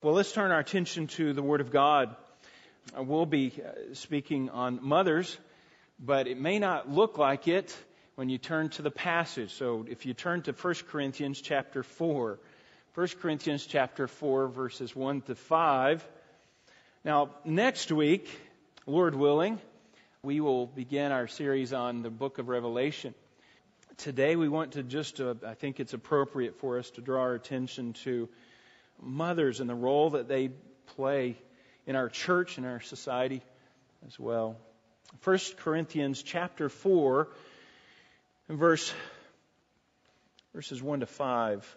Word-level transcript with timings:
Well, 0.00 0.14
let's 0.14 0.30
turn 0.30 0.52
our 0.52 0.60
attention 0.60 1.08
to 1.08 1.32
the 1.32 1.42
Word 1.42 1.60
of 1.60 1.72
God. 1.72 2.14
Uh, 2.96 3.02
we'll 3.02 3.26
be 3.26 3.52
uh, 3.60 3.94
speaking 3.94 4.48
on 4.48 4.78
mothers, 4.80 5.36
but 5.98 6.28
it 6.28 6.38
may 6.38 6.60
not 6.60 6.88
look 6.88 7.18
like 7.18 7.48
it 7.48 7.76
when 8.14 8.28
you 8.28 8.38
turn 8.38 8.68
to 8.68 8.82
the 8.82 8.92
passage. 8.92 9.54
So 9.54 9.84
if 9.90 10.06
you 10.06 10.14
turn 10.14 10.42
to 10.42 10.52
1 10.52 10.74
Corinthians 10.88 11.40
chapter 11.40 11.82
4, 11.82 12.38
1 12.94 13.08
Corinthians 13.20 13.66
chapter 13.66 14.06
4, 14.06 14.46
verses 14.46 14.94
1 14.94 15.22
to 15.22 15.34
5. 15.34 16.08
Now, 17.04 17.30
next 17.44 17.90
week, 17.90 18.30
Lord 18.86 19.16
willing, 19.16 19.58
we 20.22 20.38
will 20.38 20.68
begin 20.68 21.10
our 21.10 21.26
series 21.26 21.72
on 21.72 22.02
the 22.02 22.10
book 22.10 22.38
of 22.38 22.48
Revelation. 22.48 23.14
Today, 23.96 24.36
we 24.36 24.48
want 24.48 24.74
to 24.74 24.84
just, 24.84 25.20
uh, 25.20 25.34
I 25.44 25.54
think 25.54 25.80
it's 25.80 25.92
appropriate 25.92 26.60
for 26.60 26.78
us 26.78 26.88
to 26.90 27.00
draw 27.00 27.22
our 27.22 27.34
attention 27.34 27.94
to 28.04 28.28
mothers 29.00 29.60
and 29.60 29.68
the 29.68 29.74
role 29.74 30.10
that 30.10 30.28
they 30.28 30.50
play 30.96 31.36
in 31.86 31.96
our 31.96 32.08
church 32.08 32.58
and 32.58 32.66
our 32.66 32.80
society 32.80 33.42
as 34.06 34.18
well. 34.18 34.56
1 35.24 35.38
Corinthians 35.56 36.22
chapter 36.22 36.68
4 36.68 37.28
and 38.48 38.58
verse 38.58 38.92
verses 40.54 40.82
1 40.82 41.00
to 41.00 41.06
5. 41.06 41.76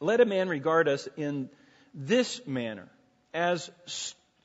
Let 0.00 0.20
a 0.20 0.24
man 0.24 0.48
regard 0.48 0.88
us 0.88 1.08
in 1.16 1.48
this 1.94 2.46
manner 2.46 2.88
as 3.32 3.70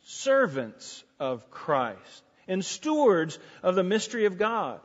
servants 0.04 1.04
of 1.20 1.50
Christ 1.52 2.24
and 2.48 2.64
stewards 2.64 3.38
of 3.64 3.76
the 3.76 3.84
mystery 3.84 4.26
of 4.26 4.38
God. 4.38 4.80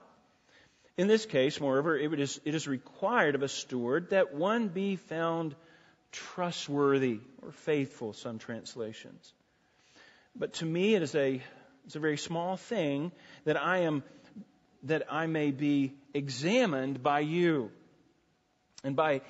In 0.97 1.07
this 1.09 1.25
case, 1.25 1.61
moreover, 1.61 1.97
it 1.97 2.19
is, 2.19 2.41
it 2.45 2.55
is 2.55 2.69
required 2.69 3.35
of 3.35 3.43
a 3.43 3.49
steward 3.49 4.11
that 4.11 4.35
one 4.35 4.69
be 4.69 4.97
found 4.97 5.55
trustworthy 6.13 7.21
or 7.43 7.53
faithful, 7.53 8.13
some 8.13 8.39
translations. 8.39 9.33
But 10.37 10.55
to 10.55 10.65
me, 10.65 10.95
it 10.95 11.03
is 11.03 11.15
a, 11.15 11.43
it's 11.87 11.97
a 11.97 12.01
very 12.01 12.17
small 12.17 12.57
thing 12.57 13.13
that 13.45 13.57
I 13.57 13.79
am, 13.79 14.03
that 14.85 15.13
I 15.13 15.27
may 15.27 15.51
be 15.51 15.95
examined 16.15 17.03
by 17.03 17.21
you 17.21 17.71
and 18.85 18.95
by, 18.95 19.23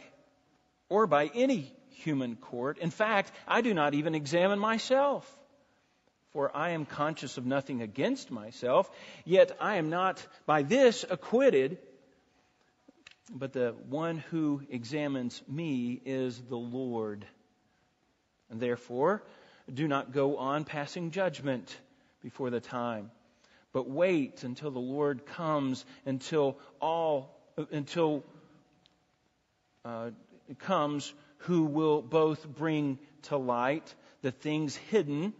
or 0.88 1.06
by 1.06 1.30
any 1.34 1.72
human 1.90 2.36
court. 2.36 2.78
In 2.78 2.90
fact, 2.90 3.32
I 3.46 3.60
do 3.60 3.74
not 3.74 3.94
even 3.94 4.14
examine 4.14 4.58
myself. 4.58 5.38
For 6.32 6.54
I 6.56 6.70
am 6.70 6.86
conscious 6.86 7.36
of 7.36 7.44
nothing 7.44 7.82
against 7.82 8.30
myself, 8.30 8.90
yet 9.26 9.54
I 9.60 9.76
am 9.76 9.90
not 9.90 10.26
by 10.46 10.62
this 10.62 11.04
acquitted 11.08 11.76
but 13.34 13.52
the 13.52 13.74
one 13.88 14.18
who 14.18 14.62
examines 14.70 15.42
me 15.48 16.00
is 16.04 16.40
the 16.48 16.56
Lord. 16.56 17.26
And 18.50 18.60
therefore, 18.60 19.22
do 19.72 19.88
not 19.88 20.12
go 20.12 20.36
on 20.36 20.64
passing 20.64 21.10
judgment 21.10 21.76
before 22.22 22.50
the 22.50 22.60
time, 22.60 23.10
but 23.72 23.88
wait 23.88 24.44
until 24.44 24.70
the 24.70 24.78
Lord 24.78 25.24
comes, 25.24 25.84
until 26.04 26.58
all, 26.80 27.34
until 27.70 28.22
uh, 29.84 30.10
comes, 30.58 31.12
who 31.38 31.64
will 31.64 32.02
both 32.02 32.46
bring 32.46 32.98
to 33.22 33.36
light 33.36 33.94
the 34.20 34.30
things 34.30 34.76
hidden 34.76 35.32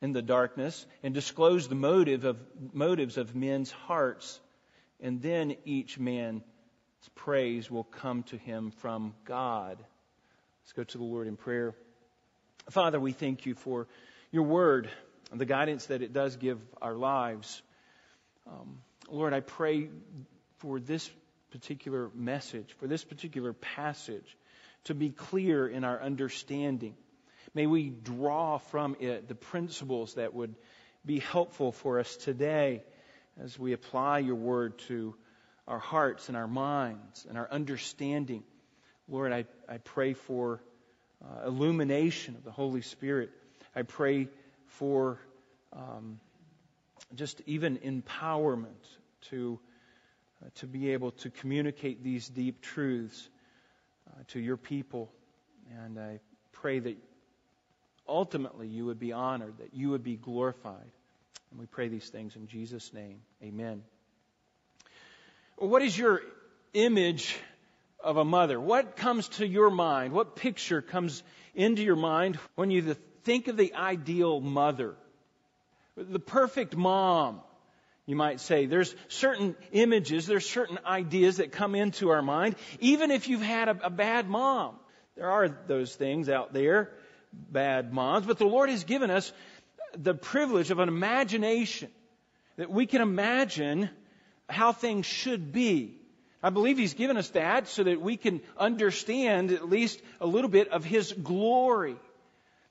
in 0.00 0.12
the 0.12 0.22
darkness 0.22 0.84
and 1.02 1.14
disclose 1.14 1.68
the 1.68 1.74
motive 1.74 2.24
of 2.24 2.38
motives 2.72 3.18
of 3.18 3.36
men's 3.36 3.70
hearts 3.70 4.40
and 5.02 5.20
then 5.20 5.56
each 5.64 5.98
man's 5.98 6.42
praise 7.16 7.70
will 7.70 7.84
come 7.84 8.22
to 8.24 8.38
him 8.38 8.70
from 8.70 9.14
God. 9.24 9.76
Let's 10.62 10.72
go 10.72 10.84
to 10.84 10.98
the 10.98 11.04
Lord 11.04 11.26
in 11.26 11.36
prayer. 11.36 11.74
Father, 12.70 13.00
we 13.00 13.12
thank 13.12 13.44
you 13.44 13.54
for 13.54 13.88
your 14.30 14.44
word 14.44 14.88
and 15.32 15.40
the 15.40 15.44
guidance 15.44 15.86
that 15.86 16.02
it 16.02 16.12
does 16.12 16.36
give 16.36 16.60
our 16.80 16.94
lives. 16.94 17.60
Um, 18.46 18.78
Lord, 19.10 19.34
I 19.34 19.40
pray 19.40 19.88
for 20.58 20.78
this 20.78 21.10
particular 21.50 22.10
message, 22.14 22.72
for 22.78 22.86
this 22.86 23.02
particular 23.02 23.52
passage, 23.52 24.36
to 24.84 24.94
be 24.94 25.10
clear 25.10 25.66
in 25.66 25.82
our 25.82 26.00
understanding. 26.00 26.94
May 27.54 27.66
we 27.66 27.90
draw 27.90 28.58
from 28.58 28.96
it 29.00 29.26
the 29.26 29.34
principles 29.34 30.14
that 30.14 30.32
would 30.32 30.54
be 31.04 31.18
helpful 31.18 31.72
for 31.72 31.98
us 31.98 32.16
today 32.16 32.82
as 33.40 33.58
we 33.58 33.72
apply 33.72 34.18
your 34.18 34.34
word 34.34 34.78
to 34.88 35.14
our 35.66 35.78
hearts 35.78 36.28
and 36.28 36.36
our 36.36 36.48
minds 36.48 37.26
and 37.28 37.38
our 37.38 37.50
understanding. 37.50 38.42
Lord, 39.08 39.32
I, 39.32 39.44
I 39.68 39.78
pray 39.78 40.14
for 40.14 40.60
uh, 41.22 41.46
illumination 41.46 42.34
of 42.36 42.44
the 42.44 42.50
Holy 42.50 42.82
Spirit. 42.82 43.30
I 43.74 43.82
pray 43.82 44.28
for 44.66 45.18
um, 45.72 46.20
just 47.14 47.40
even 47.46 47.78
empowerment 47.78 48.66
to, 49.30 49.58
uh, 50.44 50.48
to 50.56 50.66
be 50.66 50.90
able 50.90 51.12
to 51.12 51.30
communicate 51.30 52.02
these 52.02 52.28
deep 52.28 52.60
truths 52.60 53.28
uh, 54.08 54.22
to 54.28 54.40
your 54.40 54.56
people. 54.56 55.10
And 55.84 55.98
I 55.98 56.20
pray 56.52 56.80
that 56.80 56.96
ultimately 58.08 58.68
you 58.68 58.86
would 58.86 58.98
be 58.98 59.12
honored, 59.12 59.58
that 59.58 59.74
you 59.74 59.90
would 59.90 60.02
be 60.02 60.16
glorified. 60.16 60.90
And 61.52 61.60
we 61.60 61.66
pray 61.66 61.88
these 61.88 62.08
things 62.08 62.34
in 62.34 62.46
Jesus' 62.46 62.94
name. 62.94 63.20
Amen. 63.42 63.82
What 65.58 65.82
is 65.82 65.96
your 65.96 66.22
image 66.72 67.36
of 68.02 68.16
a 68.16 68.24
mother? 68.24 68.58
What 68.58 68.96
comes 68.96 69.28
to 69.28 69.46
your 69.46 69.70
mind? 69.70 70.14
What 70.14 70.34
picture 70.34 70.80
comes 70.80 71.22
into 71.54 71.82
your 71.82 71.96
mind 71.96 72.38
when 72.54 72.70
you 72.70 72.96
think 73.24 73.48
of 73.48 73.58
the 73.58 73.74
ideal 73.74 74.40
mother? 74.40 74.94
The 75.94 76.18
perfect 76.18 76.74
mom, 76.74 77.42
you 78.06 78.16
might 78.16 78.40
say. 78.40 78.64
There's 78.64 78.94
certain 79.08 79.54
images, 79.72 80.26
there's 80.26 80.48
certain 80.48 80.78
ideas 80.86 81.36
that 81.36 81.52
come 81.52 81.74
into 81.74 82.08
our 82.08 82.22
mind, 82.22 82.56
even 82.80 83.10
if 83.10 83.28
you've 83.28 83.42
had 83.42 83.68
a, 83.68 83.78
a 83.84 83.90
bad 83.90 84.26
mom. 84.26 84.76
There 85.16 85.30
are 85.30 85.50
those 85.50 85.94
things 85.94 86.30
out 86.30 86.54
there, 86.54 86.92
bad 87.30 87.92
moms, 87.92 88.24
but 88.24 88.38
the 88.38 88.46
Lord 88.46 88.70
has 88.70 88.84
given 88.84 89.10
us 89.10 89.30
the 89.96 90.14
privilege 90.14 90.70
of 90.70 90.78
an 90.78 90.88
imagination 90.88 91.90
that 92.56 92.70
we 92.70 92.86
can 92.86 93.00
imagine 93.00 93.90
how 94.48 94.72
things 94.72 95.06
should 95.06 95.52
be. 95.52 95.98
I 96.42 96.50
believe 96.50 96.78
He's 96.78 96.94
given 96.94 97.16
us 97.16 97.30
that 97.30 97.68
so 97.68 97.84
that 97.84 98.00
we 98.00 98.16
can 98.16 98.40
understand 98.58 99.52
at 99.52 99.68
least 99.68 100.00
a 100.20 100.26
little 100.26 100.50
bit 100.50 100.68
of 100.68 100.84
His 100.84 101.12
glory. 101.12 101.96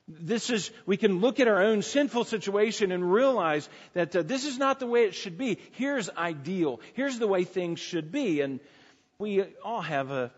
This 0.08 0.50
is, 0.50 0.72
we 0.86 0.98
can 0.98 1.20
look 1.20 1.40
at 1.40 1.48
our 1.48 1.62
own 1.62 1.82
sinful 1.82 2.26
situation 2.26 2.92
and 2.92 3.14
realize 3.14 3.70
that 3.94 4.14
uh, 4.16 4.24
this 4.24 4.46
is 4.46 4.58
not 4.58 4.80
the 4.80 4.88
way 4.88 5.06
it 5.06 5.16
should 5.16 5.38
be. 5.38 5.58
Here's 5.72 6.10
ideal. 6.10 6.82
Here's 6.94 7.18
the 7.18 7.28
way 7.28 7.46
things 7.46 7.80
should 7.80 8.12
be. 8.12 8.42
And 8.42 8.60
we 9.20 9.44
all 9.64 9.82
have 9.82 10.12
a, 10.12 10.32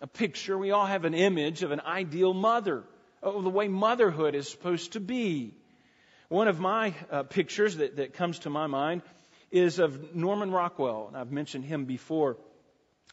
a 0.00 0.06
picture, 0.06 0.56
we 0.56 0.70
all 0.70 0.86
have 0.86 1.04
an 1.04 1.14
image 1.14 1.62
of 1.62 1.72
an 1.72 1.80
ideal 1.80 2.32
mother, 2.32 2.84
of 3.22 3.42
the 3.42 3.50
way 3.50 3.68
motherhood 3.68 4.34
is 4.34 4.48
supposed 4.48 4.92
to 4.92 5.00
be. 5.00 5.54
One 6.28 6.46
of 6.46 6.60
my 6.60 6.92
uh, 7.10 7.22
pictures 7.22 7.76
that, 7.76 7.96
that 7.96 8.12
comes 8.12 8.40
to 8.40 8.50
my 8.50 8.66
mind 8.66 9.00
is 9.50 9.78
of 9.78 10.14
Norman 10.14 10.50
Rockwell, 10.50 11.06
and 11.08 11.16
I've 11.16 11.32
mentioned 11.32 11.64
him 11.64 11.86
before. 11.86 12.36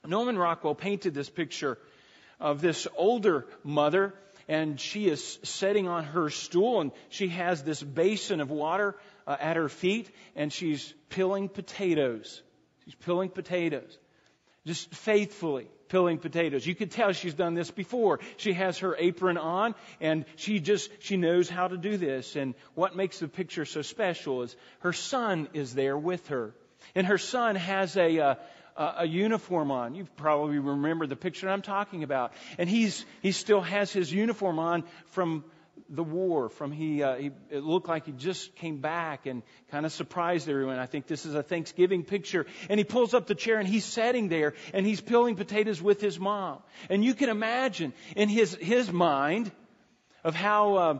Norman 0.05 0.37
Rockwell 0.37 0.75
painted 0.75 1.13
this 1.13 1.29
picture 1.29 1.77
of 2.41 2.59
this 2.59 2.89
older 2.97 3.47
mother, 3.63 4.13
and 4.49 4.77
she 4.77 5.07
is 5.07 5.39
sitting 5.43 5.87
on 5.87 6.03
her 6.03 6.29
stool, 6.29 6.81
and 6.81 6.91
she 7.07 7.29
has 7.29 7.63
this 7.63 7.81
basin 7.81 8.41
of 8.41 8.51
water 8.51 8.97
uh, 9.25 9.37
at 9.39 9.55
her 9.55 9.69
feet, 9.69 10.13
and 10.35 10.51
she's 10.51 10.93
peeling 11.07 11.47
potatoes. 11.47 12.41
She's 12.83 12.95
peeling 12.95 13.29
potatoes, 13.29 13.97
just 14.65 14.93
faithfully 14.93 15.67
peeling 15.89 16.17
potatoes. 16.17 16.65
You 16.65 16.75
could 16.75 16.91
tell 16.91 17.11
she's 17.13 17.33
done 17.33 17.53
this 17.53 17.71
before. 17.71 18.19
She 18.37 18.53
has 18.53 18.79
her 18.79 18.95
apron 18.97 19.37
on 19.37 19.75
and 19.99 20.25
she 20.35 20.59
just, 20.59 20.89
she 20.99 21.17
knows 21.17 21.49
how 21.49 21.67
to 21.67 21.77
do 21.77 21.97
this. 21.97 22.35
And 22.35 22.55
what 22.73 22.95
makes 22.95 23.19
the 23.19 23.27
picture 23.27 23.65
so 23.65 23.81
special 23.81 24.43
is 24.43 24.55
her 24.79 24.93
son 24.93 25.47
is 25.53 25.73
there 25.73 25.97
with 25.97 26.27
her. 26.27 26.53
And 26.93 27.07
her 27.07 27.17
son 27.17 27.55
has 27.55 27.97
a, 27.97 28.19
uh, 28.19 28.35
a 28.75 29.07
uniform 29.07 29.71
on. 29.71 29.95
You 29.95 30.07
probably 30.17 30.59
remember 30.59 31.07
the 31.07 31.15
picture 31.15 31.49
I'm 31.49 31.61
talking 31.61 32.03
about. 32.03 32.33
And 32.57 32.69
he's, 32.69 33.05
he 33.21 33.31
still 33.31 33.61
has 33.61 33.91
his 33.91 34.11
uniform 34.11 34.59
on 34.59 34.83
from 35.07 35.43
the 35.89 36.03
war 36.03 36.49
from 36.49 36.71
he, 36.71 37.03
uh, 37.03 37.15
he, 37.15 37.31
it 37.49 37.63
looked 37.63 37.87
like 37.87 38.05
he 38.05 38.11
just 38.11 38.55
came 38.55 38.77
back 38.77 39.25
and 39.25 39.43
kind 39.71 39.85
of 39.85 39.91
surprised 39.91 40.49
everyone. 40.49 40.79
I 40.79 40.85
think 40.85 41.07
this 41.07 41.25
is 41.25 41.35
a 41.35 41.43
thanksgiving 41.43 42.03
picture. 42.03 42.45
And 42.69 42.79
he 42.79 42.83
pulls 42.83 43.13
up 43.13 43.27
the 43.27 43.35
chair 43.35 43.59
and 43.59 43.67
he's 43.67 43.85
sitting 43.85 44.29
there 44.29 44.53
and 44.73 44.85
he's 44.85 45.01
peeling 45.01 45.35
potatoes 45.35 45.81
with 45.81 46.01
his 46.01 46.19
mom. 46.19 46.59
And 46.89 47.03
you 47.03 47.13
can 47.13 47.29
imagine 47.29 47.93
in 48.15 48.29
his 48.29 48.55
his 48.55 48.91
mind 48.91 49.51
of 50.23 50.35
how 50.35 50.75
uh, 50.75 50.99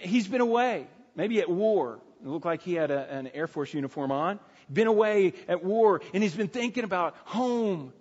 he's 0.00 0.28
been 0.28 0.40
away 0.40 0.86
maybe 1.14 1.40
at 1.40 1.48
war. 1.48 1.98
It 2.22 2.28
looked 2.28 2.46
like 2.46 2.62
he 2.62 2.74
had 2.74 2.90
a, 2.90 3.12
an 3.12 3.28
air 3.34 3.46
force 3.46 3.72
uniform 3.74 4.12
on. 4.12 4.38
Been 4.72 4.86
away 4.86 5.34
at 5.48 5.64
war 5.64 6.00
and 6.14 6.22
he's 6.22 6.34
been 6.34 6.48
thinking 6.48 6.84
about 6.84 7.16
home. 7.24 7.92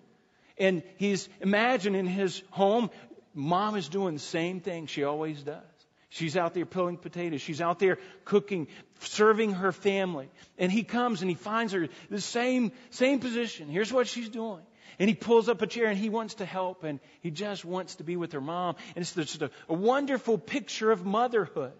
And 0.58 0.84
he's 0.98 1.28
imagining 1.42 2.06
his 2.06 2.42
home 2.50 2.90
mom 3.36 3.76
is 3.76 3.90
doing 3.90 4.14
the 4.14 4.20
same 4.20 4.62
thing 4.62 4.88
she 4.88 5.04
always 5.04 5.44
does. 5.44 5.62
She's 6.10 6.38
out 6.38 6.54
there 6.54 6.66
peeling 6.66 6.98
potatoes. 6.98 7.42
She's 7.42 7.62
out 7.62 7.80
there 7.80 7.98
cooking, 8.24 8.68
serving 9.00 9.54
her 9.54 9.72
family. 9.72 10.30
And 10.58 10.72
he 10.72 10.84
comes 10.84 11.22
and 11.22 11.30
he 11.30 11.36
finds 11.36 11.74
her 11.74 11.88
the 12.10 12.22
same, 12.22 12.72
same 12.92 13.20
position. 13.20 13.70
Here's 13.70 13.92
what 13.92 14.08
she's 14.08 14.30
doing. 14.30 14.62
And 14.98 15.10
he 15.10 15.16
pulls 15.16 15.50
up 15.50 15.62
a 15.62 15.68
chair 15.68 15.88
and 15.88 15.98
he 15.98 16.10
wants 16.10 16.36
to 16.36 16.46
help 16.46 16.84
and 16.84 17.00
he 17.22 17.32
just 17.32 17.66
wants 17.66 17.96
to 17.96 18.04
be 18.04 18.16
with 18.16 18.32
her 18.32 18.42
mom. 18.42 18.76
And 18.96 19.02
it's 19.02 19.14
just 19.14 19.42
a, 19.42 19.52
a 19.68 19.74
wonderful 19.74 20.38
picture 20.38 20.92
of 20.92 21.06
motherhood, 21.06 21.74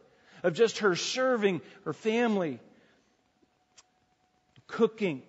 of 0.44 0.54
just 0.54 0.80
her 0.80 0.96
serving 0.96 1.62
her 1.86 1.94
family, 1.94 2.60
cooking, 4.68 5.22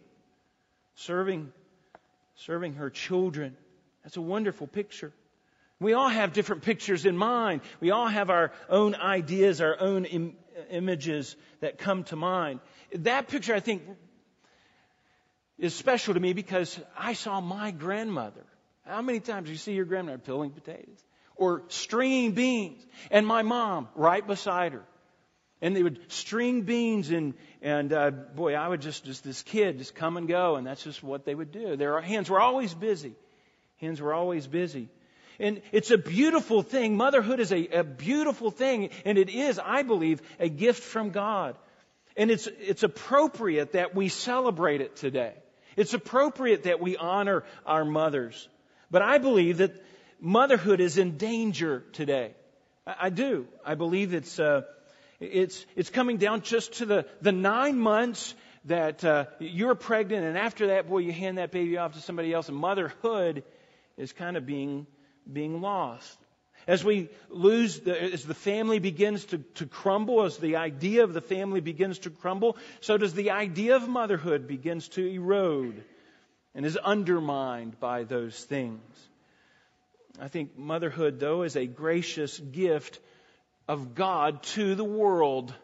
serving, 0.96 1.52
serving 2.37 2.75
her 2.75 2.90
children. 2.90 3.56
That's 4.02 4.16
a 4.16 4.22
wonderful 4.22 4.66
picture. 4.66 5.12
We 5.78 5.93
all 5.93 6.08
have 6.08 6.32
different 6.32 6.62
pictures 6.62 7.05
in 7.05 7.17
mind. 7.17 7.61
We 7.81 7.90
all 7.90 8.06
have 8.06 8.31
our 8.31 8.52
own 8.69 8.94
ideas, 8.94 9.61
our 9.61 9.78
own 9.78 10.06
Im- 10.06 10.37
images 10.70 11.37
that 11.61 11.78
come 11.78 12.05
to 12.05 12.17
mind. 12.17 12.61
That 12.94 13.28
picture, 13.28 13.55
I 13.55 13.61
think, 13.61 13.82
is 15.58 15.75
special 15.75 16.14
to 16.14 16.20
me 16.20 16.32
because 16.32 16.78
I 16.96 17.12
saw 17.12 17.40
my 17.40 17.73
grandmother. 17.73 18.44
How 18.87 19.02
many 19.02 19.20
times 19.20 19.46
do 19.46 19.52
you 19.52 19.58
see 19.58 19.73
your 19.73 19.84
grandmother 19.84 20.19
peeling 20.19 20.50
potatoes? 20.50 21.05
Or 21.34 21.64
stringing 21.69 22.32
beans. 22.32 22.82
And 23.11 23.26
my 23.26 23.43
mom 23.43 23.88
right 23.94 24.26
beside 24.26 24.73
her. 24.73 24.84
And 25.61 25.75
they 25.75 25.82
would 25.82 26.12
string 26.12 26.62
beans 26.62 27.11
and, 27.11 27.34
and 27.61 27.93
uh, 27.93 28.11
boy, 28.11 28.55
I 28.55 28.69
would 28.69 28.81
just, 28.81 29.05
just 29.05 29.25
this 29.25 29.43
kid, 29.43 29.78
just 29.78 29.94
come 29.94 30.17
and 30.17 30.28
go. 30.28 30.56
And 30.56 30.67
that's 30.67 30.84
just 30.84 31.02
what 31.02 31.25
they 31.25 31.34
would 31.34 31.50
do. 31.52 31.76
Their 31.76 32.00
hands 32.00 32.31
were 32.31 32.40
always 32.40 32.73
busy. 32.73 33.14
Hands 33.78 34.00
were 34.00 34.14
always 34.14 34.46
busy. 34.46 34.88
And 35.38 35.62
it's 35.72 35.90
a 35.90 35.98
beautiful 35.98 36.62
thing. 36.62 36.96
Motherhood 36.96 37.40
is 37.40 37.52
a, 37.52 37.66
a 37.68 37.84
beautiful 37.84 38.50
thing. 38.50 38.90
And 39.04 39.18
it 39.18 39.28
is, 39.28 39.58
I 39.58 39.82
believe, 39.82 40.22
a 40.38 40.48
gift 40.48 40.82
from 40.82 41.10
God. 41.10 41.56
And 42.16 42.30
it's, 42.30 42.48
it's 42.60 42.82
appropriate 42.82 43.72
that 43.72 43.94
we 43.94 44.08
celebrate 44.08 44.80
it 44.80 44.96
today. 44.96 45.34
It's 45.76 45.92
appropriate 45.92 46.62
that 46.62 46.80
we 46.80 46.96
honor 46.96 47.44
our 47.66 47.84
mothers. 47.84 48.48
But 48.90 49.02
I 49.02 49.18
believe 49.18 49.58
that 49.58 49.84
motherhood 50.20 50.80
is 50.80 50.96
in 50.96 51.18
danger 51.18 51.84
today. 51.92 52.34
I, 52.86 52.94
I 53.02 53.10
do. 53.10 53.46
I 53.64 53.74
believe 53.74 54.14
it's, 54.14 54.38
uh, 54.38 54.62
it's, 55.20 55.64
it's 55.76 55.90
coming 55.90 56.16
down 56.16 56.42
just 56.42 56.74
to 56.74 56.86
the, 56.86 57.06
the 57.20 57.32
nine 57.32 57.78
months 57.78 58.34
that 58.66 59.04
uh, 59.04 59.26
you're 59.38 59.76
pregnant, 59.76 60.24
and 60.24 60.36
after 60.36 60.68
that, 60.68 60.88
boy, 60.88 60.98
you 60.98 61.12
hand 61.12 61.38
that 61.38 61.52
baby 61.52 61.76
off 61.76 61.94
to 61.94 62.00
somebody 62.00 62.32
else, 62.32 62.48
and 62.48 62.56
motherhood 62.56 63.44
is 63.96 64.12
kind 64.12 64.36
of 64.36 64.44
being, 64.44 64.86
being 65.31 65.61
lost. 65.61 66.19
As 66.67 66.82
we 66.82 67.11
lose, 67.28 67.78
the, 67.81 68.00
as 68.12 68.25
the 68.25 68.34
family 68.34 68.81
begins 68.81 69.25
to, 69.26 69.38
to 69.55 69.67
crumble, 69.67 70.25
as 70.25 70.37
the 70.38 70.56
idea 70.56 71.05
of 71.05 71.14
the 71.14 71.20
family 71.20 71.61
begins 71.61 72.00
to 72.00 72.11
crumble, 72.11 72.56
so 72.81 72.99
does 72.99 73.14
the 73.14 73.31
idea 73.31 73.76
of 73.76 73.88
motherhood 73.88 74.49
begins 74.49 74.88
to 74.88 75.06
erode 75.06 75.84
and 76.55 76.67
is 76.67 76.76
undermined 76.76 77.78
by 77.78 78.02
those 78.02 78.43
things. 78.43 78.81
I 80.20 80.28
think 80.28 80.58
motherhood, 80.58 81.20
though, 81.20 81.43
is 81.43 81.56
a 81.56 81.67
gracious 81.67 82.38
gift 82.38 82.99
of 83.69 83.94
God 83.94 84.43
to 84.55 84.75
the 84.75 84.84
world. 84.84 85.55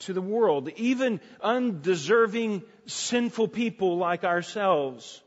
To 0.00 0.12
the 0.12 0.22
world, 0.22 0.70
even 0.76 1.20
undeserving, 1.40 2.62
sinful 2.86 3.48
people 3.48 3.98
like 3.98 4.22
ourselves. 4.22 5.20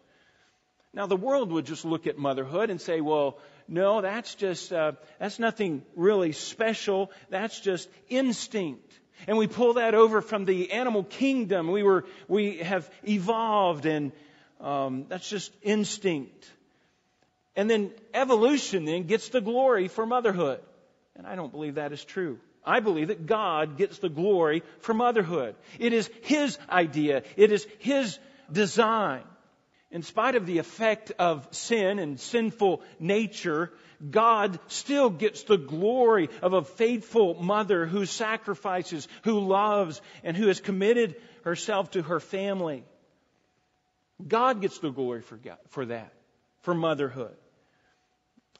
Now, 0.97 1.05
the 1.05 1.15
world 1.15 1.51
would 1.51 1.67
just 1.67 1.85
look 1.85 2.07
at 2.07 2.17
motherhood 2.17 2.71
and 2.71 2.81
say, 2.81 3.01
well, 3.01 3.37
no, 3.67 4.01
that's 4.01 4.33
just, 4.33 4.73
uh, 4.73 4.93
that's 5.19 5.37
nothing 5.37 5.83
really 5.95 6.31
special. 6.31 7.11
That's 7.29 7.59
just 7.59 7.87
instinct. 8.09 8.99
And 9.27 9.37
we 9.37 9.45
pull 9.45 9.75
that 9.75 9.93
over 9.93 10.21
from 10.23 10.45
the 10.45 10.71
animal 10.71 11.03
kingdom. 11.03 11.71
We 11.71 11.83
were, 11.83 12.05
we 12.27 12.57
have 12.57 12.89
evolved 13.07 13.85
and, 13.85 14.11
um, 14.59 15.05
that's 15.07 15.29
just 15.29 15.53
instinct. 15.61 16.49
And 17.55 17.69
then 17.69 17.91
evolution 18.15 18.85
then 18.85 19.03
gets 19.03 19.29
the 19.29 19.39
glory 19.39 19.89
for 19.89 20.03
motherhood. 20.07 20.61
And 21.15 21.27
I 21.27 21.35
don't 21.35 21.51
believe 21.51 21.75
that 21.75 21.91
is 21.91 22.03
true. 22.03 22.39
I 22.65 22.79
believe 22.79 23.09
that 23.09 23.27
God 23.27 23.77
gets 23.77 23.99
the 23.99 24.09
glory 24.09 24.63
for 24.79 24.95
motherhood. 24.95 25.57
It 25.77 25.93
is 25.93 26.09
His 26.23 26.57
idea. 26.67 27.21
It 27.35 27.51
is 27.51 27.67
His 27.77 28.17
design. 28.51 29.21
In 29.89 30.03
spite 30.03 30.35
of 30.35 30.45
the 30.45 30.57
effect 30.57 31.11
of 31.17 31.47
sin 31.51 31.99
and 31.99 32.19
sinful 32.19 32.81
nature, 32.99 33.71
God 34.11 34.59
still 34.67 35.09
gets 35.09 35.43
the 35.43 35.57
glory 35.57 36.29
of 36.41 36.53
a 36.53 36.63
faithful 36.63 37.41
mother 37.41 37.85
who 37.85 38.05
sacrifices, 38.05 39.07
who 39.23 39.39
loves, 39.39 40.01
and 40.23 40.35
who 40.35 40.47
has 40.47 40.59
committed 40.59 41.15
herself 41.43 41.91
to 41.91 42.01
her 42.01 42.19
family. 42.19 42.83
God 44.25 44.61
gets 44.61 44.79
the 44.79 44.89
glory 44.89 45.21
for, 45.21 45.37
God, 45.37 45.57
for 45.69 45.85
that, 45.85 46.11
for 46.61 46.73
motherhood. 46.73 47.35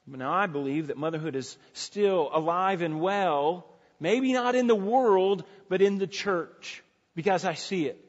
Now, 0.06 0.32
I 0.32 0.46
believe 0.46 0.86
that 0.86 0.96
motherhood 0.96 1.36
is 1.36 1.58
still 1.74 2.30
alive 2.32 2.80
and 2.80 3.00
well, 3.00 3.66
maybe 4.00 4.32
not 4.32 4.54
in 4.54 4.66
the 4.66 4.74
world, 4.74 5.44
but 5.68 5.82
in 5.82 5.98
the 5.98 6.06
church, 6.06 6.82
because 7.14 7.44
I 7.44 7.52
see 7.54 7.86
it. 7.86 8.02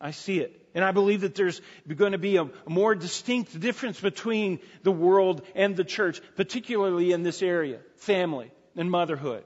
I 0.00 0.12
see 0.12 0.40
it. 0.40 0.56
And 0.74 0.84
I 0.84 0.92
believe 0.92 1.22
that 1.22 1.34
there's 1.34 1.60
going 1.94 2.12
to 2.12 2.18
be 2.18 2.36
a 2.36 2.48
more 2.66 2.94
distinct 2.94 3.58
difference 3.58 4.00
between 4.00 4.60
the 4.82 4.92
world 4.92 5.42
and 5.54 5.76
the 5.76 5.84
church, 5.84 6.20
particularly 6.36 7.12
in 7.12 7.22
this 7.22 7.42
area, 7.42 7.80
family 7.96 8.50
and 8.76 8.90
motherhood. 8.90 9.44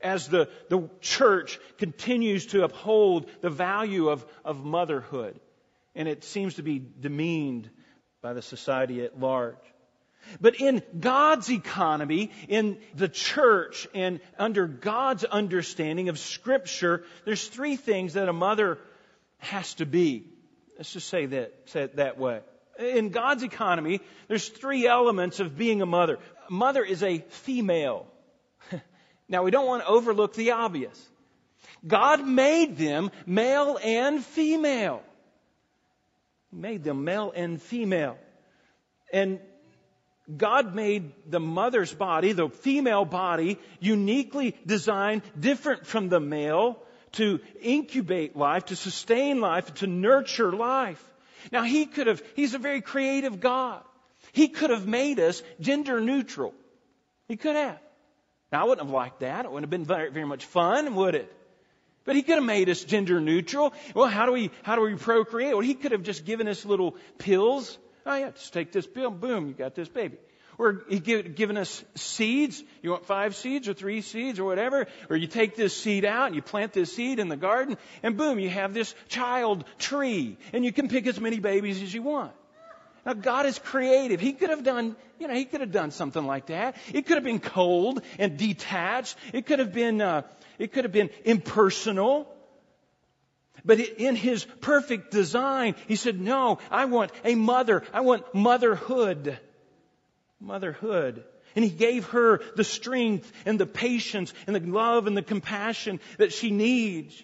As 0.00 0.28
the, 0.28 0.48
the 0.68 0.88
church 1.00 1.58
continues 1.78 2.46
to 2.46 2.62
uphold 2.62 3.28
the 3.40 3.50
value 3.50 4.10
of, 4.10 4.24
of 4.44 4.64
motherhood. 4.64 5.40
And 5.94 6.06
it 6.06 6.22
seems 6.22 6.54
to 6.54 6.62
be 6.62 6.78
demeaned 6.78 7.70
by 8.20 8.34
the 8.34 8.42
society 8.42 9.02
at 9.02 9.18
large. 9.18 9.56
But 10.40 10.60
in 10.60 10.82
God's 10.98 11.50
economy, 11.50 12.30
in 12.48 12.78
the 12.94 13.08
church, 13.08 13.88
and 13.94 14.20
under 14.38 14.66
God's 14.66 15.24
understanding 15.24 16.08
of 16.08 16.18
Scripture, 16.18 17.04
there's 17.24 17.46
three 17.46 17.76
things 17.76 18.14
that 18.14 18.28
a 18.28 18.32
mother 18.32 18.78
has 19.46 19.74
to 19.74 19.86
be. 19.86 20.26
Let's 20.76 20.92
just 20.92 21.08
say 21.08 21.26
that, 21.26 21.54
say 21.66 21.82
it 21.82 21.96
that 21.96 22.18
way. 22.18 22.40
In 22.78 23.08
God's 23.08 23.42
economy, 23.42 24.00
there's 24.28 24.48
three 24.48 24.86
elements 24.86 25.40
of 25.40 25.56
being 25.56 25.80
a 25.80 25.86
mother. 25.86 26.18
A 26.48 26.52
mother 26.52 26.84
is 26.84 27.02
a 27.02 27.18
female. 27.28 28.06
now 29.28 29.42
we 29.42 29.50
don't 29.50 29.66
want 29.66 29.82
to 29.82 29.88
overlook 29.88 30.34
the 30.34 30.50
obvious. 30.52 31.00
God 31.86 32.26
made 32.26 32.76
them 32.76 33.10
male 33.24 33.78
and 33.82 34.22
female. 34.24 35.02
He 36.50 36.56
made 36.56 36.84
them 36.84 37.04
male 37.04 37.32
and 37.34 37.60
female. 37.60 38.18
And 39.12 39.40
God 40.34 40.74
made 40.74 41.12
the 41.30 41.40
mother's 41.40 41.94
body, 41.94 42.32
the 42.32 42.48
female 42.48 43.04
body, 43.04 43.58
uniquely 43.80 44.56
designed, 44.66 45.22
different 45.38 45.86
from 45.86 46.08
the 46.08 46.20
male, 46.20 46.82
to 47.16 47.40
incubate 47.60 48.36
life, 48.36 48.66
to 48.66 48.76
sustain 48.76 49.40
life, 49.40 49.72
to 49.74 49.86
nurture 49.86 50.52
life. 50.52 51.02
Now 51.52 51.62
he 51.62 51.86
could 51.86 52.06
have, 52.06 52.22
he's 52.34 52.54
a 52.54 52.58
very 52.58 52.80
creative 52.80 53.40
God. 53.40 53.82
He 54.32 54.48
could 54.48 54.70
have 54.70 54.86
made 54.86 55.18
us 55.20 55.42
gender 55.60 56.00
neutral. 56.00 56.54
He 57.28 57.36
could 57.36 57.56
have. 57.56 57.78
Now 58.52 58.62
I 58.62 58.64
wouldn't 58.64 58.86
have 58.86 58.94
liked 58.94 59.20
that. 59.20 59.44
It 59.44 59.50
wouldn't 59.50 59.64
have 59.64 59.70
been 59.70 59.84
very, 59.84 60.10
very 60.10 60.26
much 60.26 60.44
fun, 60.44 60.94
would 60.94 61.14
it? 61.14 61.32
But 62.04 62.14
he 62.14 62.22
could 62.22 62.36
have 62.36 62.44
made 62.44 62.68
us 62.68 62.84
gender 62.84 63.20
neutral. 63.20 63.74
Well, 63.94 64.06
how 64.06 64.26
do 64.26 64.32
we, 64.32 64.50
how 64.62 64.76
do 64.76 64.82
we 64.82 64.94
procreate? 64.94 65.52
Well, 65.52 65.60
he 65.60 65.74
could 65.74 65.92
have 65.92 66.02
just 66.02 66.24
given 66.24 66.46
us 66.46 66.64
little 66.64 66.96
pills. 67.18 67.78
Oh 68.04 68.14
yeah, 68.14 68.30
just 68.30 68.52
take 68.52 68.70
this 68.70 68.86
pill, 68.86 69.10
boom, 69.10 69.48
you 69.48 69.54
got 69.54 69.74
this 69.74 69.88
baby. 69.88 70.18
Or 70.58 70.82
he 70.88 71.00
given 71.00 71.58
us 71.58 71.84
seeds. 71.96 72.62
You 72.82 72.90
want 72.90 73.04
five 73.04 73.36
seeds 73.36 73.68
or 73.68 73.74
three 73.74 74.00
seeds 74.00 74.38
or 74.38 74.44
whatever. 74.44 74.86
Or 75.10 75.16
you 75.16 75.26
take 75.26 75.54
this 75.54 75.76
seed 75.76 76.04
out 76.04 76.26
and 76.26 76.34
you 76.34 76.42
plant 76.42 76.72
this 76.72 76.94
seed 76.94 77.18
in 77.18 77.28
the 77.28 77.36
garden 77.36 77.76
and 78.02 78.16
boom, 78.16 78.38
you 78.38 78.48
have 78.48 78.72
this 78.72 78.94
child 79.08 79.64
tree. 79.78 80.38
And 80.52 80.64
you 80.64 80.72
can 80.72 80.88
pick 80.88 81.06
as 81.06 81.20
many 81.20 81.40
babies 81.40 81.82
as 81.82 81.92
you 81.92 82.02
want. 82.02 82.32
Now 83.04 83.12
God 83.12 83.46
is 83.46 83.58
creative. 83.58 84.18
He 84.18 84.32
could 84.32 84.50
have 84.50 84.64
done, 84.64 84.96
you 85.20 85.28
know, 85.28 85.34
He 85.34 85.44
could 85.44 85.60
have 85.60 85.72
done 85.72 85.90
something 85.90 86.26
like 86.26 86.46
that. 86.46 86.76
It 86.92 87.06
could 87.06 87.16
have 87.16 87.24
been 87.24 87.38
cold 87.38 88.02
and 88.18 88.36
detached. 88.38 89.16
It 89.34 89.46
could 89.46 89.58
have 89.58 89.72
been, 89.72 90.00
uh, 90.00 90.22
it 90.58 90.72
could 90.72 90.84
have 90.84 90.92
been 90.92 91.10
impersonal. 91.24 92.32
But 93.64 93.78
in 93.78 94.16
His 94.16 94.44
perfect 94.60 95.10
design, 95.10 95.74
He 95.86 95.96
said, 95.96 96.18
no, 96.18 96.58
I 96.70 96.86
want 96.86 97.12
a 97.24 97.34
mother. 97.34 97.84
I 97.92 98.00
want 98.00 98.34
motherhood 98.34 99.38
motherhood. 100.40 101.24
And 101.54 101.64
he 101.64 101.70
gave 101.70 102.06
her 102.08 102.42
the 102.54 102.64
strength 102.64 103.30
and 103.46 103.58
the 103.58 103.66
patience 103.66 104.34
and 104.46 104.54
the 104.54 104.60
love 104.60 105.06
and 105.06 105.16
the 105.16 105.22
compassion 105.22 106.00
that 106.18 106.32
she 106.32 106.50
needs. 106.50 107.22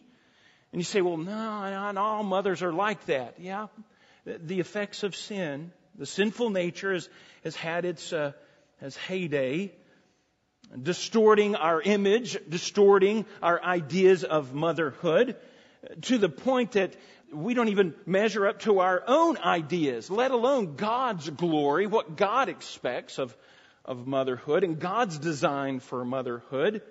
And 0.73 0.81
you 0.81 0.85
say, 0.85 1.03
well, 1.03 1.19
no, 1.19 1.25
not 1.25 1.97
all 1.99 2.23
mothers 2.23 2.63
are 2.63 2.73
like 2.73 3.05
that. 3.07 3.35
Yeah. 3.39 3.67
The 4.25 4.61
effects 4.61 5.03
of 5.03 5.15
sin, 5.15 5.73
the 5.97 6.07
sinful 6.07 6.51
nature 6.51 6.95
has, 6.95 7.09
has 7.45 7.57
had 7.57 7.85
its, 7.85 8.13
uh, 8.13 8.33
has 8.81 8.97
heyday, 8.97 9.73
distorting 10.81 11.55
our 11.57 11.83
image, 11.83 12.39
distorting 12.49 13.27
our 13.43 13.63
ideas 13.63 14.25
of 14.25 14.55
motherhood 14.55 15.37
to 16.03 16.19
the 16.19 16.29
point 16.29 16.73
that 16.73 16.95
we 17.33 17.55
don't 17.55 17.69
even 17.69 17.95
measure 18.07 18.47
up 18.47 18.61
to 18.61 18.81
our 18.81 19.03
own 19.07 19.39
ideas, 19.39 20.11
let 20.11 20.31
alone 20.31 20.77
God's 20.77 21.29
glory, 21.31 21.87
what 21.87 22.17
God 22.17 22.49
expects 22.49 23.19
of, 23.19 23.37
of 23.85 24.07
motherhood 24.07 24.65
and 24.65 24.79
God's 24.79 25.19
design 25.19 25.81
for 25.81 26.05
motherhood. 26.05 26.83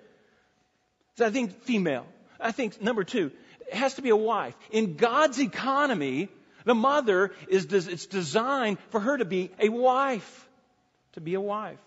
So 1.16 1.26
I 1.26 1.30
think 1.30 1.62
female. 1.62 2.06
I 2.40 2.52
think 2.52 2.80
number 2.80 3.04
two, 3.04 3.30
it 3.68 3.74
has 3.74 3.94
to 3.94 4.02
be 4.02 4.10
a 4.10 4.16
wife. 4.16 4.56
In 4.70 4.96
God's 4.96 5.38
economy, 5.38 6.28
the 6.64 6.74
mother 6.74 7.32
is, 7.48 7.66
it's 7.72 8.06
designed 8.06 8.78
for 8.90 9.00
her 9.00 9.16
to 9.16 9.24
be 9.24 9.50
a 9.58 9.68
wife. 9.68 10.48
To 11.12 11.20
be 11.20 11.34
a 11.34 11.40
wife. 11.40 11.78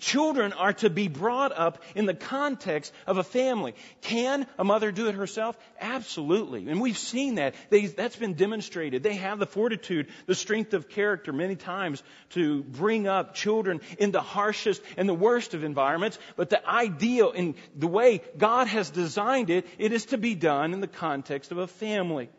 Children 0.00 0.54
are 0.54 0.72
to 0.74 0.88
be 0.88 1.08
brought 1.08 1.52
up 1.52 1.82
in 1.94 2.06
the 2.06 2.14
context 2.14 2.94
of 3.06 3.18
a 3.18 3.22
family. 3.22 3.74
Can 4.00 4.46
a 4.58 4.64
mother 4.64 4.90
do 4.90 5.08
it 5.08 5.14
herself? 5.14 5.58
Absolutely. 5.78 6.66
And 6.68 6.80
we've 6.80 6.96
seen 6.96 7.34
that. 7.34 7.54
They, 7.68 7.84
that's 7.84 8.16
been 8.16 8.32
demonstrated. 8.32 9.02
They 9.02 9.16
have 9.16 9.38
the 9.38 9.46
fortitude, 9.46 10.08
the 10.24 10.34
strength 10.34 10.72
of 10.72 10.88
character 10.88 11.30
many 11.30 11.56
times 11.56 12.02
to 12.30 12.62
bring 12.62 13.06
up 13.06 13.34
children 13.34 13.82
in 13.98 14.12
the 14.12 14.22
harshest 14.22 14.80
and 14.96 15.06
the 15.06 15.14
worst 15.14 15.52
of 15.52 15.62
environments. 15.62 16.18
But 16.36 16.48
the 16.48 16.66
ideal 16.66 17.32
in 17.32 17.54
the 17.74 17.86
way 17.86 18.22
God 18.38 18.68
has 18.68 18.88
designed 18.88 19.50
it, 19.50 19.66
it 19.76 19.92
is 19.92 20.06
to 20.06 20.16
be 20.16 20.34
done 20.34 20.72
in 20.72 20.80
the 20.80 20.88
context 20.88 21.52
of 21.52 21.58
a 21.58 21.66
family 21.66 22.30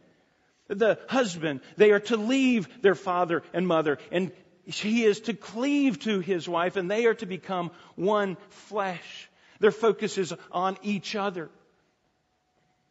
the 0.69 0.99
husband, 1.07 1.61
they 1.77 1.91
are 1.91 2.01
to 2.01 2.17
leave 2.17 2.67
their 2.81 2.95
father 2.95 3.41
and 3.53 3.65
mother 3.65 3.99
and 4.11 4.33
he 4.75 5.05
is 5.05 5.21
to 5.21 5.33
cleave 5.33 5.99
to 6.01 6.19
his 6.19 6.47
wife 6.47 6.75
and 6.75 6.91
they 6.91 7.05
are 7.05 7.13
to 7.15 7.25
become 7.25 7.71
one 7.95 8.37
flesh. 8.49 9.29
Their 9.59 9.71
focus 9.71 10.17
is 10.17 10.33
on 10.51 10.77
each 10.83 11.15
other. 11.15 11.49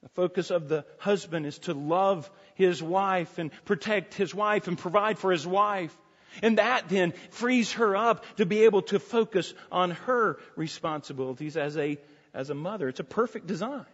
The 0.02 0.08
focus 0.10 0.50
of 0.50 0.68
the 0.68 0.84
husband 0.98 1.46
is 1.46 1.58
to 1.60 1.74
love 1.74 2.30
his 2.54 2.82
wife 2.82 3.38
and 3.38 3.50
protect 3.64 4.14
his 4.14 4.34
wife 4.34 4.68
and 4.68 4.78
provide 4.78 5.18
for 5.18 5.30
his 5.30 5.46
wife. 5.46 5.96
And 6.42 6.58
that 6.58 6.88
then 6.88 7.12
frees 7.30 7.72
her 7.72 7.96
up 7.96 8.24
to 8.36 8.46
be 8.46 8.64
able 8.64 8.82
to 8.82 8.98
focus 8.98 9.52
on 9.70 9.92
her 9.92 10.38
responsibilities 10.54 11.56
as 11.56 11.76
a, 11.76 11.98
as 12.32 12.50
a 12.50 12.54
mother. 12.54 12.88
It's 12.88 13.00
a 13.00 13.04
perfect 13.04 13.46
design. 13.46 13.86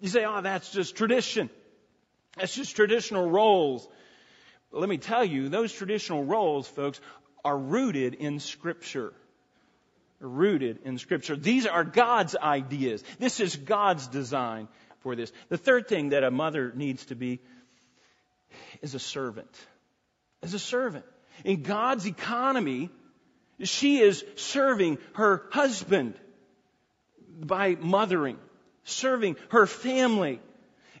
You 0.00 0.08
say, 0.08 0.24
oh, 0.24 0.40
that's 0.40 0.72
just 0.72 0.96
tradition. 0.96 1.50
That's 2.36 2.54
just 2.54 2.76
traditional 2.76 3.28
roles. 3.28 3.86
Let 4.72 4.88
me 4.88 4.98
tell 4.98 5.24
you, 5.24 5.48
those 5.48 5.72
traditional 5.72 6.24
roles, 6.24 6.68
folks, 6.68 7.00
are 7.44 7.58
rooted 7.58 8.14
in 8.14 8.38
Scripture. 8.38 9.12
Rooted 10.20 10.80
in 10.84 10.98
Scripture. 10.98 11.36
These 11.36 11.66
are 11.66 11.84
God's 11.84 12.36
ideas. 12.36 13.02
This 13.18 13.40
is 13.40 13.56
God's 13.56 14.06
design 14.06 14.68
for 15.00 15.16
this. 15.16 15.32
The 15.48 15.58
third 15.58 15.88
thing 15.88 16.10
that 16.10 16.24
a 16.24 16.30
mother 16.30 16.72
needs 16.74 17.04
to 17.06 17.14
be 17.14 17.40
is 18.82 18.94
a 18.94 18.98
servant. 18.98 19.50
Is 20.42 20.54
a 20.54 20.58
servant. 20.58 21.04
In 21.44 21.62
God's 21.62 22.06
economy, 22.06 22.90
she 23.62 23.98
is 23.98 24.24
serving 24.36 24.98
her 25.14 25.46
husband 25.50 26.14
by 27.38 27.74
mothering, 27.74 28.38
serving 28.84 29.36
her 29.50 29.66
family, 29.66 30.40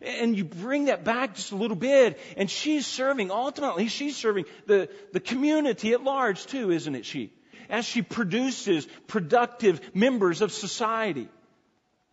and 0.00 0.36
you 0.36 0.44
bring 0.44 0.86
that 0.86 1.04
back 1.04 1.34
just 1.34 1.52
a 1.52 1.56
little 1.56 1.76
bit, 1.76 2.18
and 2.36 2.50
she's 2.50 2.86
serving, 2.86 3.30
ultimately, 3.30 3.88
she's 3.88 4.16
serving 4.16 4.44
the, 4.66 4.88
the 5.12 5.20
community 5.20 5.92
at 5.92 6.02
large 6.02 6.46
too, 6.46 6.70
isn't 6.70 6.94
it, 6.94 7.04
she? 7.04 7.32
As 7.68 7.84
she 7.84 8.02
produces 8.02 8.86
productive 9.06 9.94
members 9.94 10.40
of 10.40 10.52
society, 10.52 11.28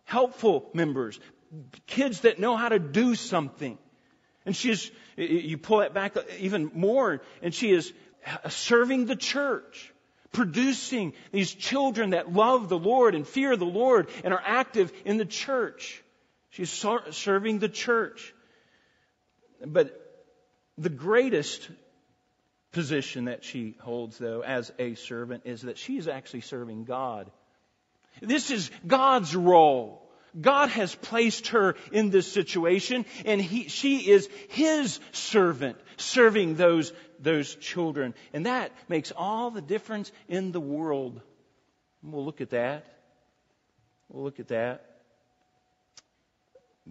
helpful 0.04 0.68
members, 0.72 1.18
kids 1.86 2.20
that 2.20 2.38
know 2.38 2.56
how 2.56 2.68
to 2.68 2.78
do 2.78 3.14
something. 3.14 3.78
And 4.46 4.54
she 4.54 4.70
is, 4.70 4.90
you 5.16 5.58
pull 5.58 5.78
that 5.78 5.94
back 5.94 6.16
even 6.38 6.70
more, 6.74 7.20
and 7.42 7.54
she 7.54 7.70
is 7.70 7.92
serving 8.48 9.06
the 9.06 9.16
church 9.16 9.92
producing 10.32 11.14
these 11.32 11.52
children 11.54 12.10
that 12.10 12.32
love 12.32 12.68
the 12.68 12.78
Lord 12.78 13.14
and 13.14 13.26
fear 13.26 13.56
the 13.56 13.64
Lord 13.64 14.08
and 14.24 14.34
are 14.34 14.42
active 14.44 14.92
in 15.04 15.16
the 15.16 15.24
church. 15.24 16.02
She's 16.58 16.84
serving 17.12 17.60
the 17.60 17.68
church. 17.68 18.34
But 19.64 19.96
the 20.76 20.88
greatest 20.88 21.70
position 22.72 23.26
that 23.26 23.44
she 23.44 23.76
holds, 23.80 24.18
though, 24.18 24.42
as 24.42 24.72
a 24.76 24.96
servant 24.96 25.42
is 25.44 25.62
that 25.62 25.78
she 25.78 25.98
is 25.98 26.08
actually 26.08 26.40
serving 26.40 26.82
God. 26.82 27.30
This 28.20 28.50
is 28.50 28.72
God's 28.84 29.36
role. 29.36 30.02
God 30.38 30.70
has 30.70 30.92
placed 30.96 31.48
her 31.48 31.76
in 31.92 32.10
this 32.10 32.30
situation, 32.30 33.06
and 33.24 33.40
he, 33.40 33.68
she 33.68 34.10
is 34.10 34.28
His 34.48 34.98
servant, 35.12 35.78
serving 35.96 36.56
those, 36.56 36.92
those 37.20 37.54
children. 37.54 38.14
And 38.32 38.46
that 38.46 38.72
makes 38.88 39.12
all 39.16 39.52
the 39.52 39.62
difference 39.62 40.10
in 40.26 40.50
the 40.50 40.60
world. 40.60 41.20
we'll 42.02 42.24
look 42.24 42.40
at 42.40 42.50
that. 42.50 42.84
We'll 44.08 44.24
look 44.24 44.40
at 44.40 44.48
that. 44.48 44.87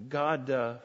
God, 0.10 0.50
uh, 0.50 0.76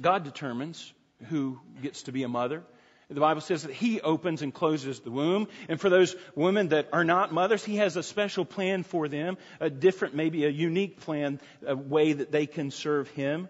God 0.00 0.24
determines 0.24 0.92
who 1.28 1.60
gets 1.82 2.04
to 2.04 2.12
be 2.12 2.22
a 2.22 2.28
mother. 2.28 2.62
The 3.08 3.20
Bible 3.20 3.42
says 3.42 3.64
that 3.64 3.72
He 3.72 4.00
opens 4.00 4.42
and 4.42 4.54
closes 4.54 5.00
the 5.00 5.10
womb. 5.10 5.48
And 5.68 5.80
for 5.80 5.90
those 5.90 6.16
women 6.34 6.68
that 6.68 6.88
are 6.92 7.04
not 7.04 7.32
mothers, 7.32 7.64
He 7.64 7.76
has 7.76 7.96
a 7.96 8.02
special 8.02 8.44
plan 8.44 8.84
for 8.84 9.08
them, 9.08 9.36
a 9.60 9.68
different, 9.68 10.14
maybe 10.14 10.44
a 10.44 10.48
unique 10.48 11.00
plan, 11.00 11.40
a 11.66 11.76
way 11.76 12.14
that 12.14 12.32
they 12.32 12.46
can 12.46 12.70
serve 12.70 13.08
Him. 13.10 13.48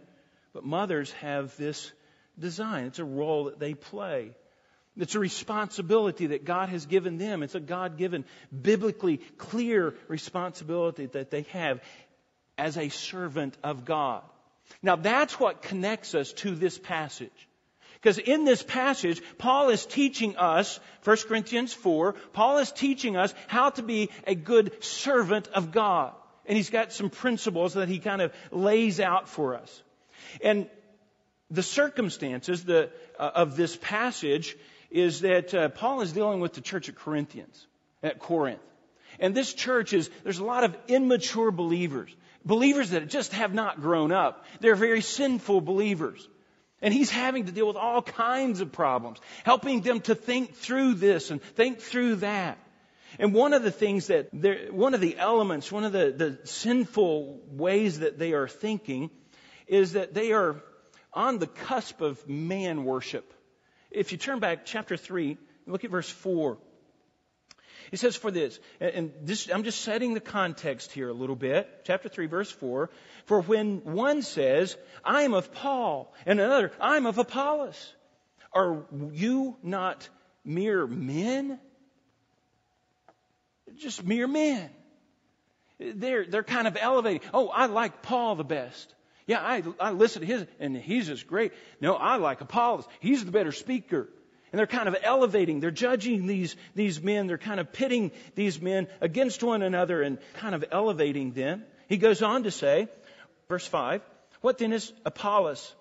But 0.52 0.64
mothers 0.64 1.12
have 1.12 1.56
this 1.56 1.92
design. 2.38 2.87
It's 2.87 2.99
a 2.99 3.04
role 3.04 3.44
that 3.44 3.61
they 3.61 3.75
play. 3.75 4.32
It's 4.97 5.14
a 5.14 5.21
responsibility 5.21 6.28
that 6.28 6.44
God 6.44 6.68
has 6.68 6.85
given 6.85 7.16
them. 7.16 7.42
It's 7.42 7.54
a 7.54 7.61
God 7.61 7.97
given, 7.97 8.25
biblically 8.50 9.18
clear 9.38 9.94
responsibility 10.09 11.06
that 11.06 11.30
they 11.30 11.42
have 11.52 11.80
as 12.59 12.76
a 12.76 12.90
servant 12.90 13.56
of 13.62 13.85
God. 13.85 14.23
Now 14.83 14.97
that's 14.97 15.38
what 15.38 15.62
connects 15.62 16.14
us 16.14 16.33
to 16.35 16.55
this 16.55 16.79
passage. 16.79 17.49
Because 17.95 18.19
in 18.19 18.45
this 18.45 18.64
passage, 18.64 19.23
Paul 19.38 19.69
is 19.69 19.87
teaching 19.87 20.37
us, 20.37 20.81
1 21.05 21.17
Corinthians 21.29 21.73
4, 21.73 22.14
Paul 22.33 22.59
is 22.59 22.73
teaching 22.73 23.17
us 23.17 23.33
how 23.47 23.71
to 23.71 23.83
be 23.83 24.11
a 24.26 24.35
good 24.35 24.83
servant 24.83 25.47
of 25.49 25.71
God. 25.71 26.12
And 26.45 26.57
he's 26.57 26.71
got 26.71 26.93
some 26.93 27.11
principles 27.11 27.75
that 27.75 27.88
he 27.88 28.00
kind 28.00 28.21
of 28.21 28.33
lays 28.50 28.99
out 28.99 29.29
for 29.29 29.55
us. 29.55 29.83
And 30.43 30.69
the 31.49 31.62
circumstances 31.62 32.64
the, 32.64 32.91
uh, 33.21 33.31
of 33.37 33.57
this 33.57 33.76
passage 33.76 34.57
is 34.91 35.21
that 35.21 35.55
uh, 35.55 35.69
Paul 35.69 36.00
is 36.00 36.12
dealing 36.12 36.41
with 36.41 36.55
the 36.55 36.61
church 36.61 36.88
at 36.88 36.97
Corinthians, 36.97 37.67
at 38.02 38.19
Corinth. 38.19 38.61
And 39.21 39.35
this 39.35 39.55
church 39.55 39.93
is, 39.93 40.11
there's 40.25 40.38
a 40.38 40.45
lot 40.45 40.64
of 40.64 40.76
immature 40.88 41.52
believers 41.52 42.11
believers 42.45 42.91
that 42.91 43.09
just 43.09 43.33
have 43.33 43.55
not 43.55 43.81
grown 43.81 44.13
up. 44.13 44.45
They're 44.61 44.75
very 44.75 45.01
sinful 45.01 45.61
believers. 45.61 46.29
And 46.81 46.93
he's 46.93 47.11
having 47.11 47.47
to 47.47 47.53
deal 47.53 47.69
with 47.69 47.77
all 47.77 48.03
kinds 48.03 48.61
of 48.61 48.73
problems, 48.73 49.21
helping 49.45 49.83
them 49.83 50.01
to 50.03 50.15
think 50.15 50.57
through 50.57 50.95
this 50.95 51.31
and 51.31 51.41
think 51.41 51.81
through 51.81 52.17
that. 52.17 52.59
And 53.19 53.35
one 53.35 53.53
of 53.53 53.63
the 53.63 53.71
things 53.71 54.09
that, 54.09 54.31
one 54.73 54.95
of 54.95 55.01
the 55.01 55.17
elements, 55.17 55.71
one 55.71 55.85
of 55.85 55.93
the, 55.93 56.13
the 56.17 56.47
sinful 56.47 57.41
ways 57.51 58.01
that 58.01 58.19
they 58.19 58.33
are 58.33 58.49
thinking 58.49 59.11
is 59.67 59.93
that 59.93 60.15
they 60.15 60.33
are 60.33 60.61
on 61.13 61.39
the 61.39 61.47
cusp 61.47 62.01
of 62.01 62.27
man 62.29 62.85
worship. 62.85 63.33
If 63.91 64.13
you 64.13 64.19
turn 64.19 64.41
back 64.41 64.65
chapter 64.65 64.97
3, 64.97 65.37
look 65.67 65.85
at 65.85 65.91
verse 65.91 66.09
4. 66.09 66.59
He 67.93 67.99
says 67.99 68.17
for 68.17 68.31
this, 68.31 68.59
and 68.81 69.13
this, 69.21 69.51
I'm 69.53 69.65
just 69.65 69.83
setting 69.83 70.15
the 70.15 70.21
context 70.21 70.93
here 70.93 71.11
a 71.11 71.13
little 71.13 71.37
bit. 71.37 71.69
Chapter 71.85 72.09
3 72.09 72.25
verse 72.25 72.51
4. 72.51 72.89
For 73.27 73.43
when 73.43 73.85
one 73.85 74.23
says, 74.23 74.79
I 75.05 75.23
am 75.25 75.35
of 75.35 75.53
Paul, 75.53 76.11
and 76.25 76.41
another, 76.41 76.73
I'm 76.81 77.05
of 77.05 77.19
Apollos, 77.19 77.95
are 78.55 78.87
you 79.13 79.59
not 79.63 80.09
mere 80.43 80.87
men? 80.87 81.61
Just 83.77 84.03
mere 84.03 84.27
men. 84.27 84.71
They're, 85.79 86.25
they're 86.25 86.43
kind 86.43 86.67
of 86.67 86.79
elevating. 86.81 87.21
Oh, 87.35 87.49
I 87.49 87.67
like 87.67 88.01
Paul 88.01 88.37
the 88.37 88.45
best. 88.45 88.95
Yeah, 89.27 89.41
I, 89.41 89.63
I 89.79 89.91
listen 89.91 90.23
to 90.23 90.27
his, 90.27 90.47
and 90.59 90.75
he's 90.75 91.09
just 91.09 91.27
great. 91.27 91.53
No, 91.79 91.95
I 91.95 92.17
like 92.17 92.41
Apollos. 92.41 92.87
He's 93.01 93.23
the 93.23 93.33
better 93.33 93.53
speaker. 93.53 94.09
And 94.52 94.59
they're 94.59 94.66
kind 94.66 94.87
of 94.87 94.97
elevating, 95.02 95.61
they're 95.61 95.71
judging 95.71 96.26
these, 96.26 96.56
these 96.75 97.02
men, 97.02 97.26
they're 97.26 97.38
kind 97.38 97.59
of 97.59 97.73
pitting 97.73 98.12
these 98.35 98.61
men 98.61 98.87
against 99.00 99.42
one 99.42 99.62
another 99.62 100.02
and 100.02 100.18
kind 100.35 100.54
of 100.54 100.64
elevating 100.71 101.32
them. 101.32 101.64
He 101.88 101.97
goes 101.97 102.23
on 102.23 102.42
to 102.42 102.50
say, 102.50 102.88
verse 103.49 103.66
5, 103.66 104.02
what 104.42 104.59
then 104.59 104.75
is 104.75 104.92
Apollos? 105.06 105.75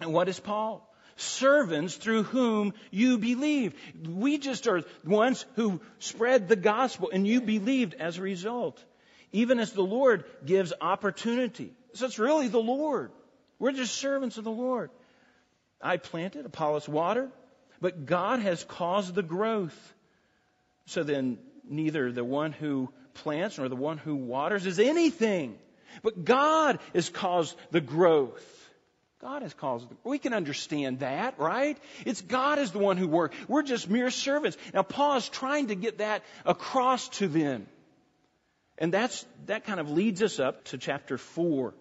And 0.00 0.12
what 0.12 0.28
is 0.28 0.38
Paul? 0.38 0.86
servants 1.16 1.94
through 1.94 2.24
whom 2.24 2.74
you 2.90 3.18
believe. 3.18 3.74
We 4.06 4.38
just 4.38 4.66
are 4.68 4.84
ones 5.04 5.44
who 5.54 5.80
spread 5.98 6.48
the 6.48 6.56
gospel 6.56 7.10
and 7.12 7.26
you 7.26 7.40
believed 7.40 7.94
as 7.94 8.18
a 8.18 8.22
result. 8.22 8.82
Even 9.32 9.58
as 9.58 9.72
the 9.72 9.82
Lord 9.82 10.24
gives 10.44 10.72
opportunity. 10.80 11.72
So 11.94 12.06
it's 12.06 12.18
really 12.18 12.48
the 12.48 12.58
Lord. 12.58 13.10
We're 13.58 13.72
just 13.72 13.94
servants 13.94 14.36
of 14.38 14.44
the 14.44 14.50
Lord. 14.50 14.90
I 15.80 15.96
planted, 15.96 16.46
Apollos 16.46 16.88
watered, 16.88 17.30
but 17.80 18.06
God 18.06 18.40
has 18.40 18.64
caused 18.64 19.14
the 19.14 19.22
growth. 19.22 19.94
So 20.86 21.02
then 21.02 21.38
neither 21.68 22.12
the 22.12 22.24
one 22.24 22.52
who 22.52 22.90
plants 23.14 23.58
nor 23.58 23.68
the 23.68 23.76
one 23.76 23.98
who 23.98 24.14
waters 24.14 24.66
is 24.66 24.78
anything. 24.78 25.58
But 26.02 26.24
God 26.24 26.78
has 26.94 27.08
caused 27.08 27.56
the 27.70 27.80
growth. 27.80 28.44
God 29.20 29.42
has 29.42 29.54
caused. 29.54 29.88
The, 29.88 29.96
we 30.04 30.18
can 30.18 30.34
understand 30.34 31.00
that, 31.00 31.38
right? 31.38 31.78
It's 32.04 32.20
God 32.20 32.58
is 32.58 32.70
the 32.72 32.78
one 32.78 32.96
who 32.96 33.08
works. 33.08 33.36
We're 33.48 33.62
just 33.62 33.88
mere 33.88 34.10
servants. 34.10 34.56
Now 34.74 34.82
Paul 34.82 35.16
is 35.16 35.28
trying 35.28 35.68
to 35.68 35.74
get 35.74 35.98
that 35.98 36.22
across 36.44 37.08
to 37.20 37.28
them. 37.28 37.66
And 38.78 38.92
that's, 38.92 39.24
that 39.46 39.64
kind 39.64 39.80
of 39.80 39.90
leads 39.90 40.22
us 40.22 40.38
up 40.38 40.64
to 40.66 40.78
chapter 40.78 41.16
4. 41.16 41.72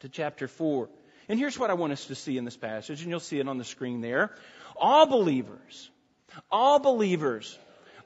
To 0.00 0.08
chapter 0.08 0.48
4. 0.48 0.88
And 1.28 1.38
here's 1.38 1.58
what 1.58 1.70
I 1.70 1.74
want 1.74 1.92
us 1.92 2.06
to 2.06 2.14
see 2.14 2.36
in 2.36 2.44
this 2.44 2.56
passage, 2.56 3.02
and 3.02 3.10
you'll 3.10 3.20
see 3.20 3.38
it 3.38 3.48
on 3.48 3.58
the 3.58 3.64
screen 3.64 4.00
there. 4.00 4.34
All 4.76 5.06
believers, 5.06 5.90
all 6.50 6.78
believers 6.78 7.58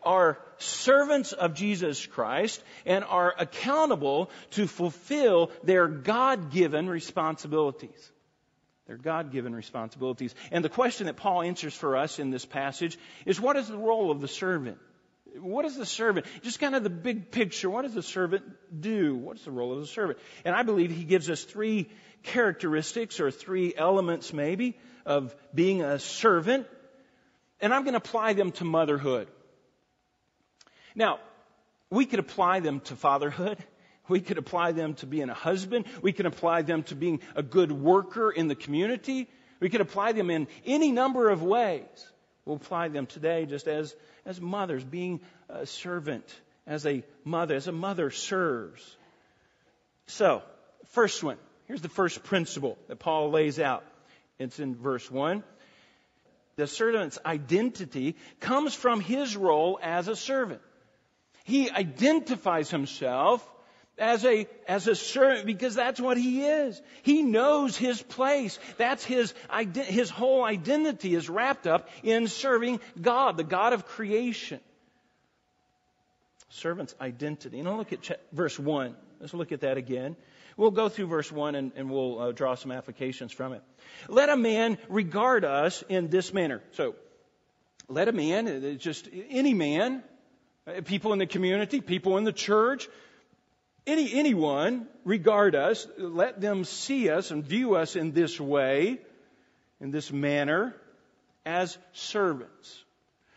are 0.02 0.38
servants 0.58 1.32
of 1.32 1.54
Jesus 1.54 2.06
Christ 2.06 2.62
and 2.84 3.04
are 3.04 3.34
accountable 3.38 4.30
to 4.52 4.66
fulfill 4.66 5.50
their 5.64 5.88
God 5.88 6.52
given 6.52 6.88
responsibilities. 6.88 8.12
Their 8.86 8.96
God 8.96 9.32
given 9.32 9.54
responsibilities. 9.54 10.34
And 10.52 10.64
the 10.64 10.68
question 10.68 11.06
that 11.06 11.16
Paul 11.16 11.42
answers 11.42 11.74
for 11.74 11.96
us 11.96 12.20
in 12.20 12.30
this 12.30 12.44
passage 12.44 12.96
is 13.24 13.40
what 13.40 13.56
is 13.56 13.66
the 13.66 13.76
role 13.76 14.12
of 14.12 14.20
the 14.20 14.28
servant? 14.28 14.78
What 15.40 15.64
is 15.64 15.76
the 15.76 15.86
servant? 15.86 16.26
Just 16.42 16.60
kind 16.60 16.74
of 16.74 16.82
the 16.82 16.90
big 16.90 17.30
picture. 17.30 17.68
What 17.68 17.82
does 17.82 17.94
the 17.94 18.02
servant 18.02 18.44
do? 18.80 19.16
What's 19.16 19.44
the 19.44 19.50
role 19.50 19.72
of 19.72 19.80
the 19.80 19.86
servant? 19.86 20.18
And 20.44 20.54
I 20.54 20.62
believe 20.62 20.90
he 20.90 21.04
gives 21.04 21.28
us 21.30 21.42
three 21.42 21.88
characteristics 22.22 23.20
or 23.20 23.30
three 23.30 23.74
elements 23.76 24.32
maybe 24.32 24.78
of 25.04 25.34
being 25.54 25.82
a 25.82 25.98
servant. 25.98 26.66
And 27.60 27.72
I'm 27.72 27.82
going 27.82 27.94
to 27.94 27.98
apply 27.98 28.34
them 28.34 28.52
to 28.52 28.64
motherhood. 28.64 29.28
Now, 30.94 31.20
we 31.90 32.06
could 32.06 32.18
apply 32.18 32.60
them 32.60 32.80
to 32.80 32.96
fatherhood. 32.96 33.58
We 34.08 34.20
could 34.20 34.38
apply 34.38 34.72
them 34.72 34.94
to 34.94 35.06
being 35.06 35.30
a 35.30 35.34
husband. 35.34 35.86
We 36.00 36.12
could 36.12 36.26
apply 36.26 36.62
them 36.62 36.82
to 36.84 36.94
being 36.94 37.20
a 37.34 37.42
good 37.42 37.72
worker 37.72 38.30
in 38.30 38.48
the 38.48 38.54
community. 38.54 39.28
We 39.60 39.68
could 39.68 39.80
apply 39.80 40.12
them 40.12 40.30
in 40.30 40.48
any 40.64 40.92
number 40.92 41.28
of 41.28 41.42
ways. 41.42 42.06
We'll 42.46 42.56
apply 42.56 42.88
them 42.88 43.06
today 43.06 43.44
just 43.44 43.66
as, 43.66 43.94
as 44.24 44.40
mothers, 44.40 44.84
being 44.84 45.20
a 45.48 45.66
servant, 45.66 46.24
as 46.66 46.86
a 46.86 47.02
mother, 47.24 47.56
as 47.56 47.66
a 47.66 47.72
mother 47.72 48.10
serves. 48.10 48.96
So, 50.06 50.42
first 50.90 51.22
one. 51.22 51.36
Here's 51.66 51.82
the 51.82 51.88
first 51.88 52.22
principle 52.22 52.78
that 52.86 53.00
Paul 53.00 53.30
lays 53.30 53.58
out. 53.58 53.84
It's 54.38 54.60
in 54.60 54.76
verse 54.76 55.10
1. 55.10 55.42
The 56.54 56.68
servant's 56.68 57.18
identity 57.26 58.14
comes 58.38 58.72
from 58.72 59.00
his 59.00 59.36
role 59.36 59.78
as 59.82 60.06
a 60.06 60.14
servant. 60.14 60.60
He 61.44 61.68
identifies 61.70 62.70
himself 62.70 63.46
as 63.98 64.24
a, 64.24 64.46
as 64.68 64.86
a 64.86 64.94
servant 64.94 65.46
because 65.46 65.74
that's 65.74 66.00
what 66.00 66.16
he 66.16 66.44
is. 66.44 66.80
He 67.02 67.22
knows 67.22 67.76
his 67.76 68.02
place. 68.02 68.58
That's 68.76 69.04
his, 69.04 69.32
his 69.74 70.10
whole 70.10 70.44
identity 70.44 71.14
is 71.14 71.28
wrapped 71.28 71.66
up 71.66 71.88
in 72.02 72.28
serving 72.28 72.80
God, 73.00 73.36
the 73.36 73.44
God 73.44 73.72
of 73.72 73.86
creation. 73.86 74.60
Servant's 76.50 76.94
identity. 77.00 77.60
I'll 77.60 77.76
look 77.76 77.92
at 77.92 78.20
verse 78.32 78.58
1. 78.58 78.94
Let's 79.20 79.34
look 79.34 79.52
at 79.52 79.60
that 79.60 79.76
again. 79.78 80.16
We'll 80.56 80.70
go 80.70 80.88
through 80.88 81.08
verse 81.08 81.30
1 81.30 81.54
and, 81.54 81.72
and 81.76 81.90
we'll 81.90 82.18
uh, 82.18 82.32
draw 82.32 82.54
some 82.54 82.72
applications 82.72 83.32
from 83.32 83.52
it. 83.52 83.62
Let 84.08 84.30
a 84.30 84.36
man 84.36 84.78
regard 84.88 85.44
us 85.44 85.84
in 85.88 86.08
this 86.08 86.32
manner. 86.32 86.62
So, 86.72 86.94
let 87.88 88.08
a 88.08 88.12
man, 88.12 88.78
just 88.78 89.08
any 89.30 89.54
man, 89.54 90.02
uh, 90.66 90.80
people 90.80 91.12
in 91.12 91.18
the 91.18 91.26
community, 91.26 91.80
people 91.80 92.16
in 92.16 92.24
the 92.24 92.32
church, 92.32 92.88
any, 93.86 94.12
anyone 94.14 94.86
regard 95.04 95.54
us, 95.54 95.86
let 95.96 96.40
them 96.40 96.64
see 96.64 97.08
us 97.10 97.30
and 97.30 97.44
view 97.44 97.76
us 97.76 97.96
in 97.96 98.12
this 98.12 98.40
way, 98.40 98.98
in 99.80 99.90
this 99.90 100.12
manner, 100.12 100.74
as 101.44 101.78
servants. 101.92 102.84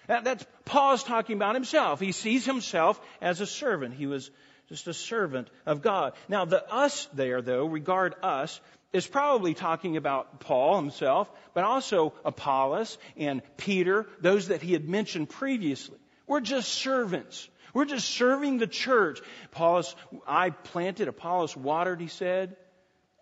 That, 0.08 0.24
that's 0.24 0.46
Paul's 0.66 1.04
talking 1.04 1.36
about 1.36 1.56
himself. 1.56 2.00
He 2.00 2.12
sees 2.12 2.46
himself 2.46 3.00
as 3.22 3.42
a 3.42 3.46
servant. 3.46 3.94
He 3.94 4.08
was 4.08 4.32
just 4.68 4.88
a 4.88 4.94
servant 4.94 5.50
of 5.66 5.82
God. 5.82 6.14
Now, 6.28 6.46
the 6.46 6.68
us 6.72 7.08
there, 7.14 7.42
though, 7.42 7.66
regard 7.66 8.16
us, 8.24 8.60
is 8.92 9.06
probably 9.06 9.54
talking 9.54 9.98
about 9.98 10.40
Paul 10.40 10.78
himself, 10.78 11.30
but 11.54 11.64
also 11.64 12.14
Apollos 12.26 12.98
and 13.18 13.42
Peter, 13.58 14.08
those 14.20 14.48
that 14.48 14.64
he 14.64 14.74
had 14.74 14.90
mentioned 14.90 15.30
previously. 15.30 15.98
We're 16.26 16.42
just 16.42 16.70
servants. 16.70 17.48
We're 17.74 17.86
just 17.86 18.10
serving 18.10 18.58
the 18.58 18.68
church. 18.68 19.22
Apollos, 19.46 19.96
I 20.28 20.50
planted, 20.50 21.08
Apollos 21.08 21.56
watered, 21.56 22.02
he 22.02 22.08
said, 22.08 22.56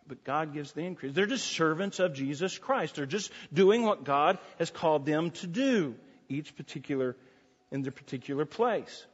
but 0.08 0.24
God 0.24 0.54
gives 0.54 0.72
the 0.72 0.82
increase. 0.82 1.14
They're 1.14 1.26
just 1.26 1.48
servants 1.48 2.00
of 2.00 2.14
Jesus 2.14 2.58
Christ. 2.58 2.96
They're 2.96 3.06
just 3.06 3.32
doing 3.52 3.84
what 3.84 4.04
God 4.04 4.40
has 4.58 4.72
called 4.72 5.06
them 5.06 5.32
to 5.32 5.48
do, 5.48 5.96
each 6.30 6.56
particular, 6.56 7.16
in 7.72 7.82
their 7.82 7.92
particular 7.92 8.46
place. 8.46 9.06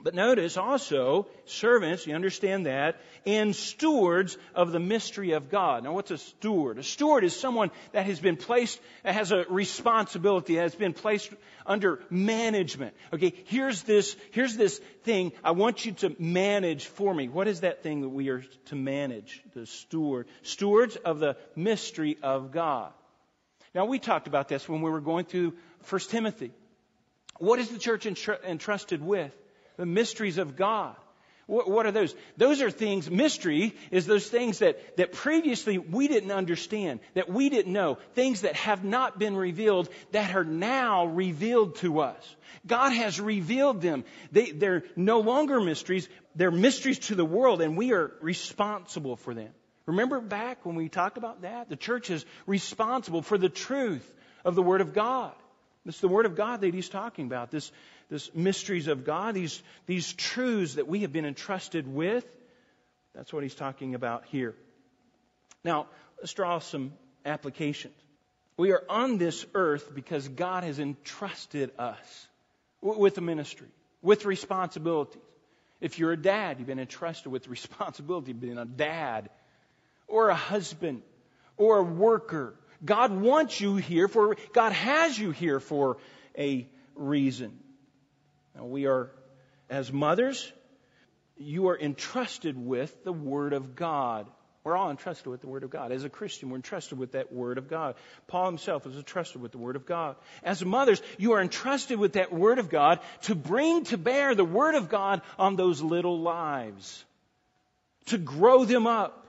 But 0.00 0.14
notice 0.14 0.56
also, 0.56 1.26
servants, 1.46 2.06
you 2.06 2.14
understand 2.14 2.66
that, 2.66 3.00
and 3.26 3.54
stewards 3.54 4.38
of 4.54 4.70
the 4.70 4.78
mystery 4.78 5.32
of 5.32 5.50
God. 5.50 5.82
Now 5.82 5.92
what's 5.92 6.12
a 6.12 6.18
steward? 6.18 6.78
A 6.78 6.84
steward 6.84 7.24
is 7.24 7.34
someone 7.34 7.72
that 7.90 8.06
has 8.06 8.20
been 8.20 8.36
placed, 8.36 8.80
has 9.04 9.32
a 9.32 9.44
responsibility, 9.48 10.54
has 10.54 10.72
been 10.72 10.92
placed 10.92 11.32
under 11.66 12.00
management. 12.10 12.94
Okay, 13.12 13.34
here's 13.46 13.82
this, 13.82 14.16
here's 14.30 14.56
this 14.56 14.78
thing 15.02 15.32
I 15.42 15.50
want 15.50 15.84
you 15.84 15.92
to 15.92 16.14
manage 16.20 16.86
for 16.86 17.12
me. 17.12 17.28
What 17.28 17.48
is 17.48 17.62
that 17.62 17.82
thing 17.82 18.02
that 18.02 18.08
we 18.08 18.28
are 18.28 18.44
to 18.66 18.76
manage? 18.76 19.42
The 19.54 19.66
steward. 19.66 20.28
Stewards 20.42 20.94
of 20.94 21.18
the 21.18 21.36
mystery 21.56 22.18
of 22.22 22.52
God. 22.52 22.92
Now 23.74 23.86
we 23.86 23.98
talked 23.98 24.28
about 24.28 24.48
this 24.48 24.68
when 24.68 24.80
we 24.80 24.90
were 24.90 25.00
going 25.00 25.24
through 25.24 25.54
1 25.88 26.00
Timothy. 26.02 26.52
What 27.38 27.58
is 27.58 27.68
the 27.68 27.78
church 27.78 28.06
entrusted 28.06 29.04
with? 29.04 29.32
The 29.78 29.86
mysteries 29.86 30.36
of 30.36 30.56
God. 30.56 30.94
What, 31.46 31.86
are 31.86 31.92
those? 31.92 32.14
Those 32.36 32.60
are 32.60 32.70
things, 32.70 33.10
mystery 33.10 33.74
is 33.90 34.04
those 34.04 34.28
things 34.28 34.58
that, 34.58 34.98
that 34.98 35.14
previously 35.14 35.78
we 35.78 36.06
didn't 36.06 36.30
understand, 36.30 37.00
that 37.14 37.30
we 37.30 37.48
didn't 37.48 37.72
know, 37.72 37.96
things 38.12 38.42
that 38.42 38.54
have 38.54 38.84
not 38.84 39.18
been 39.18 39.34
revealed 39.34 39.88
that 40.12 40.36
are 40.36 40.44
now 40.44 41.06
revealed 41.06 41.76
to 41.76 42.00
us. 42.00 42.36
God 42.66 42.90
has 42.90 43.18
revealed 43.18 43.80
them. 43.80 44.04
They, 44.30 44.50
they're 44.50 44.84
no 44.94 45.20
longer 45.20 45.58
mysteries, 45.58 46.06
they're 46.34 46.50
mysteries 46.50 46.98
to 47.06 47.14
the 47.14 47.24
world, 47.24 47.62
and 47.62 47.78
we 47.78 47.94
are 47.94 48.12
responsible 48.20 49.16
for 49.16 49.32
them. 49.32 49.48
Remember 49.86 50.20
back 50.20 50.66
when 50.66 50.76
we 50.76 50.90
talked 50.90 51.16
about 51.16 51.40
that? 51.42 51.70
The 51.70 51.76
church 51.76 52.10
is 52.10 52.26
responsible 52.46 53.22
for 53.22 53.38
the 53.38 53.48
truth 53.48 54.06
of 54.44 54.54
the 54.54 54.62
Word 54.62 54.82
of 54.82 54.92
God. 54.92 55.32
It's 55.86 56.00
the 56.00 56.08
Word 56.08 56.26
of 56.26 56.36
God 56.36 56.60
that 56.60 56.74
he's 56.74 56.90
talking 56.90 57.24
about. 57.24 57.50
This, 57.50 57.72
this 58.08 58.34
mysteries 58.34 58.86
of 58.86 59.04
God, 59.04 59.34
these, 59.34 59.62
these 59.86 60.12
truths 60.12 60.74
that 60.74 60.88
we 60.88 61.00
have 61.00 61.12
been 61.12 61.26
entrusted 61.26 61.86
with. 61.86 62.24
That's 63.14 63.32
what 63.32 63.42
he's 63.42 63.54
talking 63.54 63.94
about 63.94 64.24
here. 64.26 64.54
Now, 65.64 65.86
let's 66.18 66.32
draw 66.32 66.58
some 66.58 66.92
applications. 67.24 67.94
We 68.56 68.72
are 68.72 68.82
on 68.88 69.18
this 69.18 69.44
earth 69.54 69.94
because 69.94 70.26
God 70.26 70.64
has 70.64 70.78
entrusted 70.78 71.70
us 71.78 72.26
with 72.80 73.18
a 73.18 73.20
ministry, 73.20 73.68
with 74.02 74.24
responsibilities. 74.24 75.22
If 75.80 75.98
you're 75.98 76.12
a 76.12 76.16
dad, 76.16 76.58
you've 76.58 76.66
been 76.66 76.80
entrusted 76.80 77.30
with 77.30 77.46
responsibility 77.48 78.32
of 78.32 78.40
being 78.40 78.58
a 78.58 78.64
dad, 78.64 79.30
or 80.06 80.30
a 80.30 80.34
husband, 80.34 81.02
or 81.56 81.78
a 81.78 81.82
worker. 81.82 82.54
God 82.84 83.12
wants 83.12 83.60
you 83.60 83.76
here 83.76 84.08
for, 84.08 84.36
God 84.52 84.72
has 84.72 85.18
you 85.18 85.30
here 85.30 85.60
for 85.60 85.98
a 86.36 86.66
reason. 86.94 87.58
We 88.60 88.86
are, 88.86 89.10
as 89.70 89.92
mothers, 89.92 90.52
you 91.36 91.68
are 91.68 91.78
entrusted 91.78 92.56
with 92.56 93.04
the 93.04 93.12
Word 93.12 93.52
of 93.52 93.76
God. 93.76 94.26
We're 94.64 94.76
all 94.76 94.90
entrusted 94.90 95.28
with 95.28 95.40
the 95.40 95.46
Word 95.46 95.62
of 95.62 95.70
God. 95.70 95.92
As 95.92 96.04
a 96.04 96.10
Christian, 96.10 96.50
we're 96.50 96.56
entrusted 96.56 96.98
with 96.98 97.12
that 97.12 97.32
Word 97.32 97.58
of 97.58 97.68
God. 97.68 97.94
Paul 98.26 98.46
himself 98.46 98.84
was 98.84 98.96
entrusted 98.96 99.40
with 99.40 99.52
the 99.52 99.58
Word 99.58 99.76
of 99.76 99.86
God. 99.86 100.16
As 100.42 100.64
mothers, 100.64 101.00
you 101.16 101.32
are 101.32 101.40
entrusted 101.40 101.98
with 101.98 102.14
that 102.14 102.32
Word 102.32 102.58
of 102.58 102.68
God 102.68 103.00
to 103.22 103.34
bring 103.34 103.84
to 103.84 103.96
bear 103.96 104.34
the 104.34 104.44
Word 104.44 104.74
of 104.74 104.88
God 104.88 105.22
on 105.38 105.56
those 105.56 105.80
little 105.80 106.20
lives, 106.20 107.04
to 108.06 108.18
grow 108.18 108.64
them 108.64 108.86
up. 108.86 109.26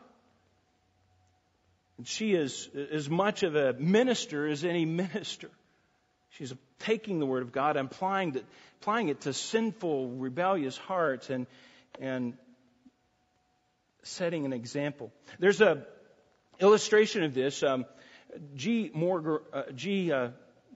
And 1.98 2.08
she 2.08 2.34
is 2.34 2.68
as 2.92 3.10
much 3.10 3.44
of 3.44 3.56
a 3.56 3.74
minister 3.74 4.48
as 4.48 4.66
any 4.66 4.86
minister. 5.04 5.50
She's 6.32 6.54
taking 6.80 7.20
the 7.20 7.26
Word 7.26 7.44
of 7.44 7.52
God 7.52 7.78
applying 7.78 8.36
it, 8.36 8.46
applying 8.82 9.10
it 9.10 9.22
to 9.22 9.34
sinful, 9.34 10.10
rebellious 10.12 10.78
hearts 10.78 11.30
and, 11.30 11.48
and 12.00 12.34
setting 14.04 14.46
an 14.46 14.54
example. 14.54 15.12
There's 15.40 15.62
a 15.62 15.86
illustration 16.60 17.24
of 17.24 17.34
this. 17.34 17.64
Um, 17.64 17.86
G. 18.56 18.92
Morgan, 18.94 19.40
uh, 19.54 19.64
G. 19.76 20.12
Uh, 20.12 20.30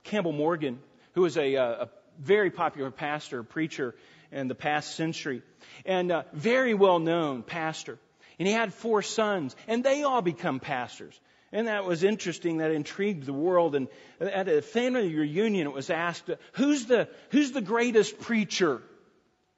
Campbell 0.04 0.32
Morgan, 0.32 0.80
who 1.13 1.22
was 1.22 1.38
a, 1.38 1.56
uh, 1.56 1.86
a, 1.86 1.89
very 2.20 2.52
popular 2.52 2.92
pastor, 2.92 3.42
preacher 3.42 3.96
in 4.32 4.48
the 4.48 4.54
past 4.54 4.96
century, 4.96 5.42
and 5.84 6.12
uh, 6.12 6.22
very 6.32 6.76
well 6.76 7.00
known 7.00 7.42
pastor. 7.42 7.98
And 8.38 8.48
he 8.48 8.54
had 8.54 8.72
four 8.72 9.02
sons, 9.02 9.56
and 9.68 9.84
they 9.84 10.04
all 10.04 10.22
become 10.22 10.60
pastors. 10.60 11.20
And 11.54 11.68
that 11.68 11.86
was 11.86 12.04
interesting. 12.04 12.58
That 12.58 12.72
intrigued 12.72 13.26
the 13.26 13.34
world. 13.34 13.76
And 13.76 13.88
at 14.20 14.50
a 14.50 14.62
family 14.62 15.16
reunion, 15.16 15.68
it 15.68 15.74
was 15.74 15.89
asked, 15.89 16.30
"Who's 16.54 16.88
the 16.88 17.08
who's 17.30 17.52
the 17.52 17.62
greatest 17.62 18.20
preacher?" 18.20 18.82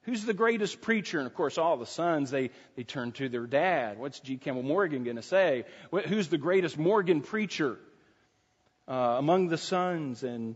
Who's 0.02 0.24
the 0.24 0.34
greatest 0.34 0.82
preacher? 0.82 1.18
And 1.18 1.26
of 1.26 1.34
course, 1.34 1.58
all 1.58 1.76
the 1.76 1.84
sons, 1.84 2.30
they, 2.30 2.50
they 2.76 2.84
turn 2.84 3.10
to 3.12 3.28
their 3.28 3.44
dad. 3.44 3.98
What's 3.98 4.20
G. 4.20 4.36
Campbell 4.36 4.62
Morgan 4.62 5.02
going 5.02 5.16
to 5.16 5.22
say? 5.22 5.64
Who's 5.90 6.28
the 6.28 6.38
greatest 6.38 6.78
Morgan 6.78 7.22
preacher 7.22 7.76
uh, 8.86 9.16
among 9.18 9.48
the 9.48 9.58
sons? 9.58 10.22
And 10.22 10.54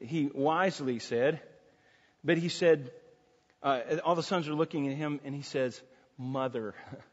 he 0.00 0.30
wisely 0.32 0.98
said, 0.98 1.42
but 2.24 2.38
he 2.38 2.48
said, 2.48 2.90
uh, 3.62 3.80
all 4.02 4.14
the 4.14 4.22
sons 4.22 4.48
are 4.48 4.54
looking 4.54 4.88
at 4.88 4.96
him, 4.96 5.20
and 5.24 5.34
he 5.34 5.42
says, 5.42 5.78
Mother. 6.16 6.74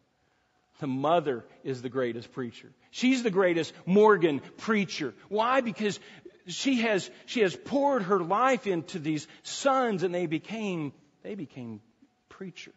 The 0.80 0.88
mother 0.88 1.46
is 1.64 1.82
the 1.82 1.90
greatest 1.90 2.32
preacher. 2.32 2.70
She's 2.92 3.24
the 3.24 3.32
greatest 3.32 3.74
Morgan 3.86 4.42
preacher. 4.58 5.14
Why? 5.30 5.62
Because 5.62 6.00
she 6.48 6.82
has, 6.82 7.10
she 7.26 7.42
has 7.42 7.56
poured 7.56 8.04
her 8.04 8.20
life 8.20 8.68
into 8.68 9.00
these 9.00 9.28
sons 9.44 10.04
and 10.04 10.14
they 10.14 10.28
became 10.28 10.94
they 11.24 11.36
became 11.36 11.82
preachers. 12.30 12.74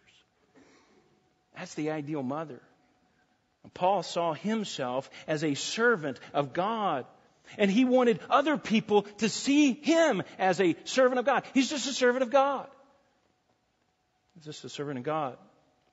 That's 1.57 1.75
the 1.75 1.91
ideal 1.91 2.23
mother. 2.23 2.61
Paul 3.75 4.03
saw 4.03 4.33
himself 4.33 5.09
as 5.27 5.45
a 5.45 5.55
servant 5.55 6.19
of 6.33 6.53
God. 6.53 7.07
And 7.59 7.71
he 7.71 7.85
wanted 7.85 8.21
other 8.29 8.57
people 8.57 9.03
to 9.19 9.29
see 9.29 9.73
him 9.73 10.23
as 10.39 10.61
a 10.61 10.75
servant 10.85 11.19
of 11.19 11.27
God. 11.27 11.45
He's 11.53 11.69
just 11.69 11.89
a 11.89 11.93
servant 11.93 12.23
of 12.23 12.31
God. 12.31 12.67
He's 14.35 14.45
just 14.45 14.65
a 14.65 14.69
servant 14.69 14.99
of 14.99 15.05
God. 15.05 15.37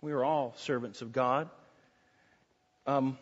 We 0.02 0.14
are 0.14 0.24
all 0.24 0.54
servants 0.58 1.02
of 1.02 1.12
God. 1.12 1.50
Um, 2.88 3.18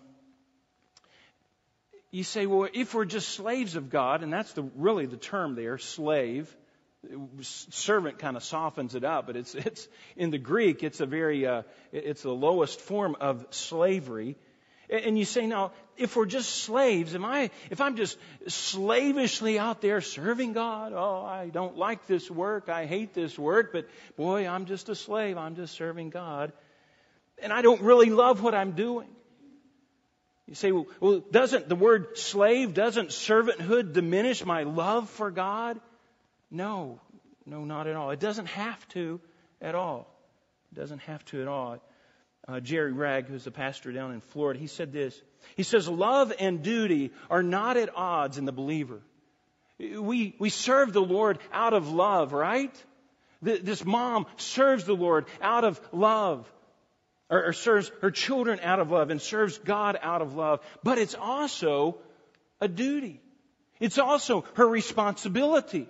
you 2.11 2.23
say, 2.23 2.45
well, 2.45 2.69
if 2.71 2.93
we're 2.93 3.05
just 3.05 3.29
slaves 3.29 3.75
of 3.75 3.89
God, 3.89 4.21
and 4.21 4.31
that's 4.31 4.53
the, 4.53 4.63
really 4.75 5.07
the 5.07 5.17
term 5.17 5.55
there, 5.55 5.79
slave, 5.79 6.55
servant 7.41 8.19
kind 8.19 8.37
of 8.37 8.43
softens 8.43 8.95
it 8.95 9.03
up, 9.03 9.27
but 9.27 9.35
it's 9.35 9.53
it's 9.55 9.87
in 10.15 10.31
the 10.31 10.37
Greek 10.37 10.83
it's 10.83 11.01
a 11.01 11.05
very 11.05 11.45
uh, 11.45 11.63
it's 11.91 12.23
the 12.23 12.31
lowest 12.31 12.79
form 12.79 13.15
of 13.19 13.45
slavery. 13.49 14.37
And 14.87 15.17
you 15.17 15.25
say 15.25 15.47
now, 15.47 15.71
if 15.97 16.15
we're 16.15 16.27
just 16.27 16.63
slaves, 16.63 17.15
am 17.15 17.25
I 17.25 17.49
if 17.71 17.81
I'm 17.81 17.95
just 17.95 18.17
slavishly 18.47 19.57
out 19.57 19.81
there 19.81 19.99
serving 20.01 20.53
God? 20.53 20.93
Oh, 20.95 21.25
I 21.25 21.49
don't 21.49 21.75
like 21.75 22.05
this 22.05 22.29
work, 22.29 22.69
I 22.69 22.85
hate 22.85 23.13
this 23.13 23.37
work, 23.37 23.73
but 23.73 23.87
boy, 24.15 24.47
I'm 24.47 24.65
just 24.65 24.89
a 24.89 24.95
slave. 24.95 25.37
I'm 25.37 25.55
just 25.55 25.73
serving 25.73 26.11
God, 26.11 26.53
and 27.41 27.51
I 27.51 27.61
don't 27.61 27.81
really 27.81 28.09
love 28.09 28.43
what 28.43 28.53
I'm 28.53 28.71
doing. 28.71 29.09
You 30.47 30.55
say, 30.55 30.71
well, 30.71 31.23
doesn't 31.31 31.69
the 31.69 31.75
word 31.75 32.17
slave, 32.17 32.73
doesn't 32.73 33.09
servanthood 33.09 33.93
diminish 33.93 34.45
my 34.45 34.63
love 34.63 35.09
for 35.09 35.31
God? 35.31 35.79
No, 36.51 36.99
no, 37.45 37.65
not 37.65 37.87
at 37.87 37.95
all. 37.95 38.11
It 38.11 38.19
doesn't 38.19 38.47
have 38.47 38.87
to 38.89 39.19
at 39.61 39.73
all. 39.73 40.07
It 40.71 40.75
doesn't 40.75 40.99
have 40.99 41.25
to 41.25 41.41
at 41.41 41.47
all. 41.47 41.79
Uh, 42.47 42.59
Jerry 42.59 42.91
Wragg, 42.91 43.25
who's 43.25 43.47
a 43.47 43.51
pastor 43.51 43.91
down 43.91 44.13
in 44.13 44.21
Florida, 44.21 44.59
he 44.59 44.67
said 44.67 44.93
this. 44.93 45.19
He 45.55 45.63
says, 45.63 45.87
Love 45.87 46.31
and 46.39 46.61
duty 46.61 47.11
are 47.29 47.41
not 47.41 47.77
at 47.77 47.89
odds 47.95 48.37
in 48.37 48.45
the 48.45 48.51
believer. 48.51 49.01
We, 49.79 50.35
we 50.39 50.49
serve 50.49 50.93
the 50.93 51.01
Lord 51.01 51.39
out 51.51 51.73
of 51.73 51.91
love, 51.91 52.33
right? 52.33 52.73
This 53.41 53.83
mom 53.83 54.25
serves 54.37 54.85
the 54.85 54.95
Lord 54.95 55.25
out 55.41 55.65
of 55.65 55.79
love, 55.91 56.51
or, 57.29 57.47
or 57.47 57.53
serves 57.53 57.91
her 58.01 58.11
children 58.11 58.59
out 58.61 58.79
of 58.79 58.91
love, 58.91 59.09
and 59.09 59.21
serves 59.21 59.57
God 59.57 59.97
out 60.01 60.21
of 60.21 60.35
love. 60.35 60.61
But 60.83 60.97
it's 60.97 61.15
also 61.15 61.97
a 62.61 62.67
duty. 62.67 63.21
It's 63.79 63.97
also 63.97 64.45
her 64.55 64.67
responsibility. 64.67 65.87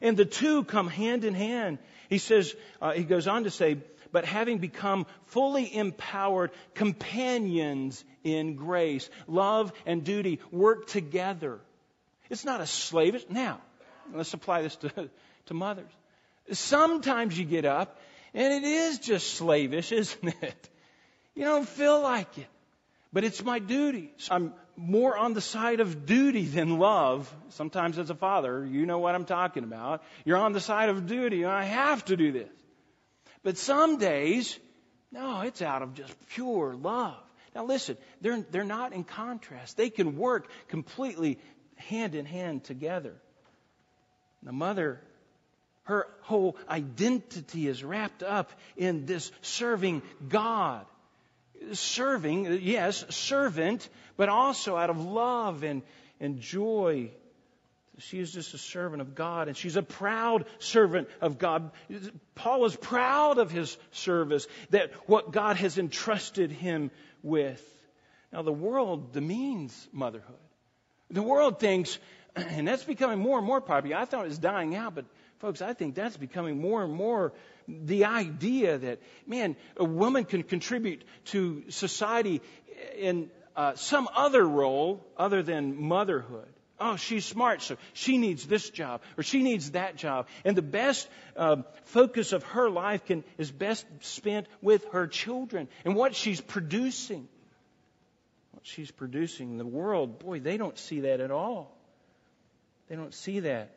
And 0.00 0.16
the 0.16 0.24
two 0.24 0.64
come 0.64 0.88
hand 0.88 1.24
in 1.24 1.34
hand. 1.34 1.78
He 2.08 2.18
says, 2.18 2.54
uh, 2.80 2.92
he 2.92 3.04
goes 3.04 3.26
on 3.26 3.44
to 3.44 3.50
say, 3.50 3.78
but 4.12 4.24
having 4.24 4.58
become 4.58 5.06
fully 5.26 5.74
empowered 5.74 6.50
companions 6.74 8.02
in 8.24 8.56
grace, 8.56 9.10
love 9.26 9.72
and 9.84 10.04
duty 10.04 10.40
work 10.50 10.86
together. 10.86 11.60
It's 12.30 12.44
not 12.44 12.60
a 12.60 12.66
slave. 12.66 13.24
Now, 13.28 13.60
let's 14.14 14.32
apply 14.32 14.62
this 14.62 14.76
to, 14.76 15.10
to 15.46 15.54
mothers. 15.54 15.90
Sometimes 16.52 17.38
you 17.38 17.44
get 17.44 17.66
up 17.66 18.00
and 18.34 18.52
it 18.52 18.66
is 18.66 18.98
just 18.98 19.34
slavish, 19.34 19.92
isn't 20.02 20.34
it? 20.42 20.68
You 21.34 21.44
don't 21.44 21.68
feel 21.68 22.00
like 22.00 22.38
it. 22.38 22.48
But 23.12 23.24
it's 23.24 23.42
my 23.42 23.58
duty. 23.58 24.12
I'm 24.30 24.52
more 24.76 25.16
on 25.16 25.32
the 25.32 25.40
side 25.40 25.80
of 25.80 26.04
duty 26.04 26.44
than 26.44 26.78
love. 26.78 27.32
Sometimes 27.50 27.98
as 27.98 28.10
a 28.10 28.14
father, 28.14 28.64
you 28.64 28.86
know 28.86 28.98
what 28.98 29.14
I'm 29.14 29.24
talking 29.24 29.64
about. 29.64 30.02
You're 30.24 30.36
on 30.36 30.52
the 30.52 30.60
side 30.60 30.88
of 30.88 31.06
duty, 31.06 31.42
and 31.42 31.50
I 31.50 31.64
have 31.64 32.04
to 32.06 32.16
do 32.16 32.32
this. 32.32 32.50
But 33.42 33.56
some 33.56 33.98
days, 33.98 34.58
no, 35.10 35.40
it's 35.40 35.62
out 35.62 35.82
of 35.82 35.94
just 35.94 36.14
pure 36.30 36.74
love. 36.74 37.16
Now 37.54 37.64
listen, 37.64 37.96
they're, 38.20 38.44
they're 38.50 38.64
not 38.64 38.92
in 38.92 39.04
contrast. 39.04 39.76
They 39.76 39.90
can 39.90 40.16
work 40.16 40.50
completely 40.68 41.38
hand 41.76 42.14
in 42.14 42.26
hand 42.26 42.64
together. 42.64 43.14
The 44.42 44.52
mother, 44.52 45.00
her 45.88 46.06
whole 46.20 46.56
identity 46.68 47.66
is 47.66 47.82
wrapped 47.82 48.22
up 48.22 48.52
in 48.76 49.06
this 49.06 49.32
serving 49.42 50.02
God 50.28 50.86
serving, 51.72 52.60
yes, 52.62 53.04
servant, 53.10 53.88
but 54.16 54.28
also 54.28 54.76
out 54.76 54.90
of 54.90 55.04
love 55.04 55.62
and, 55.62 55.82
and 56.20 56.40
joy. 56.40 57.10
She 57.98 58.20
is 58.20 58.32
just 58.32 58.54
a 58.54 58.58
servant 58.58 59.02
of 59.02 59.14
God, 59.14 59.48
and 59.48 59.56
she's 59.56 59.76
a 59.76 59.82
proud 59.82 60.44
servant 60.60 61.08
of 61.20 61.38
God. 61.38 61.70
Paul 62.34 62.64
is 62.64 62.76
proud 62.76 63.38
of 63.38 63.50
his 63.50 63.76
service, 63.90 64.46
that 64.70 64.92
what 65.08 65.32
God 65.32 65.56
has 65.56 65.78
entrusted 65.78 66.52
him 66.52 66.90
with. 67.22 67.64
Now, 68.32 68.42
the 68.42 68.52
world 68.52 69.12
demeans 69.12 69.88
motherhood. 69.92 70.36
The 71.10 71.22
world 71.22 71.58
thinks, 71.58 71.98
and 72.36 72.68
that's 72.68 72.84
becoming 72.84 73.18
more 73.18 73.38
and 73.38 73.46
more 73.46 73.60
popular. 73.60 73.96
I 73.96 74.04
thought 74.04 74.24
it 74.24 74.28
was 74.28 74.38
dying 74.38 74.76
out, 74.76 74.94
but 74.94 75.06
folks, 75.38 75.62
I 75.62 75.72
think 75.72 75.94
that's 75.94 76.16
becoming 76.16 76.60
more 76.60 76.82
and 76.84 76.92
more 76.92 77.32
the 77.68 78.06
idea 78.06 78.78
that, 78.78 79.00
man, 79.26 79.56
a 79.76 79.84
woman 79.84 80.24
can 80.24 80.42
contribute 80.42 81.04
to 81.26 81.64
society 81.70 82.40
in 82.96 83.30
uh, 83.56 83.74
some 83.74 84.08
other 84.14 84.46
role 84.46 85.04
other 85.16 85.42
than 85.42 85.80
motherhood. 85.80 86.48
Oh, 86.80 86.94
she's 86.94 87.24
smart, 87.24 87.60
so 87.60 87.76
she 87.92 88.18
needs 88.18 88.46
this 88.46 88.70
job 88.70 89.02
or 89.16 89.24
she 89.24 89.42
needs 89.42 89.72
that 89.72 89.96
job. 89.96 90.28
And 90.44 90.56
the 90.56 90.62
best 90.62 91.08
uh, 91.36 91.56
focus 91.86 92.32
of 92.32 92.44
her 92.44 92.70
life 92.70 93.04
can, 93.04 93.24
is 93.36 93.50
best 93.50 93.84
spent 94.00 94.46
with 94.62 94.84
her 94.92 95.08
children 95.08 95.68
and 95.84 95.96
what 95.96 96.14
she's 96.14 96.40
producing. 96.40 97.28
What 98.52 98.64
she's 98.64 98.92
producing. 98.92 99.58
The 99.58 99.66
world, 99.66 100.20
boy, 100.20 100.38
they 100.38 100.56
don't 100.56 100.78
see 100.78 101.00
that 101.00 101.20
at 101.20 101.32
all. 101.32 101.76
They 102.88 102.94
don't 102.94 103.12
see 103.12 103.40
that. 103.40 103.72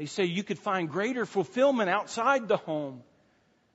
They 0.00 0.06
say 0.06 0.24
you 0.24 0.42
could 0.42 0.58
find 0.58 0.88
greater 0.88 1.26
fulfillment 1.26 1.90
outside 1.90 2.48
the 2.48 2.56
home. 2.56 3.02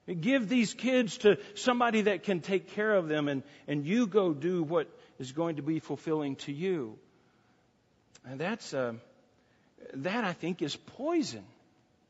Give 0.07 0.49
these 0.49 0.73
kids 0.73 1.19
to 1.19 1.37
somebody 1.53 2.01
that 2.01 2.23
can 2.23 2.39
take 2.39 2.69
care 2.71 2.95
of 2.95 3.07
them, 3.07 3.27
and, 3.27 3.43
and 3.67 3.85
you 3.85 4.07
go 4.07 4.33
do 4.33 4.63
what 4.63 4.87
is 5.19 5.33
going 5.33 5.57
to 5.57 5.61
be 5.61 5.77
fulfilling 5.77 6.37
to 6.37 6.51
you. 6.51 6.97
And 8.27 8.39
that's, 8.39 8.73
uh, 8.73 8.93
that 9.93 10.23
I 10.23 10.33
think 10.33 10.63
is 10.63 10.75
poison. 10.75 11.43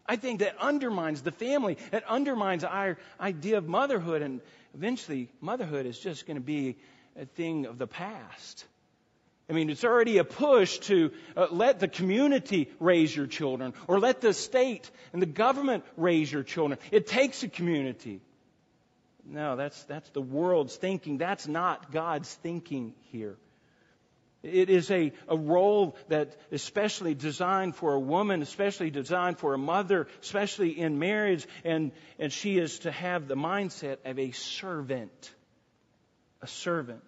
I 0.06 0.16
think 0.16 0.40
that 0.40 0.56
undermines 0.62 1.22
the 1.22 1.34
family. 1.34 1.78
That 1.92 2.06
undermines 2.08 2.64
our 2.64 2.98
idea 3.20 3.58
of 3.58 3.68
motherhood. 3.68 4.22
And 4.22 4.40
eventually, 4.74 5.30
motherhood 5.42 5.86
is 5.86 6.00
just 6.00 6.26
going 6.26 6.38
to 6.38 6.42
be 6.42 6.78
a 7.20 7.26
thing 7.26 7.66
of 7.66 7.78
the 7.78 7.88
past. 7.88 8.64
I 9.50 9.54
mean, 9.54 9.70
it's 9.70 9.84
already 9.84 10.18
a 10.18 10.24
push 10.24 10.80
to 10.80 11.12
uh, 11.38 11.48
let 11.52 11.80
the 11.80 11.88
community 11.88 12.72
raise 12.80 13.16
your 13.16 13.28
children 13.28 13.74
or 13.88 14.00
let 14.00 14.20
the 14.20 14.34
state 14.34 14.90
and 15.14 15.22
the 15.22 15.28
government 15.28 15.84
raise 15.98 16.32
your 16.32 16.42
children. 16.42 16.80
It 16.92 17.06
takes 17.06 17.44
a 17.44 17.48
community. 17.48 18.22
No, 19.24 19.56
that's, 19.56 19.84
that's 19.84 20.10
the 20.10 20.22
world's 20.22 20.76
thinking. 20.76 21.18
That's 21.18 21.48
not 21.48 21.92
God's 21.92 22.34
thinking 22.34 22.96
here. 23.12 23.38
It 24.42 24.70
is 24.70 24.92
a, 24.92 25.12
a 25.28 25.36
role 25.36 25.96
that 26.10 26.38
especially 26.52 27.16
designed 27.16 27.76
for 27.76 27.94
a 27.94 28.00
woman, 28.00 28.44
especially 28.44 28.92
designed 28.92 29.40
for 29.40 29.56
a 29.56 29.58
mother, 29.58 30.08
especially 30.22 30.80
in 30.80 31.00
marriage, 31.00 31.48
and, 31.64 31.92
and 32.20 32.32
she 32.32 32.60
is 32.60 32.80
to 32.80 32.92
have 32.92 33.28
the 33.28 33.36
mindset 33.36 33.98
of 34.06 34.20
a 34.20 34.32
servant. 34.32 35.34
A 36.44 36.48
servant. 36.48 37.04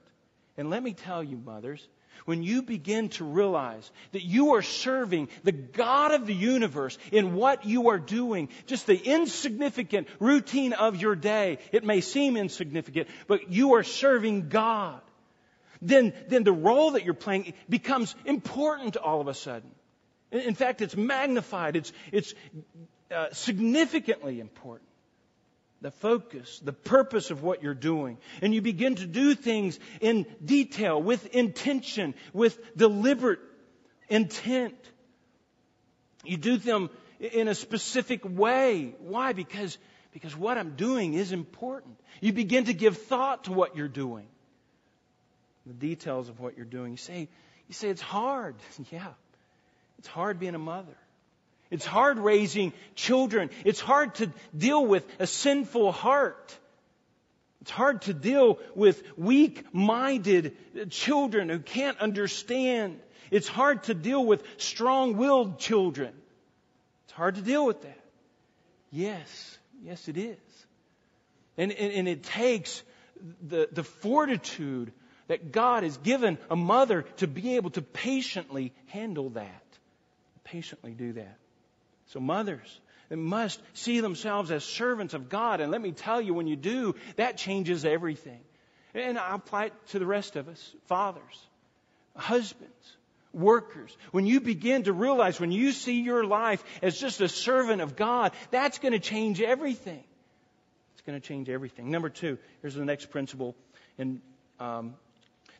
And 0.57 0.71
let 0.71 0.81
me 0.81 0.93
tell 0.93 1.23
you, 1.23 1.37
mothers, 1.37 1.87
when 2.25 2.43
you 2.43 2.61
begin 2.61 3.09
to 3.09 3.23
realize 3.23 3.89
that 4.11 4.23
you 4.23 4.55
are 4.55 4.61
serving 4.61 5.29
the 5.43 5.51
God 5.51 6.13
of 6.13 6.25
the 6.25 6.33
universe 6.33 6.97
in 7.11 7.33
what 7.33 7.65
you 7.65 7.89
are 7.89 7.99
doing, 7.99 8.49
just 8.65 8.87
the 8.87 8.97
insignificant 8.97 10.07
routine 10.19 10.73
of 10.73 11.01
your 11.01 11.15
day, 11.15 11.59
it 11.71 11.83
may 11.83 12.01
seem 12.01 12.37
insignificant, 12.37 13.07
but 13.27 13.51
you 13.51 13.75
are 13.75 13.83
serving 13.83 14.49
God 14.49 15.01
then, 15.81 16.13
then 16.27 16.43
the 16.43 16.51
role 16.51 16.91
that 16.91 17.05
you're 17.05 17.13
playing 17.13 17.53
becomes 17.69 18.15
important 18.25 18.97
all 18.97 19.21
of 19.21 19.27
a 19.27 19.33
sudden. 19.33 19.71
In 20.31 20.55
fact, 20.55 20.81
it's 20.81 20.95
magnified. 20.95 21.75
It's, 21.75 21.93
it's 22.11 22.33
uh, 23.11 23.27
significantly 23.31 24.39
important. 24.39 24.86
The 25.81 25.91
focus, 25.91 26.59
the 26.63 26.73
purpose 26.73 27.29
of 27.29 27.43
what 27.43 27.61
you're 27.61 27.75
doing. 27.75 28.17
And 28.41 28.53
you 28.53 28.61
begin 28.61 28.95
to 28.95 29.05
do 29.05 29.35
things 29.35 29.79
in 30.01 30.25
detail, 30.43 31.01
with 31.01 31.35
intention, 31.35 32.15
with 32.33 32.57
deliberate 32.75 33.39
intent. 34.09 34.75
You 36.25 36.37
do 36.37 36.57
them 36.57 36.89
in 37.19 37.47
a 37.47 37.55
specific 37.55 38.21
way. 38.23 38.95
Why? 38.99 39.33
Because, 39.33 39.77
because 40.13 40.35
what 40.35 40.57
I'm 40.57 40.75
doing 40.75 41.13
is 41.13 41.31
important. 41.31 41.99
You 42.21 42.33
begin 42.33 42.65
to 42.65 42.73
give 42.73 42.97
thought 42.97 43.43
to 43.43 43.53
what 43.53 43.75
you're 43.75 43.87
doing 43.87 44.27
the 45.67 45.73
details 45.73 46.29
of 46.29 46.39
what 46.39 46.55
you're 46.55 46.65
doing. 46.65 46.91
You 46.91 46.97
say, 46.97 47.27
you 47.67 47.73
say 47.73 47.89
it's 47.89 48.01
hard. 48.01 48.55
yeah. 48.91 49.13
It's 49.99 50.07
hard 50.07 50.39
being 50.39 50.55
a 50.55 50.59
mother. 50.59 50.97
It's 51.69 51.85
hard 51.85 52.19
raising 52.19 52.73
children. 52.95 53.49
It's 53.65 53.79
hard 53.79 54.15
to 54.15 54.31
deal 54.55 54.85
with 54.85 55.05
a 55.19 55.27
sinful 55.27 55.91
heart. 55.91 56.57
It's 57.61 57.71
hard 57.71 58.03
to 58.03 58.13
deal 58.13 58.59
with 58.75 59.03
weak 59.17 59.73
minded 59.73 60.55
children 60.89 61.49
who 61.49 61.59
can't 61.59 61.99
understand. 61.99 62.99
It's 63.29 63.47
hard 63.47 63.83
to 63.83 63.93
deal 63.93 64.25
with 64.25 64.43
strong 64.57 65.17
willed 65.17 65.59
children. 65.59 66.13
It's 67.05 67.13
hard 67.13 67.35
to 67.35 67.41
deal 67.41 67.65
with 67.65 67.81
that. 67.81 67.99
Yes, 68.89 69.57
yes, 69.83 70.07
it 70.07 70.17
is. 70.17 70.37
And, 71.57 71.73
and, 71.73 71.91
and 71.91 72.07
it 72.07 72.23
takes 72.23 72.81
the, 73.45 73.67
the 73.71 73.83
fortitude 73.83 74.93
that 75.27 75.51
God 75.51 75.83
has 75.83 75.97
given 75.97 76.37
a 76.49 76.55
mother 76.55 77.01
to 77.17 77.27
be 77.27 77.57
able 77.57 77.71
to 77.71 77.81
patiently 77.81 78.73
handle 78.87 79.31
that. 79.31 79.63
Patiently 80.45 80.93
do 80.93 81.13
that. 81.13 81.37
So 82.07 82.19
mothers, 82.19 82.79
they 83.09 83.15
must 83.15 83.61
see 83.73 83.99
themselves 83.99 84.51
as 84.51 84.63
servants 84.63 85.13
of 85.13 85.29
God. 85.29 85.61
And 85.61 85.71
let 85.71 85.81
me 85.81 85.91
tell 85.91 86.21
you, 86.21 86.33
when 86.33 86.47
you 86.47 86.55
do, 86.55 86.95
that 87.15 87.37
changes 87.37 87.85
everything. 87.85 88.39
And 88.93 89.17
I 89.17 89.35
apply 89.35 89.65
it 89.65 89.73
to 89.89 89.99
the 89.99 90.05
rest 90.05 90.35
of 90.35 90.47
us. 90.47 90.75
Fathers, 90.87 91.47
husbands, 92.15 92.97
workers. 93.33 93.95
When 94.11 94.25
you 94.25 94.41
begin 94.41 94.83
to 94.83 94.93
realize, 94.93 95.39
when 95.39 95.51
you 95.51 95.71
see 95.71 96.01
your 96.01 96.25
life 96.25 96.63
as 96.81 96.99
just 96.99 97.21
a 97.21 97.29
servant 97.29 97.81
of 97.81 97.95
God, 97.95 98.31
that's 98.51 98.79
going 98.79 98.93
to 98.93 98.99
change 98.99 99.41
everything. 99.41 100.03
It's 100.93 101.01
going 101.05 101.19
to 101.19 101.25
change 101.25 101.49
everything. 101.49 101.91
Number 101.91 102.09
two, 102.09 102.37
here's 102.61 102.75
the 102.75 102.85
next 102.85 103.11
principle 103.11 103.55
in 103.97 104.21
um, 104.59 104.95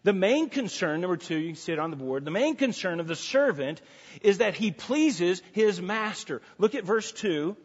the 0.08 0.13
main 0.13 0.48
concern, 0.48 1.02
number 1.02 1.17
two, 1.17 1.36
you 1.36 1.48
can 1.48 1.58
see 1.58 1.74
it 1.74 1.80
on 1.80 1.89
the 1.89 1.98
board, 1.98 2.24
the 2.24 2.32
main 2.32 2.56
concern 2.56 3.02
of 3.02 3.08
the 3.08 3.15
servant 3.15 3.82
is 4.22 4.38
that 4.38 4.54
he 4.54 4.72
pleases 4.72 5.41
his 5.52 5.82
master. 5.82 6.41
Look 6.58 6.76
at 6.76 6.86
verse 6.86 7.12
2. 7.12 7.58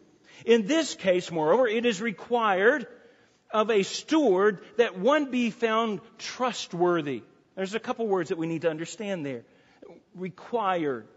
In 0.45 0.67
this 0.67 0.93
case, 0.93 1.31
moreover, 1.31 1.69
it 1.69 1.85
is 1.85 2.01
required 2.01 2.85
of 3.49 3.71
a 3.71 3.83
steward 3.83 4.59
that 4.75 4.99
one 4.99 5.31
be 5.31 5.51
found 5.51 6.01
trustworthy. 6.17 7.23
There's 7.55 7.75
a 7.75 7.79
couple 7.79 8.07
words 8.07 8.27
that 8.27 8.37
we 8.37 8.47
need 8.47 8.63
to 8.63 8.69
understand 8.69 9.25
there. 9.25 9.43
Required. 10.13 11.07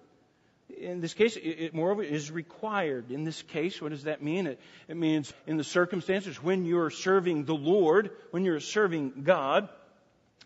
In 0.78 1.00
this 1.00 1.14
case, 1.14 1.36
it, 1.36 1.74
moreover, 1.74 2.04
is 2.04 2.30
required. 2.30 3.10
In 3.10 3.24
this 3.24 3.42
case, 3.42 3.82
what 3.82 3.90
does 3.90 4.04
that 4.04 4.22
mean? 4.22 4.46
It, 4.46 4.60
it 4.86 4.96
means 4.96 5.34
in 5.44 5.56
the 5.56 5.64
circumstances 5.64 6.40
when 6.40 6.66
you're 6.66 6.90
serving 6.90 7.46
the 7.46 7.56
Lord, 7.56 8.12
when 8.30 8.44
you're 8.44 8.60
serving 8.60 9.24
God, 9.24 9.68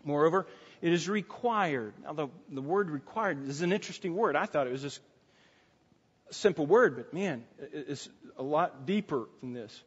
moreover, 0.03 0.47
it 0.81 0.93
is 0.93 1.07
required. 1.07 1.93
Now, 2.03 2.13
the, 2.13 2.27
the 2.49 2.61
word 2.61 2.89
required 2.89 3.47
is 3.47 3.61
an 3.61 3.71
interesting 3.71 4.15
word. 4.15 4.35
I 4.35 4.45
thought 4.45 4.67
it 4.67 4.71
was 4.71 4.81
just 4.81 4.99
a 6.29 6.33
simple 6.33 6.65
word, 6.65 6.95
but 6.95 7.13
man, 7.13 7.43
it's 7.71 8.09
a 8.37 8.43
lot 8.43 8.85
deeper 8.85 9.27
than 9.41 9.53
this. 9.53 9.83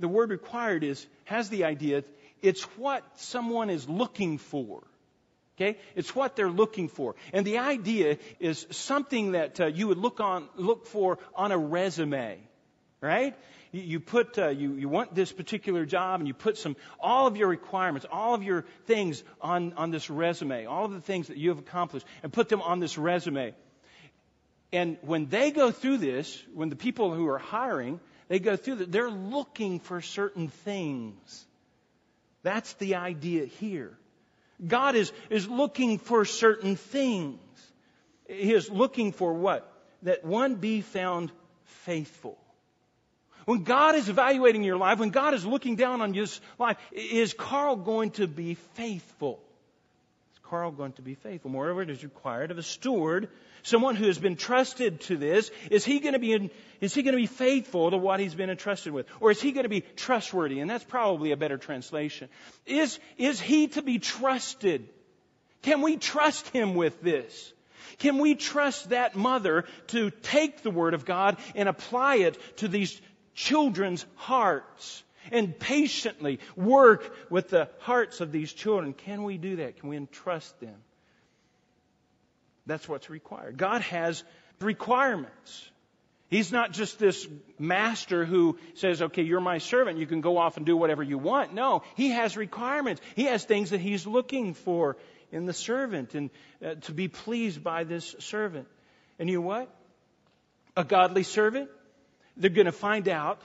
The 0.00 0.08
word 0.08 0.30
required 0.30 0.82
is, 0.82 1.06
has 1.24 1.48
the 1.48 1.64
idea, 1.64 2.02
it's 2.42 2.62
what 2.76 3.04
someone 3.20 3.70
is 3.70 3.88
looking 3.88 4.38
for. 4.38 4.82
Okay? 5.56 5.78
It's 5.94 6.14
what 6.14 6.34
they're 6.34 6.50
looking 6.50 6.88
for. 6.88 7.14
And 7.32 7.46
the 7.46 7.58
idea 7.58 8.18
is 8.40 8.66
something 8.70 9.32
that 9.32 9.60
uh, 9.60 9.66
you 9.66 9.88
would 9.88 9.98
look 9.98 10.20
on, 10.20 10.48
look 10.56 10.86
for 10.86 11.18
on 11.34 11.52
a 11.52 11.58
resume. 11.58 12.38
Right? 13.00 13.36
You, 13.72 14.00
put, 14.00 14.38
uh, 14.38 14.48
you, 14.48 14.74
you 14.74 14.88
want 14.88 15.14
this 15.14 15.32
particular 15.32 15.86
job 15.86 16.20
and 16.20 16.28
you 16.28 16.34
put 16.34 16.58
some, 16.58 16.76
all 17.00 17.26
of 17.26 17.38
your 17.38 17.48
requirements, 17.48 18.06
all 18.12 18.34
of 18.34 18.42
your 18.42 18.66
things 18.86 19.24
on, 19.40 19.72
on 19.74 19.90
this 19.90 20.10
resume, 20.10 20.66
all 20.66 20.84
of 20.84 20.92
the 20.92 21.00
things 21.00 21.28
that 21.28 21.38
you 21.38 21.48
have 21.48 21.58
accomplished 21.58 22.06
and 22.22 22.32
put 22.32 22.50
them 22.50 22.60
on 22.60 22.80
this 22.80 22.98
resume. 22.98 23.54
And 24.72 24.98
when 25.02 25.26
they 25.26 25.50
go 25.50 25.70
through 25.70 25.98
this, 25.98 26.42
when 26.54 26.68
the 26.68 26.76
people 26.76 27.14
who 27.14 27.26
are 27.28 27.38
hiring, 27.38 27.98
they 28.28 28.38
go 28.38 28.56
through 28.56 28.76
that, 28.76 28.92
they're 28.92 29.10
looking 29.10 29.80
for 29.80 30.02
certain 30.02 30.48
things. 30.48 31.46
That's 32.42 32.74
the 32.74 32.96
idea 32.96 33.46
here. 33.46 33.96
God 34.66 34.94
is, 34.94 35.12
is 35.30 35.48
looking 35.48 35.98
for 35.98 36.24
certain 36.24 36.76
things. 36.76 37.40
He 38.28 38.52
is 38.52 38.70
looking 38.70 39.12
for 39.12 39.32
what? 39.32 39.70
That 40.02 40.24
one 40.24 40.56
be 40.56 40.82
found 40.82 41.32
faithful. 41.64 42.38
When 43.44 43.64
God 43.64 43.94
is 43.94 44.08
evaluating 44.08 44.62
your 44.62 44.76
life, 44.76 44.98
when 44.98 45.10
God 45.10 45.34
is 45.34 45.44
looking 45.44 45.76
down 45.76 46.00
on 46.00 46.14
your 46.14 46.26
life, 46.58 46.76
is 46.92 47.34
Carl 47.34 47.76
going 47.76 48.10
to 48.12 48.26
be 48.26 48.54
faithful? 48.74 49.40
Is 50.34 50.40
Carl 50.44 50.70
going 50.70 50.92
to 50.92 51.02
be 51.02 51.14
faithful? 51.14 51.50
Moreover, 51.50 51.82
it 51.82 51.90
is 51.90 52.04
required 52.04 52.50
of 52.50 52.58
a 52.58 52.62
steward, 52.62 53.28
someone 53.62 53.96
who 53.96 54.06
has 54.06 54.18
been 54.18 54.36
trusted 54.36 55.00
to 55.02 55.16
this, 55.16 55.50
is 55.70 55.84
he 55.84 56.00
going 56.00 56.14
to 56.14 56.18
be, 56.18 56.32
in, 56.32 56.50
is 56.80 56.94
he 56.94 57.02
going 57.02 57.14
to 57.14 57.20
be 57.20 57.26
faithful 57.26 57.90
to 57.90 57.96
what 57.96 58.20
he's 58.20 58.34
been 58.34 58.50
entrusted 58.50 58.92
with? 58.92 59.06
Or 59.20 59.30
is 59.30 59.40
he 59.40 59.52
going 59.52 59.64
to 59.64 59.70
be 59.70 59.82
trustworthy? 59.96 60.60
And 60.60 60.70
that's 60.70 60.84
probably 60.84 61.32
a 61.32 61.36
better 61.36 61.58
translation. 61.58 62.28
Is, 62.66 62.98
is 63.18 63.40
he 63.40 63.68
to 63.68 63.82
be 63.82 63.98
trusted? 63.98 64.88
Can 65.62 65.80
we 65.80 65.96
trust 65.96 66.48
him 66.48 66.74
with 66.74 67.00
this? 67.02 67.52
Can 67.98 68.18
we 68.18 68.34
trust 68.34 68.90
that 68.90 69.14
mother 69.14 69.64
to 69.88 70.10
take 70.10 70.62
the 70.62 70.70
Word 70.70 70.94
of 70.94 71.04
God 71.04 71.36
and 71.54 71.68
apply 71.68 72.16
it 72.16 72.38
to 72.56 72.68
these 72.68 73.00
children's 73.34 74.04
hearts 74.16 75.02
and 75.30 75.58
patiently 75.58 76.40
work 76.56 77.14
with 77.30 77.48
the 77.48 77.68
hearts 77.80 78.20
of 78.20 78.32
these 78.32 78.52
children. 78.52 78.92
Can 78.92 79.22
we 79.22 79.38
do 79.38 79.56
that? 79.56 79.78
Can 79.78 79.88
we 79.88 79.96
entrust 79.96 80.58
them? 80.60 80.76
That's 82.66 82.88
what's 82.88 83.10
required. 83.10 83.56
God 83.56 83.82
has 83.82 84.22
requirements. 84.60 85.70
He's 86.28 86.50
not 86.50 86.72
just 86.72 86.98
this 86.98 87.28
master 87.58 88.24
who 88.24 88.58
says, 88.74 89.02
okay, 89.02 89.22
you're 89.22 89.40
my 89.40 89.58
servant. 89.58 89.98
You 89.98 90.06
can 90.06 90.22
go 90.22 90.38
off 90.38 90.56
and 90.56 90.64
do 90.64 90.76
whatever 90.76 91.02
you 91.02 91.18
want. 91.18 91.52
No, 91.52 91.82
he 91.94 92.10
has 92.10 92.36
requirements. 92.36 93.02
He 93.14 93.24
has 93.24 93.44
things 93.44 93.70
that 93.70 93.80
he's 93.80 94.06
looking 94.06 94.54
for 94.54 94.96
in 95.30 95.44
the 95.44 95.52
servant 95.52 96.14
and 96.14 96.30
uh, 96.64 96.76
to 96.82 96.92
be 96.92 97.08
pleased 97.08 97.62
by 97.62 97.84
this 97.84 98.14
servant. 98.20 98.66
And 99.18 99.28
you 99.28 99.36
know 99.36 99.46
what? 99.46 99.74
A 100.74 100.84
godly 100.84 101.22
servant 101.22 101.68
they're 102.36 102.50
going 102.50 102.66
to 102.66 102.72
find 102.72 103.08
out 103.08 103.40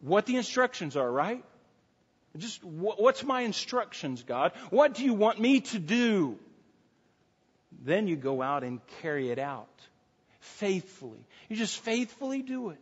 what 0.00 0.26
the 0.26 0.36
instructions 0.36 0.96
are, 0.96 1.10
right? 1.10 1.44
Just 2.36 2.62
what's 2.62 3.24
my 3.24 3.42
instructions, 3.42 4.22
God? 4.22 4.52
What 4.70 4.94
do 4.94 5.04
you 5.04 5.14
want 5.14 5.40
me 5.40 5.60
to 5.60 5.78
do? 5.78 6.38
Then 7.82 8.06
you 8.06 8.16
go 8.16 8.40
out 8.40 8.62
and 8.62 8.80
carry 9.00 9.30
it 9.30 9.38
out 9.38 9.68
faithfully. 10.40 11.26
You 11.48 11.56
just 11.56 11.78
faithfully 11.80 12.42
do 12.42 12.70
it. 12.70 12.78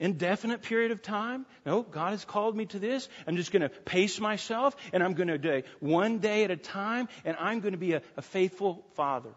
Indefinite 0.00 0.62
period 0.62 0.92
of 0.92 1.02
time? 1.02 1.44
No, 1.66 1.82
God 1.82 2.10
has 2.10 2.24
called 2.24 2.56
me 2.56 2.66
to 2.66 2.78
this. 2.78 3.08
I'm 3.26 3.36
just 3.36 3.50
going 3.50 3.62
to 3.62 3.68
pace 3.68 4.20
myself 4.20 4.76
and 4.92 5.02
I'm 5.02 5.14
going 5.14 5.28
to 5.28 5.38
do 5.38 5.62
one 5.80 6.18
day 6.18 6.44
at 6.44 6.50
a 6.50 6.56
time 6.56 7.08
and 7.24 7.36
I'm 7.38 7.60
going 7.60 7.72
to 7.72 7.78
be 7.78 7.94
a, 7.94 8.02
a 8.16 8.22
faithful 8.22 8.84
father. 8.94 9.30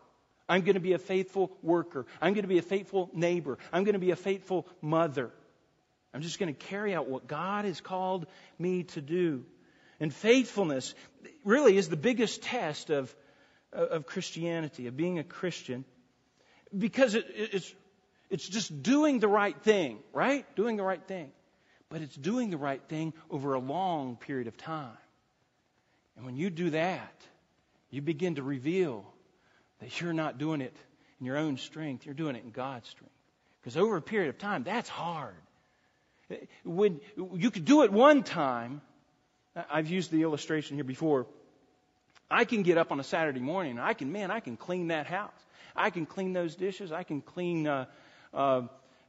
I'm 0.52 0.64
going 0.64 0.74
to 0.74 0.82
be 0.82 0.92
a 0.92 1.00
faithful 1.00 1.50
worker. 1.64 2.06
I'm 2.22 2.34
going 2.34 2.44
to 2.44 2.50
be 2.50 2.58
a 2.58 2.62
faithful 2.62 3.10
neighbor. 3.14 3.58
I'm 3.72 3.86
going 3.86 3.94
to 3.94 4.00
be 4.00 4.12
a 4.12 4.18
faithful 4.18 4.68
mother. 4.82 5.32
I'm 6.14 6.22
just 6.22 6.40
going 6.40 6.54
to 6.54 6.66
carry 6.66 6.94
out 6.94 7.08
what 7.08 7.26
God 7.26 7.64
has 7.64 7.80
called 7.80 8.28
me 8.60 8.84
to 8.84 9.00
do. 9.00 9.46
And 10.02 10.14
faithfulness 10.14 10.94
really 11.46 11.78
is 11.78 11.88
the 11.88 11.96
biggest 11.96 12.42
test 12.42 12.90
of, 12.90 13.16
of 13.72 14.06
Christianity, 14.06 14.88
of 14.88 14.98
being 14.98 15.20
a 15.20 15.24
Christian, 15.24 15.86
because 16.78 17.16
it, 17.16 17.28
it's, 17.30 17.74
it's 18.30 18.46
just 18.46 18.84
doing 18.84 19.20
the 19.20 19.30
right 19.30 19.58
thing, 19.62 20.00
right? 20.12 20.46
Doing 20.58 20.76
the 20.76 20.84
right 20.84 21.02
thing. 21.08 21.32
But 21.88 22.02
it's 22.02 22.16
doing 22.18 22.50
the 22.50 22.58
right 22.58 22.82
thing 22.90 23.14
over 23.30 23.54
a 23.54 23.60
long 23.60 24.18
period 24.18 24.48
of 24.48 24.58
time. 24.58 24.98
And 26.18 26.26
when 26.26 26.36
you 26.36 26.50
do 26.50 26.72
that, 26.72 27.16
you 27.90 28.02
begin 28.02 28.36
to 28.36 28.44
reveal 28.44 29.06
that 29.82 30.00
you're 30.00 30.14
not 30.14 30.38
doing 30.38 30.62
it 30.62 30.76
in 31.20 31.26
your 31.26 31.38
own 31.38 31.58
strength, 31.58 32.06
you're 32.06 32.16
doing 32.16 32.36
it 32.36 32.44
in 32.44 32.52
God's 32.52 32.88
strength. 32.88 33.14
Because 33.62 33.78
over 33.78 33.98
a 33.98 34.02
period 34.02 34.30
of 34.30 34.38
time, 34.38 34.64
that's 34.64 34.90
hard. 34.90 35.36
When 36.64 37.02
you 37.36 37.52
could 37.52 37.66
do 37.66 37.84
it 37.84 37.92
one 37.92 38.24
time, 38.24 38.82
I've 39.70 39.90
used 39.90 40.12
the 40.12 40.22
illustration 40.22 40.78
here 40.78 40.84
before. 40.84 41.28
I 42.30 42.46
can 42.46 42.64
get 42.64 42.78
up 42.78 42.92
on 42.92 43.00
a 43.00 43.04
Saturday 43.04 43.42
morning 43.42 43.74
and 43.74 43.82
I 43.82 43.94
can, 43.94 44.12
man, 44.12 44.32
I 44.32 44.40
can 44.40 44.56
clean 44.56 44.88
that 44.88 45.06
house. 45.06 45.32
I 45.76 45.90
can 45.90 46.06
clean 46.06 46.34
those 46.34 46.56
dishes. 46.56 46.92
I 46.92 47.04
can 47.04 47.22
clean, 47.22 47.68
uh, 47.68 47.86
uh, 48.34 48.62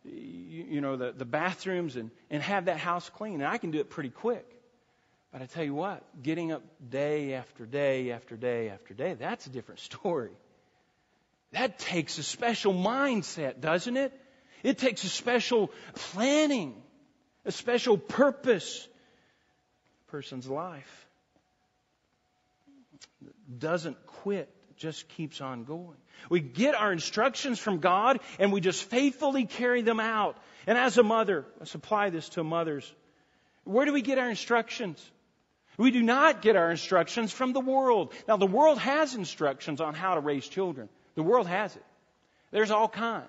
you, 0.05 0.65
you 0.71 0.81
know, 0.81 0.97
the, 0.97 1.13
the 1.13 1.25
bathrooms 1.25 1.97
and, 1.97 2.11
and 2.31 2.43
have 2.43 2.65
that 2.65 2.79
house 2.79 3.09
clean. 3.09 3.35
And 3.35 3.47
I 3.47 3.59
can 3.59 3.71
do 3.71 3.79
it 3.79 3.89
pretty 3.89 4.11
quick. 4.11 4.47
But 5.33 5.41
I 5.41 5.47
tell 5.47 5.65
you 5.65 5.75
what, 5.75 6.03
getting 6.23 6.53
up 6.53 6.63
day 6.91 7.35
after 7.35 7.65
day 7.65 8.11
after 8.11 8.37
day 8.37 8.69
after 8.69 8.93
day, 8.93 9.15
that's 9.15 9.47
a 9.47 9.51
different 9.51 9.81
story. 9.93 10.33
That 11.53 11.79
takes 11.79 12.19
a 12.19 12.23
special 12.23 12.73
mindset, 12.73 13.61
doesn't 13.61 13.97
it? 13.97 14.13
It 14.63 14.79
takes 14.79 15.05
a 15.05 15.09
special 15.09 15.71
planning, 15.95 16.75
a 17.45 17.53
special 17.53 17.99
purpose. 17.99 18.87
A 20.09 20.11
person's 20.11 20.49
life 20.49 21.09
doesn't 23.59 24.07
quit, 24.07 24.49
just 24.77 25.09
keeps 25.11 25.41
on 25.41 25.65
going. 25.65 25.97
We 26.29 26.41
get 26.41 26.75
our 26.75 26.93
instructions 26.93 27.59
from 27.59 27.79
God 27.79 28.21
and 28.39 28.53
we 28.53 28.61
just 28.61 28.85
faithfully 28.85 29.47
carry 29.47 29.83
them 29.83 30.01
out. 30.01 30.37
And 30.67 30.79
as 30.79 30.99
a 30.99 31.03
mother, 31.03 31.45
let's 31.59 31.75
apply 31.75 32.11
this 32.11 32.29
to 32.31 32.45
mothers. 32.45 32.91
Where 33.65 33.85
do 33.85 33.93
we 33.93 34.03
get 34.03 34.19
our 34.19 34.31
instructions? 34.31 35.05
We 35.77 35.91
do 35.91 36.03
not 36.03 36.43
get 36.43 36.57
our 36.57 36.71
instructions 36.71 37.33
from 37.33 37.53
the 37.53 37.61
world. 37.61 38.13
Now, 38.29 38.37
the 38.37 38.47
world 38.47 38.79
has 38.79 39.15
instructions 39.15 39.81
on 39.81 39.95
how 39.95 40.15
to 40.15 40.21
raise 40.21 40.47
children. 40.47 40.89
The 41.15 41.23
world 41.23 41.47
has 41.47 41.75
it. 41.77 41.85
There's 42.51 42.71
all 42.71 42.89
kinds. 42.89 43.29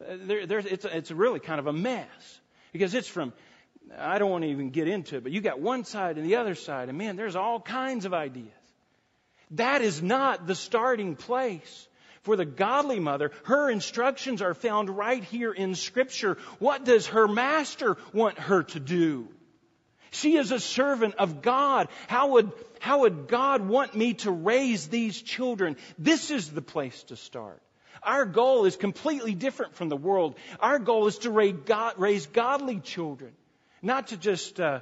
There, 0.00 0.46
there's, 0.46 0.66
it's, 0.66 0.84
it's 0.84 1.10
really 1.10 1.40
kind 1.40 1.60
of 1.60 1.66
a 1.66 1.72
mess 1.72 2.40
because 2.72 2.94
it's 2.94 3.08
from, 3.08 3.32
I 3.96 4.18
don't 4.18 4.30
want 4.30 4.44
to 4.44 4.50
even 4.50 4.70
get 4.70 4.88
into 4.88 5.16
it, 5.16 5.22
but 5.22 5.32
you 5.32 5.40
got 5.40 5.60
one 5.60 5.84
side 5.84 6.18
and 6.18 6.26
the 6.26 6.36
other 6.36 6.54
side, 6.54 6.88
and 6.88 6.98
man, 6.98 7.16
there's 7.16 7.36
all 7.36 7.60
kinds 7.60 8.04
of 8.04 8.14
ideas. 8.14 8.48
That 9.52 9.82
is 9.82 10.02
not 10.02 10.46
the 10.46 10.54
starting 10.54 11.16
place. 11.16 11.88
For 12.22 12.36
the 12.36 12.44
godly 12.44 13.00
mother, 13.00 13.32
her 13.44 13.68
instructions 13.68 14.42
are 14.42 14.54
found 14.54 14.88
right 14.88 15.24
here 15.24 15.52
in 15.52 15.74
Scripture. 15.74 16.38
What 16.60 16.84
does 16.84 17.08
her 17.08 17.26
master 17.26 17.96
want 18.12 18.38
her 18.38 18.62
to 18.62 18.78
do? 18.78 19.28
She 20.12 20.36
is 20.36 20.52
a 20.52 20.60
servant 20.60 21.16
of 21.16 21.42
God. 21.42 21.88
How 22.06 22.28
would, 22.28 22.52
how 22.82 23.02
would 23.02 23.28
God 23.28 23.64
want 23.64 23.94
me 23.94 24.14
to 24.14 24.32
raise 24.32 24.88
these 24.88 25.22
children? 25.22 25.76
This 26.00 26.32
is 26.32 26.50
the 26.50 26.60
place 26.60 27.00
to 27.04 27.16
start. 27.16 27.62
Our 28.02 28.26
goal 28.26 28.64
is 28.64 28.74
completely 28.74 29.36
different 29.36 29.76
from 29.76 29.88
the 29.88 29.96
world. 29.96 30.34
Our 30.58 30.80
goal 30.80 31.06
is 31.06 31.18
to 31.18 31.30
raise, 31.30 31.54
God, 31.64 31.94
raise 31.96 32.26
godly 32.26 32.80
children, 32.80 33.34
not 33.82 34.08
to 34.08 34.16
just, 34.16 34.58
uh, 34.58 34.80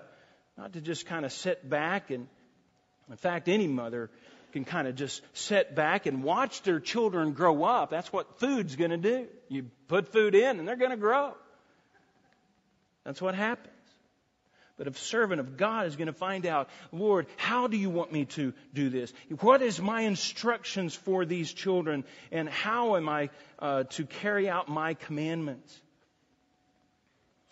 not 0.57 0.73
to 0.73 0.81
just 0.81 1.05
kind 1.05 1.27
of 1.27 1.33
sit 1.33 1.69
back 1.69 2.11
and, 2.11 2.27
in 3.11 3.17
fact, 3.19 3.49
any 3.49 3.69
mother 3.69 4.09
can 4.55 4.65
kind 4.65 4.89
of 4.89 4.95
just 4.95 5.21
sit 5.35 5.75
back 5.75 6.07
and 6.07 6.25
watch 6.25 6.63
their 6.63 6.81
children 6.81 7.35
grow 7.35 7.65
up. 7.65 7.91
That's 7.91 8.11
what 8.11 8.39
food's 8.39 8.77
going 8.77 8.93
to 8.93 8.97
do. 8.97 9.29
You 9.51 9.67
put 9.89 10.11
food 10.11 10.35
in 10.35 10.59
and 10.59 10.67
they're 10.67 10.77
going 10.77 10.91
to 10.91 10.97
grow. 10.97 11.35
That's 13.05 13.21
what 13.21 13.35
happens. 13.35 13.75
But 14.81 14.89
a 14.89 14.95
servant 14.95 15.41
of 15.41 15.59
God 15.59 15.89
is 15.89 15.97
going 15.97 16.07
to 16.07 16.15
find 16.15 16.47
out, 16.47 16.71
Lord, 16.91 17.27
how 17.37 17.67
do 17.67 17.77
you 17.77 17.91
want 17.91 18.13
me 18.13 18.25
to 18.25 18.55
do 18.73 18.89
this? 18.89 19.13
What 19.41 19.61
is 19.61 19.79
my 19.79 20.01
instructions 20.01 20.95
for 20.95 21.27
these 21.27 21.53
children? 21.53 22.03
And 22.33 22.49
how 22.49 22.97
am 22.97 23.07
I 23.07 23.29
uh, 23.59 23.83
to 23.91 24.07
carry 24.07 24.49
out 24.49 24.71
my 24.71 24.95
commandments? 24.95 25.79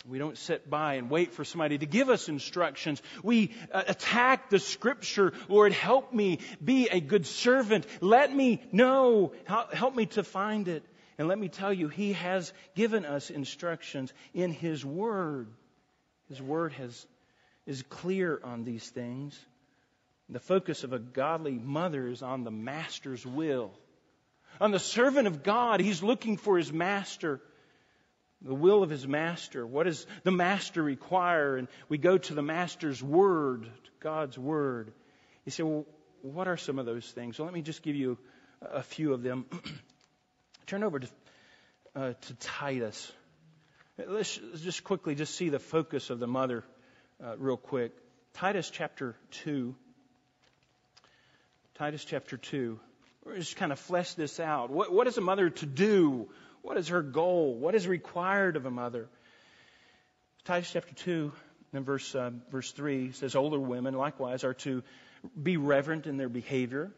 We 0.09 0.19
don't 0.19 0.39
sit 0.39 0.71
by 0.71 0.95
and 0.95 1.11
wait 1.11 1.35
for 1.35 1.45
somebody 1.45 1.77
to 1.77 1.85
give 1.85 2.09
us 2.09 2.31
instructions. 2.31 3.03
We 3.23 3.53
uh, 3.71 3.83
attack 3.89 4.49
the 4.49 4.59
scripture. 4.59 5.35
Lord, 5.51 5.75
help 5.75 6.15
me 6.15 6.39
be 6.65 6.89
a 6.89 6.99
good 6.99 7.27
servant. 7.27 7.87
Let 8.01 8.35
me 8.35 8.63
know. 8.73 9.33
Help 9.45 9.95
me 9.95 10.07
to 10.07 10.23
find 10.25 10.67
it. 10.67 10.83
And 11.19 11.29
let 11.29 11.39
me 11.39 11.51
tell 11.51 11.75
you, 11.75 11.89
He 11.89 12.15
has 12.15 12.55
given 12.75 13.05
us 13.05 13.29
instructions 13.29 14.15
in 14.33 14.51
His 14.51 14.83
Word. 14.83 15.49
His 16.31 16.41
Word 16.41 16.73
has 16.73 17.07
is 17.69 17.83
clear 17.83 18.41
on 18.43 18.65
these 18.65 18.89
things. 18.89 19.39
The 20.31 20.41
focus 20.41 20.85
of 20.85 20.95
a 20.95 20.99
godly 20.99 21.59
mother 21.59 22.09
is 22.09 22.23
on 22.23 22.43
the 22.43 22.51
master's 22.51 23.25
will. 23.25 23.71
On 24.59 24.71
the 24.71 24.79
servant 24.79 25.27
of 25.27 25.43
God, 25.43 25.81
he's 25.81 26.03
looking 26.03 26.39
for 26.39 26.57
his 26.57 26.73
master, 26.73 27.41
the 28.41 28.55
will 28.55 28.83
of 28.83 28.89
his 28.89 29.07
master. 29.07 29.67
What 29.67 29.85
does 29.85 30.07
the 30.25 30.31
master 30.31 30.83
require? 30.83 31.59
And 31.59 31.69
we 31.91 31.99
go 31.99 32.17
to 32.17 32.35
the 32.35 32.43
master's 32.43 33.03
word, 33.03 33.71
God's 34.01 34.39
word. 34.39 34.91
You 35.45 35.53
say, 35.53 35.63
well, 35.63 35.85
what 36.23 36.49
are 36.49 36.57
some 36.57 36.79
of 36.79 36.87
those 36.87 37.09
things? 37.11 37.39
Well, 37.39 37.45
let 37.45 37.55
me 37.55 37.63
just 37.63 37.83
give 37.83 37.97
you 37.97 38.17
a 38.63 38.83
few 38.83 39.13
of 39.13 39.23
them. 39.23 39.45
Turn 40.67 40.85
over 40.85 41.01
to, 41.01 41.09
uh, 41.95 42.13
to 42.15 42.35
Titus. 42.35 43.13
Let's 43.99 44.41
just 44.63 44.85
quickly 44.85 45.15
just 45.15 45.35
see 45.35 45.51
the 45.51 45.59
focus 45.59 46.09
of 46.09 46.19
the 46.19 46.27
mother 46.27 46.65
uh, 47.25 47.37
real 47.37 47.57
quick. 47.57 47.93
Titus 48.35 48.71
chapter 48.71 49.17
2. 49.43 49.75
Titus 51.75 52.05
chapter 52.05 52.37
2. 52.37 52.79
We're 53.25 53.37
just 53.37 53.57
kind 53.57 53.73
of 53.73 53.79
flesh 53.79 54.15
this 54.15 54.41
out. 54.41 54.71
What, 54.71 54.93
what 54.93 55.07
is 55.07 55.19
a 55.19 55.21
mother 55.21 55.51
to 55.51 55.67
do? 55.67 56.29
What 56.63 56.77
is 56.77 56.89
her 56.89 57.03
goal? 57.03 57.55
What 57.55 57.75
is 57.75 57.87
required 57.87 58.57
of 58.57 58.67
a 58.67 58.71
mother? 58.71 59.09
Titus 60.45 60.71
chapter 60.73 60.95
2 60.95 61.33
and 61.73 61.85
verse, 61.85 62.15
uh, 62.15 62.31
verse 62.51 62.71
3 62.73 63.13
says, 63.13 63.35
Older 63.35 63.59
women 63.59 63.95
likewise 63.95 64.45
are 64.45 64.55
to 64.55 64.83
be 65.41 65.57
reverent 65.57 66.07
in 66.07 66.17
their 66.17 66.29
behavior, 66.29 66.91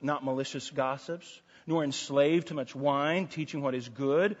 not 0.00 0.24
malicious 0.24 0.68
gossips, 0.70 1.40
nor 1.66 1.84
enslaved 1.84 2.48
to 2.48 2.54
much 2.54 2.74
wine, 2.74 3.26
teaching 3.26 3.62
what 3.62 3.74
is 3.74 3.88
good, 3.88 4.36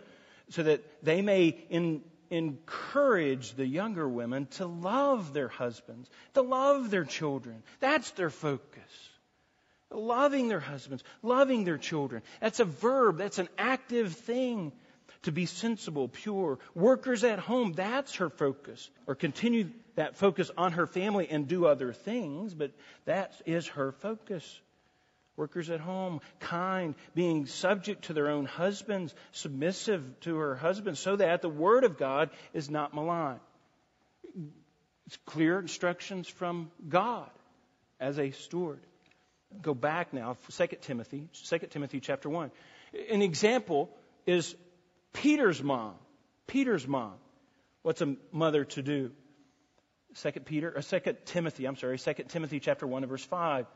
so 0.50 0.62
that 0.62 0.82
they 1.02 1.22
may 1.22 1.48
in 1.70 2.02
encourage 2.30 3.54
the 3.54 3.66
younger 3.66 4.08
women 4.08 4.46
to 4.52 4.66
love 4.66 5.32
their 5.32 5.48
husbands, 5.48 6.08
to 6.34 6.42
love 6.42 6.90
their 6.90 7.04
children. 7.04 7.62
That's 7.80 8.10
their 8.12 8.30
focus. 8.30 9.10
Loving 9.90 10.48
their 10.48 10.60
husbands, 10.60 11.02
loving 11.22 11.64
their 11.64 11.78
children. 11.78 12.22
That's 12.40 12.60
a 12.60 12.64
verb, 12.64 13.18
that's 13.18 13.38
an 13.38 13.48
active 13.56 14.14
thing. 14.14 14.72
To 15.22 15.32
be 15.32 15.46
sensible, 15.46 16.06
pure, 16.08 16.58
workers 16.74 17.24
at 17.24 17.40
home, 17.40 17.72
that's 17.72 18.16
her 18.16 18.30
focus. 18.30 18.88
Or 19.06 19.16
continue 19.16 19.70
that 19.96 20.16
focus 20.16 20.50
on 20.56 20.72
her 20.72 20.86
family 20.86 21.28
and 21.28 21.48
do 21.48 21.66
other 21.66 21.92
things, 21.92 22.54
but 22.54 22.70
that 23.04 23.34
is 23.44 23.66
her 23.68 23.90
focus 23.92 24.60
workers 25.38 25.70
at 25.70 25.80
home, 25.80 26.20
kind, 26.40 26.94
being 27.14 27.46
subject 27.46 28.06
to 28.06 28.12
their 28.12 28.28
own 28.28 28.44
husbands, 28.44 29.14
submissive 29.32 30.02
to 30.20 30.36
her 30.36 30.56
husband, 30.56 30.98
so 30.98 31.16
that 31.16 31.40
the 31.40 31.48
word 31.48 31.84
of 31.84 31.96
God 31.96 32.30
is 32.52 32.68
not 32.68 32.92
maligned. 32.94 33.40
It's 35.06 35.16
clear 35.24 35.58
instructions 35.60 36.28
from 36.28 36.70
God 36.86 37.30
as 38.00 38.18
a 38.18 38.32
steward. 38.32 38.80
Go 39.62 39.72
back 39.72 40.12
now, 40.12 40.36
2 40.50 40.66
Timothy, 40.82 41.28
2 41.48 41.58
Timothy 41.70 42.00
chapter 42.00 42.28
1. 42.28 42.50
An 43.10 43.22
example 43.22 43.88
is 44.26 44.54
Peter's 45.14 45.62
mom. 45.62 45.94
Peter's 46.46 46.86
mom. 46.86 47.14
What's 47.82 48.02
a 48.02 48.16
mother 48.32 48.64
to 48.64 48.82
do? 48.82 49.12
2 50.22 50.30
Peter, 50.40 50.74
uh, 50.76 50.80
or 50.80 50.82
2 50.82 51.16
Timothy, 51.26 51.66
I'm 51.66 51.76
sorry, 51.76 51.98
2 51.98 52.12
Timothy 52.28 52.60
chapter 52.60 52.86
1 52.86 53.04
and 53.04 53.10
verse 53.10 53.24
5. 53.24 53.66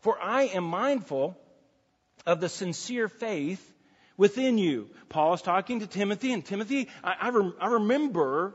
For 0.00 0.20
I 0.20 0.44
am 0.44 0.64
mindful 0.64 1.36
of 2.26 2.40
the 2.40 2.48
sincere 2.48 3.08
faith 3.08 3.74
within 4.16 4.58
you. 4.58 4.90
Paul 5.08 5.34
is 5.34 5.42
talking 5.42 5.80
to 5.80 5.86
Timothy, 5.86 6.32
and 6.32 6.44
Timothy, 6.44 6.88
I, 7.02 7.30
I, 7.30 7.50
I 7.60 7.68
remember 7.68 8.54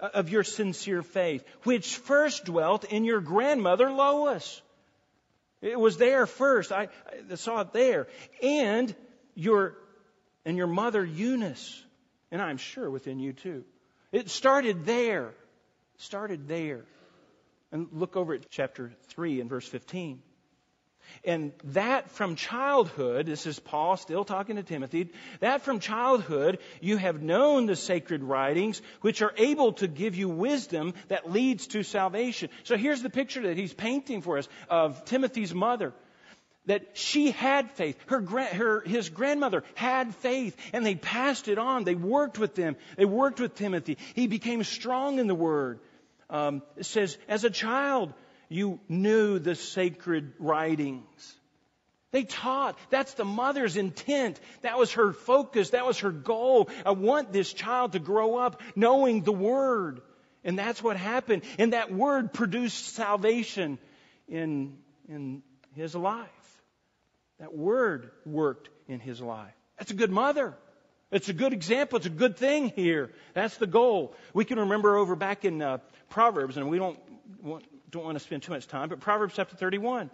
uh, 0.00 0.08
of 0.14 0.30
your 0.30 0.42
sincere 0.42 1.02
faith, 1.02 1.44
which 1.62 1.96
first 1.96 2.46
dwelt 2.46 2.84
in 2.84 3.04
your 3.04 3.20
grandmother 3.20 3.90
Lois. 3.90 4.60
It 5.60 5.78
was 5.78 5.96
there 5.96 6.26
first. 6.26 6.72
I, 6.72 6.88
I 7.30 7.34
saw 7.36 7.60
it 7.60 7.72
there. 7.72 8.08
And 8.42 8.92
your, 9.36 9.78
and 10.44 10.56
your 10.56 10.66
mother 10.66 11.04
Eunice. 11.04 11.80
And 12.32 12.42
I'm 12.42 12.56
sure 12.56 12.90
within 12.90 13.20
you 13.20 13.32
too. 13.32 13.64
It 14.10 14.28
started 14.28 14.84
there. 14.84 15.32
Started 15.98 16.48
there. 16.48 16.84
And 17.70 17.86
look 17.92 18.16
over 18.16 18.34
at 18.34 18.50
chapter 18.50 18.92
3 19.10 19.40
and 19.40 19.48
verse 19.48 19.68
15. 19.68 20.20
And 21.24 21.52
that 21.64 22.10
from 22.10 22.36
childhood, 22.36 23.26
this 23.26 23.46
is 23.46 23.58
Paul 23.58 23.96
still 23.96 24.24
talking 24.24 24.56
to 24.56 24.62
Timothy, 24.62 25.12
that 25.40 25.62
from 25.62 25.78
childhood 25.78 26.58
you 26.80 26.96
have 26.96 27.22
known 27.22 27.66
the 27.66 27.76
sacred 27.76 28.22
writings, 28.22 28.82
which 29.02 29.22
are 29.22 29.34
able 29.36 29.74
to 29.74 29.86
give 29.86 30.16
you 30.16 30.28
wisdom 30.28 30.94
that 31.08 31.30
leads 31.30 31.68
to 31.68 31.82
salvation. 31.82 32.50
So 32.64 32.76
here's 32.76 33.02
the 33.02 33.10
picture 33.10 33.42
that 33.42 33.56
he's 33.56 33.74
painting 33.74 34.22
for 34.22 34.38
us 34.38 34.48
of 34.68 35.04
Timothy's 35.04 35.54
mother. 35.54 35.92
That 36.66 36.96
she 36.96 37.32
had 37.32 37.72
faith. 37.72 37.98
Her, 38.06 38.20
her, 38.20 38.82
his 38.82 39.08
grandmother 39.08 39.64
had 39.74 40.14
faith, 40.14 40.56
and 40.72 40.86
they 40.86 40.94
passed 40.94 41.48
it 41.48 41.58
on. 41.58 41.82
They 41.82 41.96
worked 41.96 42.38
with 42.38 42.54
them. 42.54 42.76
They 42.96 43.04
worked 43.04 43.40
with 43.40 43.56
Timothy. 43.56 43.98
He 44.14 44.28
became 44.28 44.62
strong 44.62 45.18
in 45.18 45.26
the 45.26 45.34
Word. 45.34 45.80
Um, 46.30 46.62
it 46.76 46.86
says, 46.86 47.18
as 47.28 47.42
a 47.42 47.50
child, 47.50 48.14
you 48.52 48.80
knew 48.88 49.38
the 49.38 49.54
sacred 49.54 50.32
writings. 50.38 51.36
They 52.12 52.24
taught. 52.24 52.78
That's 52.90 53.14
the 53.14 53.24
mother's 53.24 53.76
intent. 53.76 54.38
That 54.60 54.78
was 54.78 54.92
her 54.92 55.12
focus. 55.12 55.70
That 55.70 55.86
was 55.86 56.00
her 56.00 56.12
goal. 56.12 56.68
I 56.84 56.90
want 56.90 57.32
this 57.32 57.52
child 57.52 57.92
to 57.92 57.98
grow 57.98 58.36
up 58.36 58.60
knowing 58.76 59.22
the 59.22 59.32
Word. 59.32 60.02
And 60.44 60.58
that's 60.58 60.82
what 60.82 60.96
happened. 60.96 61.42
And 61.58 61.72
that 61.72 61.90
Word 61.92 62.34
produced 62.34 62.94
salvation 62.94 63.78
in, 64.28 64.76
in 65.08 65.42
his 65.74 65.94
life. 65.94 66.28
That 67.40 67.56
Word 67.56 68.10
worked 68.26 68.68
in 68.88 69.00
his 69.00 69.20
life. 69.20 69.54
That's 69.78 69.90
a 69.90 69.94
good 69.94 70.10
mother. 70.10 70.54
It's 71.10 71.28
a 71.28 71.34
good 71.34 71.52
example. 71.52 71.96
It's 71.96 72.06
a 72.06 72.10
good 72.10 72.36
thing 72.36 72.72
here. 72.74 73.10
That's 73.34 73.56
the 73.56 73.66
goal. 73.66 74.14
We 74.34 74.44
can 74.44 74.58
remember 74.58 74.96
over 74.96 75.16
back 75.16 75.44
in 75.44 75.62
uh, 75.62 75.78
Proverbs, 76.10 76.56
and 76.56 76.68
we 76.68 76.78
don't 76.78 76.98
want, 77.42 77.64
don't 77.92 78.04
want 78.04 78.18
to 78.18 78.24
spend 78.24 78.42
too 78.42 78.52
much 78.52 78.66
time, 78.66 78.88
but 78.88 79.00
Proverbs 79.00 79.34
chapter 79.36 79.54
31. 79.54 80.10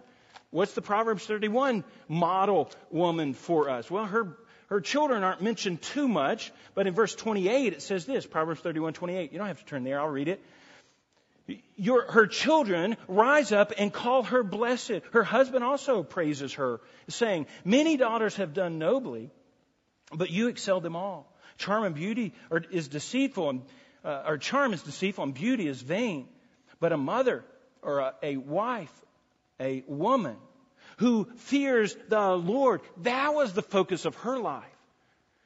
What's 0.51 0.73
the 0.73 0.81
Proverbs 0.81 1.25
31 1.25 1.85
model 2.09 2.69
woman 2.91 3.33
for 3.33 3.69
us? 3.69 3.89
Well, 3.89 4.05
her, 4.05 4.37
her 4.67 4.81
children 4.81 5.23
aren't 5.23 5.41
mentioned 5.41 5.81
too 5.81 6.09
much, 6.09 6.51
but 6.75 6.87
in 6.87 6.93
verse 6.93 7.15
28 7.15 7.71
it 7.71 7.81
says 7.81 8.05
this, 8.05 8.25
Proverbs 8.25 8.59
31, 8.59 8.93
28. 8.93 9.31
You 9.31 9.37
don't 9.37 9.47
have 9.47 9.59
to 9.59 9.65
turn 9.65 9.85
there, 9.85 10.01
I'll 10.01 10.09
read 10.09 10.27
it. 10.27 10.43
Your, 11.77 12.11
her 12.11 12.27
children 12.27 12.97
rise 13.07 13.53
up 13.53 13.71
and 13.77 13.93
call 13.93 14.23
her 14.23 14.43
blessed. 14.43 15.01
Her 15.13 15.23
husband 15.23 15.63
also 15.63 16.03
praises 16.03 16.55
her, 16.55 16.81
saying, 17.07 17.47
Many 17.63 17.95
daughters 17.95 18.35
have 18.35 18.53
done 18.53 18.77
nobly, 18.77 19.31
but 20.13 20.29
you 20.29 20.49
excel 20.49 20.81
them 20.81 20.97
all. 20.97 21.33
Charm 21.57 21.85
and 21.85 21.95
beauty 21.95 22.33
are, 22.51 22.61
is 22.71 22.89
deceitful, 22.89 23.49
and, 23.49 23.61
uh, 24.03 24.23
or 24.27 24.37
charm 24.37 24.73
is 24.73 24.83
deceitful, 24.83 25.23
and 25.23 25.33
beauty 25.33 25.65
is 25.65 25.81
vain. 25.81 26.27
But 26.81 26.91
a 26.91 26.97
mother 26.97 27.45
or 27.81 27.99
a, 27.99 28.13
a 28.23 28.37
wife, 28.37 28.93
a 29.59 29.83
woman 29.87 30.37
who 30.97 31.27
fears 31.37 31.95
the 32.09 32.35
Lord, 32.35 32.81
that 33.03 33.33
was 33.33 33.53
the 33.53 33.61
focus 33.61 34.05
of 34.05 34.15
her 34.17 34.37
life. 34.37 34.65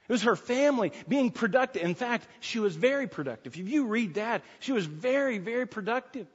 It 0.07 0.11
was 0.11 0.23
her 0.23 0.35
family 0.35 0.91
being 1.07 1.31
productive. 1.31 1.83
In 1.83 1.95
fact, 1.95 2.27
she 2.39 2.59
was 2.59 2.75
very 2.75 3.07
productive. 3.07 3.57
If 3.57 3.69
you 3.69 3.85
read 3.85 4.15
that, 4.15 4.43
she 4.59 4.73
was 4.73 4.85
very, 4.85 5.37
very 5.37 5.65
productive. 5.65 6.27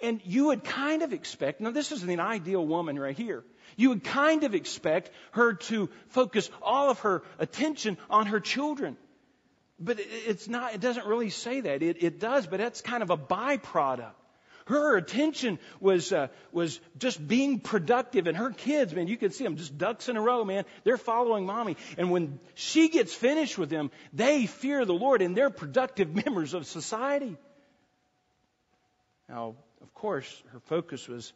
And 0.00 0.20
you 0.24 0.46
would 0.46 0.62
kind 0.62 1.02
of 1.02 1.12
expect, 1.12 1.60
now 1.60 1.70
this 1.70 1.90
is 1.90 2.02
an 2.02 2.20
ideal 2.20 2.64
woman 2.64 2.98
right 2.98 3.16
here. 3.16 3.44
You 3.76 3.88
would 3.90 4.04
kind 4.04 4.44
of 4.44 4.54
expect 4.54 5.10
her 5.32 5.54
to 5.54 5.88
focus 6.08 6.50
all 6.62 6.90
of 6.90 7.00
her 7.00 7.22
attention 7.38 7.96
on 8.10 8.26
her 8.26 8.40
children. 8.40 8.96
But 9.80 9.98
it's 10.00 10.48
not, 10.48 10.74
it 10.74 10.80
doesn't 10.80 11.06
really 11.06 11.30
say 11.30 11.62
that. 11.62 11.82
It, 11.82 12.02
it 12.02 12.20
does, 12.20 12.46
but 12.46 12.58
that's 12.58 12.80
kind 12.80 13.02
of 13.02 13.10
a 13.10 13.16
byproduct. 13.16 14.12
Her 14.66 14.96
attention 14.96 15.58
was, 15.78 16.12
uh, 16.12 16.28
was 16.50 16.80
just 16.96 17.26
being 17.26 17.60
productive 17.60 18.26
and 18.26 18.36
her 18.36 18.50
kids, 18.50 18.94
man, 18.94 19.08
you 19.08 19.18
can 19.18 19.30
see 19.30 19.44
them 19.44 19.56
just 19.56 19.76
ducks 19.76 20.08
in 20.08 20.16
a 20.16 20.22
row, 20.22 20.44
man. 20.44 20.64
They're 20.84 20.96
following 20.96 21.44
mommy. 21.44 21.76
And 21.98 22.10
when 22.10 22.40
she 22.54 22.88
gets 22.88 23.12
finished 23.12 23.58
with 23.58 23.68
them, 23.68 23.90
they 24.12 24.46
fear 24.46 24.84
the 24.84 24.94
Lord 24.94 25.20
and 25.20 25.36
they're 25.36 25.50
productive 25.50 26.14
members 26.24 26.54
of 26.54 26.66
society. 26.66 27.36
Now, 29.28 29.56
of 29.82 29.92
course, 29.94 30.42
her 30.52 30.60
focus 30.60 31.08
was 31.08 31.32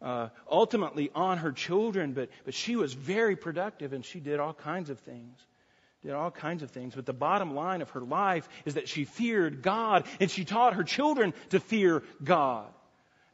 uh, 0.00 0.28
ultimately 0.50 1.10
on 1.14 1.38
her 1.38 1.52
children, 1.52 2.12
but, 2.12 2.30
but 2.44 2.54
she 2.54 2.74
was 2.74 2.92
very 2.92 3.36
productive 3.36 3.92
and 3.92 4.04
she 4.04 4.18
did 4.18 4.40
all 4.40 4.54
kinds 4.54 4.90
of 4.90 4.98
things. 5.00 5.38
Did 6.02 6.12
all 6.12 6.30
kinds 6.30 6.62
of 6.62 6.70
things. 6.70 6.94
But 6.94 7.06
the 7.06 7.12
bottom 7.12 7.54
line 7.54 7.80
of 7.80 7.90
her 7.90 8.00
life 8.00 8.48
is 8.64 8.74
that 8.74 8.88
she 8.88 9.04
feared 9.04 9.62
God 9.62 10.06
and 10.20 10.30
she 10.30 10.44
taught 10.44 10.74
her 10.74 10.82
children 10.82 11.32
to 11.50 11.60
fear 11.60 12.02
God. 12.22 12.66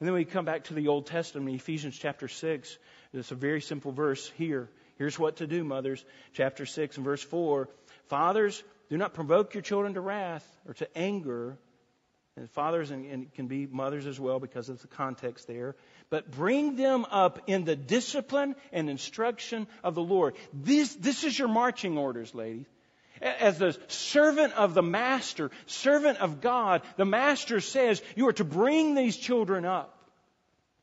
And 0.01 0.07
then 0.07 0.15
we 0.15 0.25
come 0.25 0.45
back 0.45 0.65
to 0.65 0.75
the 0.75 0.89
Old 0.89 1.07
Testament, 1.07 1.55
Ephesians 1.57 1.99
chapter 1.99 2.29
6. 2.29 2.79
It's 3.15 3.31
a 3.31 3.35
very 3.35 3.61
simple 3.61 3.91
verse 3.91 4.31
here. 4.37 4.69
Here's 4.97 5.19
what 5.19 5.37
to 5.37 5.47
do, 5.47 5.65
mothers. 5.65 6.05
Chapter 6.35 6.67
6 6.67 6.97
and 6.97 7.05
verse 7.05 7.23
4. 7.23 7.69
Fathers, 8.09 8.63
do 8.91 8.97
not 8.97 9.15
provoke 9.15 9.55
your 9.55 9.63
children 9.63 9.95
to 9.95 10.01
wrath 10.01 10.47
or 10.67 10.75
to 10.75 10.99
anger. 10.99 11.57
And 12.39 12.51
fathers 12.51 12.91
and, 12.91 13.05
and 13.07 13.35
can 13.35 13.49
be 13.49 13.67
mothers 13.67 14.07
as 14.07 14.19
well 14.19 14.39
because 14.39 14.69
of 14.69 14.81
the 14.81 14.89
context 14.89 15.47
there 15.47 15.75
but 16.11 16.31
bring 16.31 16.77
them 16.77 17.05
up 17.11 17.41
in 17.47 17.65
the 17.65 17.77
discipline 17.77 18.55
and 18.73 18.89
instruction 18.89 19.67
of 19.85 19.95
the 19.95 20.03
Lord. 20.03 20.35
This, 20.53 20.95
this 20.95 21.25
is 21.25 21.39
your 21.39 21.49
marching 21.49 21.99
orders, 21.99 22.35
ladies. 22.35 22.67
As 23.21 23.59
the 23.59 23.77
servant 23.89 24.53
of 24.55 24.75
the 24.75 24.83
master, 24.83 25.51
servant 25.67 26.19
of 26.19 26.41
God, 26.41 26.83
the 26.97 27.05
master 27.05 27.61
says 27.61 28.01
you 28.15 28.29
are 28.29 28.33
to 28.35 28.45
bring 28.45 28.95
these 28.95 29.17
children 29.17 29.65
up. 29.65 29.95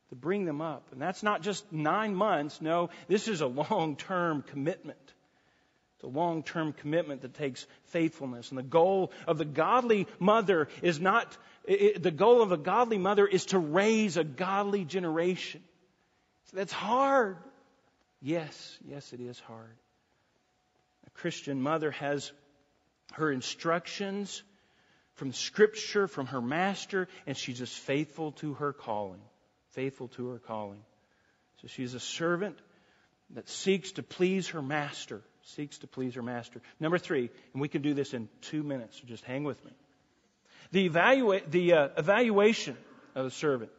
To 0.10 0.16
bring 0.16 0.46
them 0.46 0.62
up. 0.62 0.90
And 0.92 1.02
that's 1.02 1.24
not 1.24 1.42
just 1.42 1.72
nine 1.72 2.14
months. 2.14 2.62
No, 2.62 2.90
this 3.08 3.28
is 3.28 3.42
a 3.42 3.48
long 3.48 3.96
term 3.96 4.44
commitment. 4.44 5.14
A 6.06 6.08
long 6.08 6.44
term 6.44 6.72
commitment 6.72 7.24
that 7.24 7.34
takes 7.34 7.66
faithfulness. 7.86 8.50
And 8.50 8.58
the 8.58 8.64
goal 8.64 9.12
of 9.28 9.38
the 9.38 9.46
godly 9.46 10.08
mother 10.20 10.70
is 10.82 11.00
not 11.00 11.36
it, 11.66 12.02
the 12.02 12.12
goal 12.12 12.42
of 12.42 12.52
a 12.52 12.58
godly 12.58 12.98
mother 12.98 13.26
is 13.26 13.48
to 13.48 13.60
raise 13.60 14.18
a 14.18 14.24
godly 14.24 14.86
generation. 14.86 15.62
So 16.52 16.58
that's 16.58 16.72
hard. 16.72 17.38
Yes, 18.22 18.78
yes, 18.88 19.14
it 19.14 19.20
is 19.20 19.40
hard. 19.40 19.76
A 21.08 21.10
Christian 21.12 21.62
mother 21.62 21.92
has 21.92 22.32
her 23.14 23.32
instructions 23.32 24.44
from 25.14 25.32
Scripture, 25.34 26.08
from 26.08 26.28
her 26.28 26.42
master, 26.42 27.08
and 27.26 27.38
she's 27.38 27.58
just 27.58 27.78
faithful 27.78 28.34
to 28.34 28.54
her 28.56 28.74
calling. 28.74 29.22
Faithful 29.70 30.10
to 30.10 30.30
her 30.30 30.40
calling. 30.40 30.82
So 31.62 31.68
she's 31.68 31.94
a 31.94 32.00
servant 32.00 32.58
that 33.32 33.50
seeks 33.50 33.94
to 33.94 34.04
please 34.04 34.50
her 34.50 34.62
master. 34.62 35.22
Seeks 35.50 35.78
to 35.80 35.88
please 35.88 36.16
her 36.16 36.24
master. 36.24 36.62
Number 36.80 36.98
three, 36.98 37.30
and 37.54 37.62
we 37.62 37.68
can 37.68 37.82
do 37.82 37.94
this 37.94 38.14
in 38.14 38.30
two 38.42 38.64
minutes, 38.64 38.98
so 38.98 39.04
just 39.08 39.24
hang 39.24 39.44
with 39.44 39.64
me. 39.64 39.72
The, 40.72 40.86
evaluate, 40.86 41.52
the 41.52 41.74
uh, 41.74 41.90
evaluation 41.98 42.76
of 43.14 43.26
the 43.26 43.32
servant. 43.32 43.72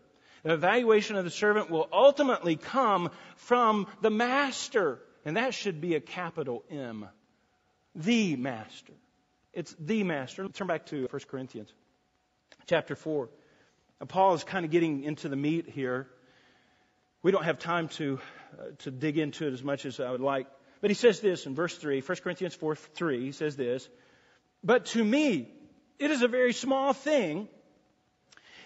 The 0.45 0.55
evaluation 0.55 1.17
of 1.17 1.25
the 1.25 1.31
servant 1.31 1.69
will 1.69 1.89
ultimately 1.93 2.55
come 2.55 3.11
from 3.35 3.89
the 4.01 4.11
master. 4.11 5.01
And 5.25 5.37
that 5.37 5.55
should 5.55 5.81
be 5.81 5.97
a 5.97 6.01
capital 6.01 6.63
M. 6.71 7.09
The 7.97 8.37
master. 8.37 8.93
It's 9.53 9.75
the 9.81 10.05
master. 10.05 10.45
Let's 10.45 10.57
turn 10.57 10.69
back 10.69 10.87
to 10.87 11.09
1 11.11 11.21
Corinthians 11.29 11.73
chapter 12.67 12.95
4. 12.95 13.29
Now, 14.01 14.07
Paul 14.07 14.35
is 14.35 14.45
kind 14.45 14.65
of 14.65 14.71
getting 14.71 15.03
into 15.03 15.29
the 15.29 15.37
meat 15.37 15.69
here. 15.69 16.07
We 17.23 17.33
don't 17.33 17.45
have 17.45 17.59
time 17.59 17.89
to, 17.89 18.21
uh, 18.57 18.65
to 18.81 18.91
dig 18.93 19.19
into 19.19 19.49
it 19.49 19.53
as 19.53 19.65
much 19.65 19.85
as 19.85 19.99
I 19.99 20.13
would 20.13 20.21
like. 20.21 20.47
But 20.87 20.93
he 20.93 20.95
says 20.95 21.19
this 21.19 21.47
in 21.47 21.57
verse 21.57 21.77
3, 21.77 22.01
1 22.01 22.19
Corinthians 22.19 22.55
4 22.55 22.77
3, 22.77 23.25
he 23.25 23.33
says 23.33 23.57
this, 23.57 23.89
But 24.63 24.87
to 24.87 25.03
me, 25.03 25.49
it 25.99 26.13
is 26.13 26.23
a 26.23 26.29
very 26.29 26.53
small 26.53 26.93
thing 26.93 27.49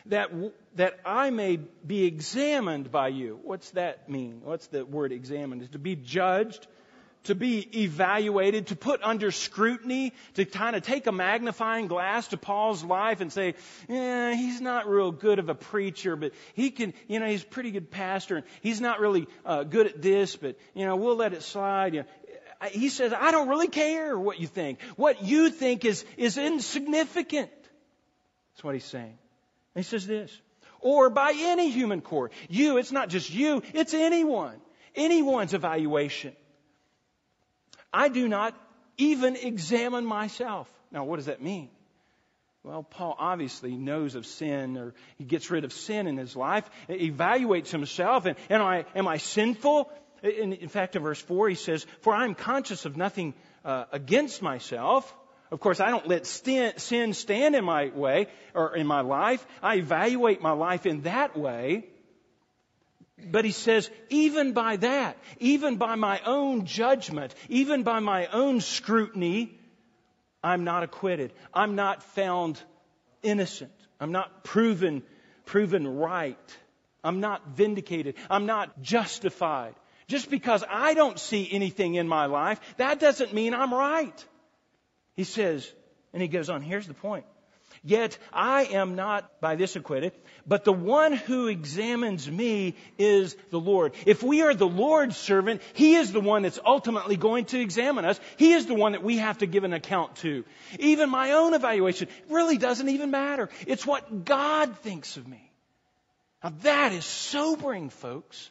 that, 0.05 0.31
that 0.75 1.01
I 1.03 1.31
may 1.31 1.57
be 1.57 2.05
examined 2.05 2.93
by 2.93 3.09
you. 3.09 3.41
What's 3.43 3.71
that 3.71 4.11
mean? 4.11 4.43
What's 4.45 4.67
the 4.67 4.85
word 4.85 5.13
examined? 5.13 5.63
Is 5.63 5.71
to 5.71 5.79
be 5.79 5.97
judged, 5.97 6.67
to 7.25 7.35
be 7.35 7.83
evaluated, 7.83 8.69
to 8.69 8.77
put 8.77 9.03
under 9.03 9.31
scrutiny, 9.31 10.13
to 10.35 10.45
kind 10.45 10.75
of 10.75 10.83
take 10.83 11.07
a 11.07 11.13
magnifying 11.13 11.87
glass 11.87 12.29
to 12.29 12.37
Paul's 12.37 12.83
life 12.83 13.21
and 13.21 13.33
say, 13.33 13.55
yeah, 13.89 14.35
he's 14.35 14.61
not 14.61 14.89
real 14.89 15.13
good 15.13 15.39
of 15.39 15.49
a 15.49 15.55
preacher, 15.55 16.17
but 16.17 16.33
he 16.55 16.71
can, 16.71 16.95
you 17.09 17.21
know, 17.21 17.27
he's 17.27 17.43
a 17.43 17.47
pretty 17.47 17.71
good 17.71 17.91
pastor, 17.91 18.37
and 18.37 18.47
he's 18.63 18.81
not 18.81 19.01
really 19.01 19.27
uh, 19.45 19.65
good 19.65 19.87
at 19.87 20.01
this, 20.01 20.37
but, 20.37 20.57
you 20.75 20.87
know, 20.87 20.97
we'll 20.97 21.17
let 21.17 21.33
it 21.33 21.43
slide. 21.43 21.95
You 21.95 22.01
know, 22.01 22.07
he 22.71 22.89
says, 22.89 23.13
I 23.13 23.31
don't 23.31 23.49
really 23.49 23.69
care 23.69 24.19
what 24.19 24.41
you 24.41 24.47
think. 24.47 24.81
What 24.97 25.23
you 25.23 25.51
think 25.51 25.85
is, 25.85 26.05
is 26.17 26.39
insignificant. 26.39 27.51
That's 28.53 28.65
what 28.65 28.75
he's 28.75 28.85
saying. 28.85 29.19
And 29.75 29.85
he 29.85 29.89
says 29.89 30.07
this. 30.07 30.37
Or 30.81 31.11
by 31.11 31.35
any 31.37 31.71
human 31.71 32.01
court. 32.01 32.33
You, 32.49 32.79
it's 32.79 32.93
not 32.93 33.11
just 33.11 33.31
you, 33.31 33.63
it's 33.75 33.93
anyone. 33.93 34.57
Anyone's 34.95 35.55
evaluation. 35.55 36.35
I 37.93 38.09
do 38.09 38.29
not 38.29 38.55
even 38.97 39.37
examine 39.37 40.05
myself. 40.05 40.69
Now, 40.93 41.05
what 41.05 41.17
does 41.17 41.27
that 41.27 41.43
mean? 41.43 41.71
Well, 42.63 42.83
Paul 42.83 43.17
obviously 43.19 43.75
knows 43.75 44.15
of 44.15 44.27
sin, 44.27 44.77
or 44.77 44.95
he 45.17 45.25
gets 45.25 45.51
rid 45.51 45.65
of 45.65 45.73
sin 45.73 46.07
in 46.07 46.19
his 46.19 46.37
life, 46.37 46.69
evaluates 46.89 47.71
himself, 47.71 48.27
and 48.27 48.37
am 48.51 48.61
I, 48.61 48.85
am 48.95 49.09
I 49.09 49.17
sinful? 49.17 49.91
In, 50.23 50.53
in 50.53 50.69
fact, 50.69 50.95
in 50.95 51.03
verse 51.03 51.21
4, 51.23 51.49
he 51.49 51.55
says, 51.55 51.87
For 52.03 52.13
I 52.13 52.25
am 52.25 52.35
conscious 52.35 52.85
of 52.85 52.99
nothing 52.99 53.33
uh, 53.65 53.85
against 53.93 54.43
myself. 54.43 55.15
Of 55.51 55.59
course, 55.59 55.81
I 55.81 55.91
don't 55.91 56.07
let 56.07 56.27
sin 56.27 57.15
stand 57.15 57.57
in 57.57 57.65
my 57.65 57.89
way 57.89 58.27
or 58.55 58.77
in 58.77 58.87
my 58.87 59.01
life. 59.01 59.45
I 59.63 59.77
evaluate 59.77 60.43
my 60.43 60.53
life 60.53 60.85
in 60.85 61.03
that 61.03 61.37
way. 61.37 61.87
But 63.31 63.45
he 63.45 63.53
says, 63.53 63.91
even 64.09 64.53
by 64.53 64.77
that, 64.77 65.17
even 65.39 65.77
by 65.77 65.95
my 65.95 66.21
own 66.25 66.67
judgment, 66.67 67.35
even 67.49 67.83
by 67.83 68.01
my 68.01 68.27
own 68.27 68.61
scrutiny, 68.61 69.59
I'm 70.43 70.65
not 70.65 70.83
acquitted. 70.83 71.33
I'm 71.53 71.75
not 71.75 72.03
found 72.03 72.61
innocent. 73.23 73.73
I'm 74.01 74.13
not 74.13 74.45
proven, 74.45 75.03
proven 75.45 75.87
right. 75.99 76.57
I'm 77.05 77.21
not 77.21 77.49
vindicated. 77.49 78.15
I'm 78.29 78.47
not 78.47 78.83
justified. 78.83 79.75
Just 80.07 80.31
because 80.31 80.65
I 80.69 80.95
don't 80.95 81.19
see 81.19 81.49
anything 81.51 81.95
in 81.95 82.09
my 82.09 82.27
life, 82.27 82.61
that 82.79 82.99
doesn't 82.99 83.33
mean 83.33 83.55
I'm 83.55 83.73
right. 83.73 84.27
He 85.15 85.25
says, 85.25 85.71
and 86.13 86.21
he 86.21 86.29
goes 86.29 86.51
on, 86.51 86.63
here's 86.63 86.87
the 86.87 86.95
point. 86.95 87.27
Yet 87.83 88.19
I 88.33 88.65
am 88.65 88.95
not 88.95 89.41
by 89.41 89.57
this 89.57 89.75
acquitted, 89.77 90.13
but 90.47 90.65
the 90.65 90.73
one 90.73 91.13
who 91.13 91.47
examines 91.49 92.31
me 92.31 92.75
is 92.99 93.37
the 93.51 93.61
Lord. 93.61 93.95
If 94.07 94.23
we 94.23 94.43
are 94.43 94.55
the 94.55 94.69
Lord's 94.69 95.17
servant, 95.17 95.63
He 95.73 95.95
is 95.95 96.13
the 96.13 96.21
one 96.21 96.43
that's 96.43 96.59
ultimately 96.65 97.17
going 97.17 97.47
to 97.47 97.61
examine 97.61 98.05
us. 98.05 98.21
He 98.37 98.53
is 98.53 98.67
the 98.67 98.75
one 98.75 98.93
that 98.93 99.03
we 99.03 99.19
have 99.19 99.39
to 99.39 99.47
give 99.47 99.65
an 99.65 99.73
account 99.73 100.17
to. 100.17 100.45
Even 100.79 101.09
my 101.09 101.33
own 101.33 101.55
evaluation 101.55 102.09
really 102.29 102.59
doesn't 102.59 102.89
even 102.89 103.11
matter. 103.11 103.49
It's 103.67 103.87
what 103.87 104.25
God 104.25 104.77
thinks 104.79 105.17
of 105.17 105.27
me. 105.27 105.51
Now 106.43 106.53
that 106.63 106.93
is 106.93 107.05
sobering, 107.05 107.91
folks. 107.91 108.51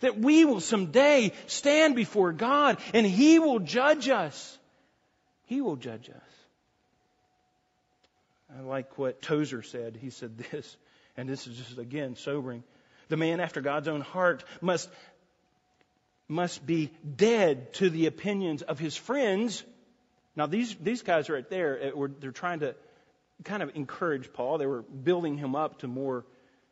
That 0.00 0.18
we 0.18 0.44
will 0.44 0.60
someday 0.60 1.32
stand 1.46 1.94
before 1.94 2.32
God 2.32 2.78
and 2.94 3.06
He 3.06 3.38
will 3.38 3.58
judge 3.58 4.08
us. 4.08 4.58
He 5.44 5.60
will 5.60 5.76
judge 5.76 6.08
us. 6.08 6.41
I 8.56 8.60
like 8.62 8.98
what 8.98 9.22
Tozer 9.22 9.62
said. 9.62 9.98
He 10.00 10.10
said 10.10 10.38
this, 10.50 10.76
and 11.16 11.28
this 11.28 11.46
is 11.46 11.56
just 11.56 11.78
again 11.78 12.16
sobering. 12.16 12.64
The 13.08 13.16
man 13.16 13.40
after 13.40 13.60
God's 13.60 13.88
own 13.88 14.00
heart 14.00 14.44
must, 14.60 14.88
must 16.28 16.64
be 16.64 16.90
dead 17.16 17.74
to 17.74 17.90
the 17.90 18.06
opinions 18.06 18.62
of 18.62 18.78
his 18.78 18.96
friends. 18.96 19.64
Now, 20.36 20.46
these, 20.46 20.74
these 20.76 21.02
guys 21.02 21.28
right 21.28 21.48
there, 21.48 21.92
they're 22.20 22.30
trying 22.30 22.60
to 22.60 22.74
kind 23.44 23.62
of 23.62 23.74
encourage 23.74 24.32
Paul. 24.32 24.58
They 24.58 24.66
were 24.66 24.82
building 24.82 25.36
him 25.36 25.54
up 25.54 25.80
to 25.80 25.88
more 25.88 26.24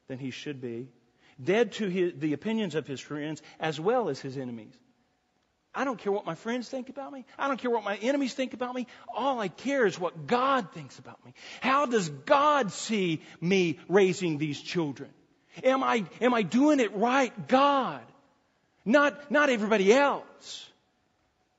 than 0.08 0.18
he 0.18 0.30
should 0.30 0.60
be. 0.60 0.88
Dead 1.42 1.72
to 1.72 1.88
his, 1.88 2.12
the 2.16 2.32
opinions 2.32 2.74
of 2.74 2.86
his 2.86 3.00
friends 3.00 3.42
as 3.58 3.80
well 3.80 4.08
as 4.08 4.20
his 4.20 4.36
enemies. 4.36 4.74
I 5.74 5.84
don't 5.84 5.98
care 5.98 6.12
what 6.12 6.26
my 6.26 6.34
friends 6.34 6.68
think 6.68 6.88
about 6.88 7.12
me. 7.12 7.24
I 7.38 7.46
don't 7.46 7.58
care 7.58 7.70
what 7.70 7.84
my 7.84 7.96
enemies 7.96 8.34
think 8.34 8.54
about 8.54 8.74
me. 8.74 8.86
All 9.14 9.38
I 9.38 9.48
care 9.48 9.86
is 9.86 9.98
what 9.98 10.26
God 10.26 10.72
thinks 10.72 10.98
about 10.98 11.24
me. 11.24 11.32
How 11.60 11.86
does 11.86 12.08
God 12.08 12.72
see 12.72 13.22
me 13.40 13.78
raising 13.88 14.38
these 14.38 14.60
children? 14.60 15.10
Am 15.62 15.84
I, 15.84 16.04
am 16.20 16.34
I 16.34 16.42
doing 16.42 16.80
it 16.80 16.94
right? 16.94 17.32
God. 17.46 18.02
Not, 18.84 19.30
not 19.30 19.48
everybody 19.48 19.92
else. 19.92 20.68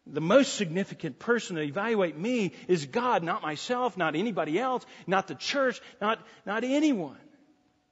The 0.08 0.22
most 0.22 0.56
significant 0.56 1.20
person 1.20 1.56
to 1.56 1.62
evaluate 1.62 2.18
me 2.18 2.54
is 2.68 2.88
God, 2.88 3.24
not 3.24 3.42
myself, 3.42 3.96
not 3.96 4.16
anybody 4.16 4.60
else, 4.60 4.86
not 5.08 5.28
the 5.28 5.36
church, 5.36 5.80
not, 6.02 6.20
not 6.46 6.64
anyone. 6.64 7.18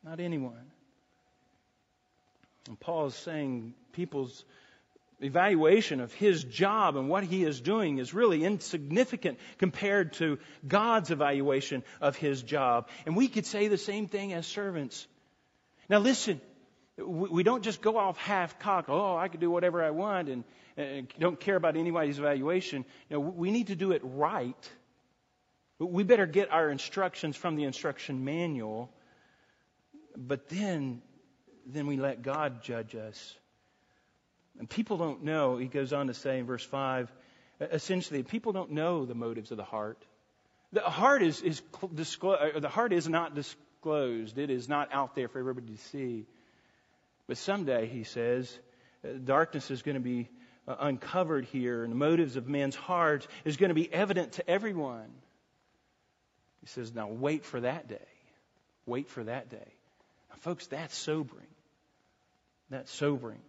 Not 0.03 0.19
anyone. 0.19 0.71
And 2.67 2.79
Paul 2.79 3.07
is 3.07 3.15
saying 3.15 3.73
people's 3.93 4.43
evaluation 5.21 5.99
of 5.99 6.13
his 6.13 6.43
job 6.43 6.95
and 6.95 7.09
what 7.09 7.23
he 7.23 7.43
is 7.43 7.59
doing 7.59 7.97
is 7.97 8.13
really 8.13 8.43
insignificant 8.43 9.37
compared 9.57 10.13
to 10.13 10.39
God's 10.67 11.11
evaluation 11.11 11.83
of 11.99 12.15
his 12.15 12.41
job. 12.41 12.87
And 13.05 13.15
we 13.15 13.27
could 13.27 13.45
say 13.45 13.67
the 13.67 13.77
same 13.77 14.07
thing 14.07 14.33
as 14.33 14.47
servants. 14.47 15.07
Now 15.89 15.99
listen, 15.99 16.39
we 16.97 17.43
don't 17.43 17.63
just 17.63 17.81
go 17.81 17.97
off 17.97 18.17
half 18.17 18.59
cocked, 18.59 18.89
oh, 18.89 19.15
I 19.15 19.27
can 19.27 19.39
do 19.39 19.49
whatever 19.49 19.83
I 19.83 19.91
want 19.91 20.29
and, 20.29 20.43
and 20.77 21.07
don't 21.19 21.39
care 21.39 21.55
about 21.55 21.75
anybody's 21.75 22.19
evaluation. 22.19 22.85
No, 23.09 23.19
we 23.19 23.51
need 23.51 23.67
to 23.67 23.75
do 23.75 23.91
it 23.91 24.01
right. 24.03 24.69
We 25.79 26.03
better 26.03 26.25
get 26.25 26.51
our 26.51 26.69
instructions 26.69 27.37
from 27.37 27.55
the 27.55 27.63
instruction 27.63 28.25
manual, 28.25 28.91
but 30.17 30.49
then, 30.49 31.01
then 31.65 31.87
we 31.87 31.95
let 31.95 32.21
God 32.21 32.61
judge 32.63 32.95
us. 32.95 33.38
And 34.59 34.69
people 34.69 34.97
don't 34.97 35.23
know, 35.23 35.57
he 35.57 35.67
goes 35.67 35.93
on 35.93 36.07
to 36.07 36.13
say 36.13 36.39
in 36.39 36.45
verse 36.45 36.63
5, 36.63 37.11
essentially, 37.61 38.23
people 38.23 38.51
don't 38.51 38.71
know 38.71 39.05
the 39.05 39.15
motives 39.15 39.51
of 39.51 39.57
the 39.57 39.63
heart. 39.63 40.05
The 40.73 40.81
heart 40.81 41.23
is, 41.23 41.41
is 41.41 41.61
disclo- 41.95 42.61
the 42.61 42.69
heart 42.69 42.93
is 42.93 43.07
not 43.07 43.33
disclosed. 43.33 44.37
It 44.37 44.49
is 44.49 44.67
not 44.67 44.89
out 44.93 45.15
there 45.15 45.29
for 45.29 45.39
everybody 45.39 45.67
to 45.67 45.81
see. 45.89 46.25
But 47.27 47.37
someday, 47.37 47.87
he 47.87 48.03
says, 48.03 48.59
uh, 49.03 49.13
darkness 49.23 49.71
is 49.71 49.81
going 49.81 49.95
to 49.95 50.01
be 50.01 50.29
uh, 50.67 50.75
uncovered 50.79 51.45
here, 51.45 51.83
and 51.83 51.91
the 51.91 51.97
motives 51.97 52.35
of 52.35 52.47
men's 52.47 52.75
hearts 52.75 53.27
is 53.45 53.55
going 53.55 53.69
to 53.69 53.75
be 53.75 53.91
evident 53.91 54.33
to 54.33 54.49
everyone. 54.49 55.09
He 56.61 56.67
says, 56.67 56.93
now 56.93 57.07
wait 57.07 57.45
for 57.45 57.61
that 57.61 57.87
day. 57.87 57.97
Wait 58.85 59.09
for 59.09 59.23
that 59.23 59.49
day. 59.49 59.73
Now, 60.29 60.35
folks, 60.41 60.67
that's 60.67 60.95
sobering. 60.97 61.47
That's 62.69 62.91
sobering. 62.91 63.39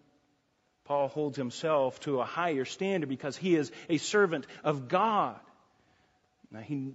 Paul 0.91 1.07
holds 1.07 1.37
himself 1.37 2.01
to 2.01 2.21
a 2.21 2.25
higher 2.25 2.65
standard 2.65 3.09
because 3.09 3.37
he 3.37 3.55
is 3.55 3.71
a 3.89 3.99
servant 3.99 4.45
of 4.65 4.89
God. 4.89 5.39
Now, 6.51 6.59
he, 6.59 6.95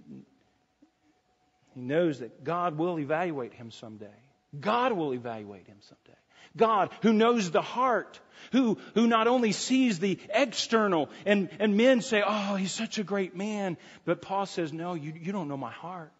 he 1.74 1.80
knows 1.80 2.18
that 2.18 2.44
God 2.44 2.76
will 2.76 2.98
evaluate 2.98 3.54
him 3.54 3.70
someday. 3.70 4.18
God 4.60 4.92
will 4.92 5.14
evaluate 5.14 5.66
him 5.66 5.78
someday. 5.80 6.18
God, 6.54 6.90
who 7.00 7.14
knows 7.14 7.50
the 7.50 7.62
heart, 7.62 8.20
who, 8.52 8.76
who 8.92 9.06
not 9.06 9.28
only 9.28 9.52
sees 9.52 9.98
the 9.98 10.18
external, 10.28 11.08
and, 11.24 11.48
and 11.58 11.78
men 11.78 12.02
say, 12.02 12.22
oh, 12.22 12.54
he's 12.56 12.72
such 12.72 12.98
a 12.98 13.02
great 13.02 13.34
man. 13.34 13.78
But 14.04 14.20
Paul 14.20 14.44
says, 14.44 14.74
no, 14.74 14.92
you, 14.92 15.14
you 15.18 15.32
don't 15.32 15.48
know 15.48 15.56
my 15.56 15.72
heart. 15.72 16.12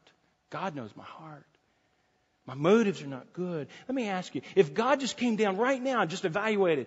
God 0.48 0.74
knows 0.74 0.96
my 0.96 1.04
heart. 1.04 1.44
My 2.46 2.54
motives 2.54 3.02
are 3.02 3.06
not 3.06 3.34
good. 3.34 3.68
Let 3.86 3.94
me 3.94 4.08
ask 4.08 4.34
you, 4.34 4.40
if 4.54 4.72
God 4.72 5.00
just 5.00 5.18
came 5.18 5.36
down 5.36 5.58
right 5.58 5.82
now 5.82 6.00
and 6.00 6.08
just 6.08 6.24
evaluated, 6.24 6.86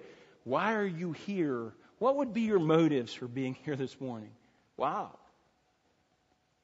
why 0.50 0.74
are 0.74 0.86
you 0.86 1.12
here? 1.12 1.72
What 2.00 2.18
would 2.18 2.34
be 2.34 2.41
your 2.41 2.60
motives 2.60 3.14
for 3.14 3.28
being 3.28 3.56
here 3.66 3.76
this 3.76 4.00
morning? 4.02 4.32
Wow. 4.78 5.12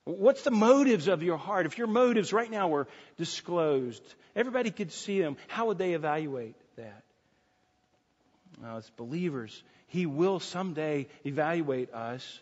What's 0.05 0.41
the 0.41 0.51
motives 0.51 1.07
of 1.07 1.21
your 1.21 1.37
heart? 1.37 1.67
If 1.67 1.77
your 1.77 1.87
motives 1.87 2.33
right 2.33 2.49
now 2.49 2.67
were 2.67 2.87
disclosed, 3.17 4.01
everybody 4.35 4.71
could 4.71 4.91
see 4.91 5.21
them, 5.21 5.37
how 5.47 5.67
would 5.67 5.77
they 5.77 5.93
evaluate 5.93 6.55
that? 6.77 7.03
Now, 8.61 8.77
as 8.77 8.89
believers, 8.97 9.63
He 9.87 10.05
will 10.05 10.39
someday 10.39 11.07
evaluate 11.23 11.93
us. 11.93 12.39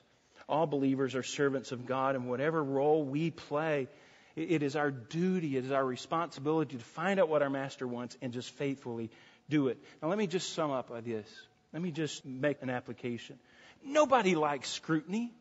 All 0.47 0.65
believers 0.65 1.15
are 1.15 1.23
servants 1.23 1.71
of 1.71 1.85
God, 1.85 2.15
and 2.15 2.29
whatever 2.29 2.63
role 2.63 3.03
we 3.03 3.31
play, 3.31 3.87
it 4.35 4.63
is 4.63 4.75
our 4.75 4.91
duty, 4.91 5.57
it 5.57 5.65
is 5.65 5.71
our 5.71 5.85
responsibility 5.85 6.77
to 6.77 6.83
find 6.83 7.19
out 7.19 7.29
what 7.29 7.41
our 7.41 7.49
Master 7.49 7.87
wants 7.87 8.17
and 8.21 8.33
just 8.33 8.49
faithfully 8.51 9.09
do 9.53 9.67
it. 9.67 9.77
Now, 10.01 10.09
let 10.09 10.17
me 10.17 10.25
just 10.25 10.53
sum 10.53 10.71
up 10.71 10.89
this. 11.05 11.27
Let 11.71 11.81
me 11.81 11.91
just 11.91 12.25
make 12.25 12.61
an 12.63 12.71
application. 12.71 13.37
Nobody 13.85 14.33
likes 14.33 14.69
scrutiny. 14.69 15.31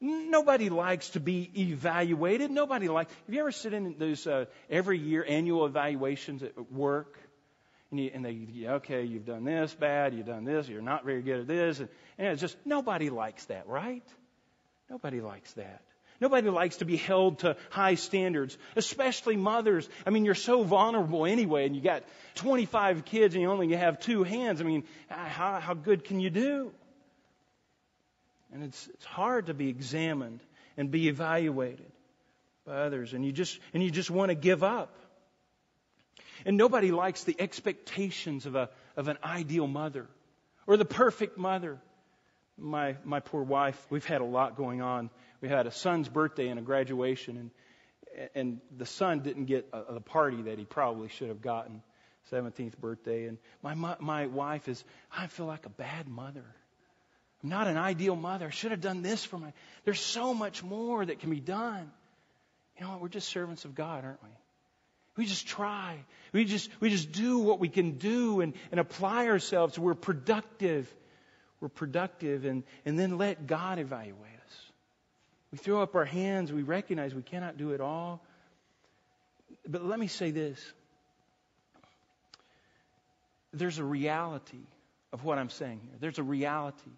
Nobody 0.00 0.70
likes 0.70 1.10
to 1.10 1.20
be 1.20 1.50
evaluated. 1.56 2.50
Nobody 2.50 2.88
likes. 2.88 3.12
Have 3.26 3.34
you 3.34 3.40
ever 3.40 3.52
sit 3.52 3.74
in 3.74 3.96
those 3.98 4.26
uh, 4.26 4.46
every 4.70 4.98
year 4.98 5.24
annual 5.26 5.66
evaluations 5.66 6.42
at 6.42 6.72
work? 6.72 7.18
And, 7.90 8.00
you, 8.00 8.10
and 8.14 8.24
they, 8.24 8.32
yeah, 8.32 8.74
okay, 8.74 9.04
you've 9.04 9.26
done 9.26 9.44
this 9.44 9.74
bad, 9.74 10.14
you've 10.14 10.26
done 10.26 10.44
this, 10.44 10.68
you're 10.68 10.82
not 10.82 11.04
very 11.04 11.22
good 11.22 11.40
at 11.40 11.46
this, 11.46 11.78
and, 11.78 11.88
and 12.18 12.28
it's 12.28 12.40
just 12.40 12.56
nobody 12.64 13.08
likes 13.08 13.44
that, 13.46 13.68
right? 13.68 14.02
Nobody 14.90 15.20
likes 15.20 15.52
that. 15.52 15.82
Nobody 16.24 16.48
likes 16.48 16.78
to 16.78 16.86
be 16.86 16.96
held 16.96 17.40
to 17.40 17.54
high 17.68 17.96
standards, 17.96 18.56
especially 18.76 19.36
mothers. 19.36 19.86
I 20.06 20.10
mean, 20.10 20.24
you're 20.24 20.34
so 20.34 20.62
vulnerable 20.62 21.26
anyway, 21.26 21.66
and 21.66 21.76
you 21.76 21.82
got 21.82 22.02
25 22.36 23.04
kids 23.04 23.34
and 23.34 23.42
you 23.42 23.50
only 23.50 23.70
have 23.74 24.00
two 24.00 24.22
hands. 24.22 24.62
I 24.62 24.64
mean, 24.64 24.84
how, 25.08 25.60
how 25.60 25.74
good 25.74 26.04
can 26.04 26.20
you 26.20 26.30
do? 26.30 26.72
And 28.54 28.64
it's, 28.64 28.88
it's 28.94 29.04
hard 29.04 29.48
to 29.48 29.54
be 29.54 29.68
examined 29.68 30.40
and 30.78 30.90
be 30.90 31.08
evaluated 31.08 31.92
by 32.64 32.72
others, 32.72 33.12
and 33.12 33.22
you 33.22 33.30
just, 33.30 33.60
and 33.74 33.82
you 33.82 33.90
just 33.90 34.10
want 34.10 34.30
to 34.30 34.34
give 34.34 34.62
up. 34.62 34.96
And 36.46 36.56
nobody 36.56 36.90
likes 36.90 37.24
the 37.24 37.36
expectations 37.38 38.46
of, 38.46 38.54
a, 38.54 38.70
of 38.96 39.08
an 39.08 39.18
ideal 39.22 39.66
mother 39.66 40.06
or 40.66 40.78
the 40.78 40.86
perfect 40.86 41.36
mother. 41.36 41.78
My, 42.56 42.96
my 43.04 43.20
poor 43.20 43.42
wife, 43.42 43.84
we've 43.90 44.06
had 44.06 44.22
a 44.22 44.24
lot 44.24 44.56
going 44.56 44.80
on 44.80 45.10
we 45.44 45.50
had 45.50 45.66
a 45.66 45.70
son's 45.70 46.08
birthday 46.08 46.48
and 46.48 46.58
a 46.58 46.62
graduation, 46.62 47.36
and 47.36 47.50
and 48.34 48.60
the 48.74 48.86
son 48.86 49.20
didn't 49.20 49.44
get 49.44 49.68
a, 49.74 49.96
a 49.96 50.00
party 50.00 50.40
that 50.40 50.58
he 50.58 50.64
probably 50.64 51.08
should 51.08 51.28
have 51.28 51.42
gotten. 51.42 51.82
17th 52.32 52.78
birthday, 52.78 53.26
and 53.26 53.36
my 53.62 53.74
my 54.00 54.26
wife 54.26 54.68
is. 54.68 54.82
I 55.14 55.26
feel 55.26 55.44
like 55.44 55.66
a 55.66 55.68
bad 55.68 56.08
mother. 56.08 56.46
I'm 57.42 57.50
not 57.50 57.66
an 57.66 57.76
ideal 57.76 58.16
mother. 58.16 58.46
I 58.46 58.50
should 58.50 58.70
have 58.70 58.80
done 58.80 59.02
this 59.02 59.22
for 59.22 59.36
my. 59.36 59.52
There's 59.84 60.00
so 60.00 60.32
much 60.32 60.64
more 60.64 61.04
that 61.04 61.18
can 61.18 61.28
be 61.28 61.40
done. 61.40 61.92
You 62.78 62.86
know 62.86 62.92
what? 62.92 63.02
We're 63.02 63.08
just 63.08 63.28
servants 63.28 63.66
of 63.66 63.74
God, 63.74 64.02
aren't 64.02 64.22
we? 64.22 64.30
We 65.18 65.26
just 65.26 65.46
try. 65.46 65.98
We 66.32 66.46
just 66.46 66.70
we 66.80 66.88
just 66.88 67.12
do 67.12 67.40
what 67.40 67.60
we 67.60 67.68
can 67.68 67.98
do 67.98 68.40
and, 68.40 68.54
and 68.70 68.80
apply 68.80 69.28
ourselves. 69.28 69.78
We're 69.78 69.92
productive. 69.92 70.90
We're 71.60 71.68
productive 71.68 72.46
and, 72.46 72.62
and 72.86 72.98
then 72.98 73.18
let 73.18 73.46
God 73.46 73.78
evaluate. 73.78 74.33
We 75.54 75.58
throw 75.58 75.82
up 75.82 75.94
our 75.94 76.04
hands, 76.04 76.52
we 76.52 76.64
recognize 76.64 77.14
we 77.14 77.22
cannot 77.22 77.56
do 77.56 77.70
it 77.70 77.80
all. 77.80 78.20
But 79.64 79.84
let 79.84 80.00
me 80.00 80.08
say 80.08 80.32
this. 80.32 80.60
There's 83.52 83.78
a 83.78 83.84
reality 83.84 84.66
of 85.12 85.22
what 85.22 85.38
I'm 85.38 85.50
saying 85.50 85.78
here. 85.84 85.94
There's 86.00 86.18
a 86.18 86.24
reality 86.24 86.90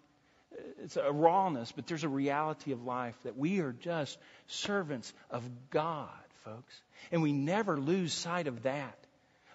it's 0.83 0.97
a 0.97 1.11
rawness, 1.11 1.71
but 1.71 1.85
there's 1.85 2.03
a 2.03 2.09
reality 2.09 2.71
of 2.71 2.83
life 2.83 3.13
that 3.25 3.37
we 3.37 3.59
are 3.59 3.73
just 3.73 4.17
servants 4.47 5.13
of 5.29 5.47
God, 5.69 6.09
folks. 6.43 6.81
And 7.11 7.21
we 7.21 7.33
never 7.33 7.77
lose 7.77 8.11
sight 8.11 8.47
of 8.47 8.63
that. 8.63 8.97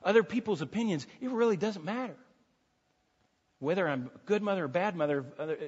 Other 0.05 0.23
people's 0.23 0.63
opinions, 0.63 1.09
it 1.21 1.31
really 1.33 1.57
doesn't 1.57 1.85
matter. 1.85 2.15
Whether 3.59 3.89
I'm 3.89 4.13
a 4.15 4.19
good 4.27 4.43
mother 4.43 4.67
or 4.67 4.69
bad 4.69 4.95
mother, 4.95 5.23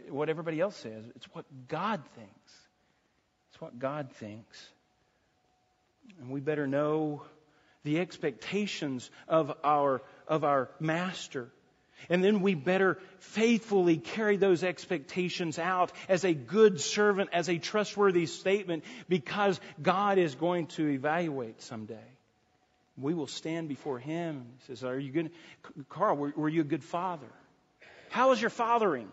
what 0.08 0.28
everybody 0.28 0.60
else 0.60 0.76
says, 0.76 1.02
it's 1.16 1.26
what 1.32 1.46
God 1.66 2.00
thinks. 2.14 2.63
What 3.64 3.78
God 3.78 4.12
thinks. 4.16 4.62
And 6.20 6.28
we 6.28 6.40
better 6.40 6.66
know 6.66 7.22
the 7.82 7.98
expectations 7.98 9.10
of 9.26 9.56
our, 9.64 10.02
of 10.28 10.44
our 10.44 10.68
master. 10.80 11.48
And 12.10 12.22
then 12.22 12.42
we 12.42 12.54
better 12.54 12.98
faithfully 13.20 13.96
carry 13.96 14.36
those 14.36 14.62
expectations 14.62 15.58
out 15.58 15.92
as 16.10 16.24
a 16.26 16.34
good 16.34 16.78
servant, 16.78 17.30
as 17.32 17.48
a 17.48 17.56
trustworthy 17.56 18.26
statement, 18.26 18.84
because 19.08 19.58
God 19.80 20.18
is 20.18 20.34
going 20.34 20.66
to 20.76 20.86
evaluate 20.86 21.62
someday. 21.62 22.12
We 22.98 23.14
will 23.14 23.28
stand 23.28 23.70
before 23.70 23.98
Him. 23.98 24.44
He 24.58 24.66
says, 24.66 24.84
Are 24.84 24.98
you 24.98 25.10
good? 25.10 25.30
Carl, 25.88 26.18
were, 26.18 26.34
were 26.36 26.50
you 26.50 26.60
a 26.60 26.64
good 26.64 26.84
father? 26.84 27.32
How 28.10 28.28
was 28.28 28.42
your 28.42 28.50
fathering? 28.50 29.08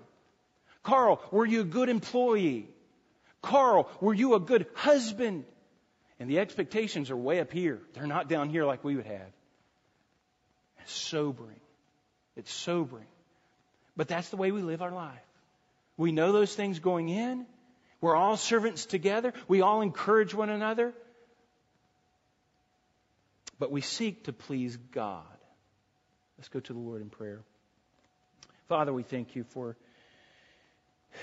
Carl, 0.83 1.21
were 1.31 1.45
you 1.45 1.61
a 1.61 1.63
good 1.63 1.87
employee? 1.87 2.67
Carl, 3.41 3.89
were 3.99 4.13
you 4.13 4.35
a 4.35 4.39
good 4.39 4.67
husband? 4.73 5.45
And 6.19 6.29
the 6.29 6.39
expectations 6.39 7.09
are 7.09 7.17
way 7.17 7.39
up 7.39 7.51
here. 7.51 7.79
They're 7.93 8.05
not 8.05 8.29
down 8.29 8.49
here 8.49 8.65
like 8.65 8.83
we 8.83 8.95
would 8.95 9.07
have. 9.07 9.31
It's 10.81 10.93
sobering. 10.93 11.59
It's 12.35 12.51
sobering. 12.51 13.07
But 13.97 14.07
that's 14.07 14.29
the 14.29 14.37
way 14.37 14.51
we 14.51 14.61
live 14.61 14.81
our 14.81 14.91
life. 14.91 15.19
We 15.97 16.11
know 16.11 16.31
those 16.31 16.53
things 16.53 16.79
going 16.79 17.09
in. 17.09 17.45
We're 18.01 18.15
all 18.15 18.37
servants 18.37 18.85
together. 18.85 19.33
We 19.47 19.61
all 19.61 19.81
encourage 19.81 20.33
one 20.33 20.49
another. 20.49 20.93
But 23.59 23.71
we 23.71 23.81
seek 23.81 24.25
to 24.25 24.33
please 24.33 24.77
God. 24.91 25.23
Let's 26.37 26.49
go 26.49 26.59
to 26.59 26.73
the 26.73 26.79
Lord 26.79 27.01
in 27.01 27.09
prayer. 27.09 27.41
Father, 28.67 28.91
we 28.91 29.03
thank 29.03 29.35
you 29.35 29.43
for 29.43 29.77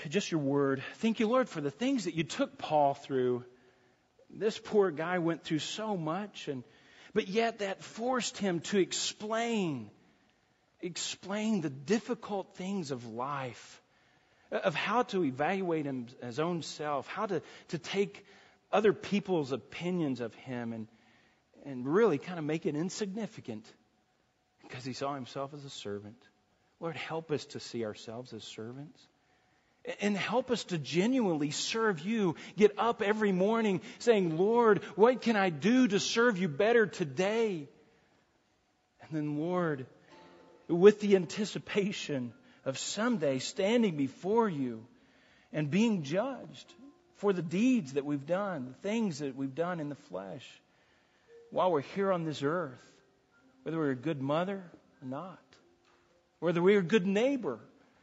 just 0.09 0.31
your 0.31 0.41
word. 0.41 0.83
Thank 0.95 1.19
you, 1.19 1.27
Lord, 1.27 1.49
for 1.49 1.61
the 1.61 1.71
things 1.71 2.05
that 2.05 2.15
you 2.15 2.23
took 2.23 2.57
Paul 2.57 2.93
through. 2.93 3.43
This 4.29 4.59
poor 4.59 4.91
guy 4.91 5.19
went 5.19 5.43
through 5.43 5.59
so 5.59 5.97
much, 5.97 6.47
and 6.47 6.63
but 7.13 7.27
yet 7.27 7.59
that 7.59 7.83
forced 7.83 8.37
him 8.37 8.59
to 8.61 8.77
explain 8.77 9.89
explain 10.81 11.61
the 11.61 11.69
difficult 11.69 12.55
things 12.55 12.91
of 12.91 13.05
life, 13.05 13.81
of 14.51 14.75
how 14.75 15.03
to 15.03 15.23
evaluate 15.25 15.85
him, 15.85 16.07
his 16.23 16.39
own 16.39 16.61
self, 16.61 17.07
how 17.07 17.25
to, 17.25 17.41
to 17.69 17.77
take 17.77 18.25
other 18.71 18.93
people's 18.93 19.51
opinions 19.51 20.21
of 20.21 20.33
him 20.35 20.73
and, 20.73 20.87
and 21.65 21.85
really 21.85 22.17
kind 22.17 22.39
of 22.39 22.45
make 22.45 22.65
it 22.65 22.75
insignificant 22.75 23.65
because 24.63 24.85
he 24.85 24.93
saw 24.93 25.13
himself 25.15 25.53
as 25.53 25.65
a 25.65 25.69
servant. 25.69 26.21
Lord, 26.79 26.95
help 26.95 27.31
us 27.31 27.45
to 27.47 27.59
see 27.59 27.83
ourselves 27.83 28.33
as 28.33 28.43
servants. 28.43 29.05
And 30.01 30.15
help 30.15 30.51
us 30.51 30.65
to 30.65 30.77
genuinely 30.77 31.51
serve 31.51 32.01
you. 32.01 32.35
Get 32.57 32.77
up 32.77 33.01
every 33.01 33.31
morning 33.31 33.81
saying, 33.99 34.37
Lord, 34.37 34.83
what 34.95 35.21
can 35.21 35.35
I 35.35 35.49
do 35.49 35.87
to 35.87 35.99
serve 35.99 36.37
you 36.37 36.47
better 36.47 36.85
today? 36.85 37.67
And 39.01 39.11
then, 39.11 39.39
Lord, 39.39 39.87
with 40.67 40.99
the 40.99 41.15
anticipation 41.15 42.33
of 42.65 42.77
someday 42.77 43.39
standing 43.39 43.95
before 43.95 44.47
you 44.47 44.85
and 45.51 45.71
being 45.71 46.03
judged 46.03 46.73
for 47.15 47.33
the 47.33 47.41
deeds 47.41 47.93
that 47.93 48.05
we've 48.05 48.25
done, 48.25 48.67
the 48.67 48.89
things 48.89 49.19
that 49.19 49.35
we've 49.35 49.55
done 49.55 49.79
in 49.79 49.89
the 49.89 49.95
flesh 49.95 50.45
while 51.51 51.71
we're 51.71 51.81
here 51.81 52.11
on 52.11 52.25
this 52.25 52.43
earth, 52.43 52.91
whether 53.63 53.77
we're 53.77 53.91
a 53.91 53.95
good 53.95 54.21
mother 54.21 54.63
or 55.01 55.07
not, 55.07 55.39
whether 56.39 56.61
we're 56.61 56.79
a 56.79 56.83
good 56.83 57.07
neighbor 57.07 57.59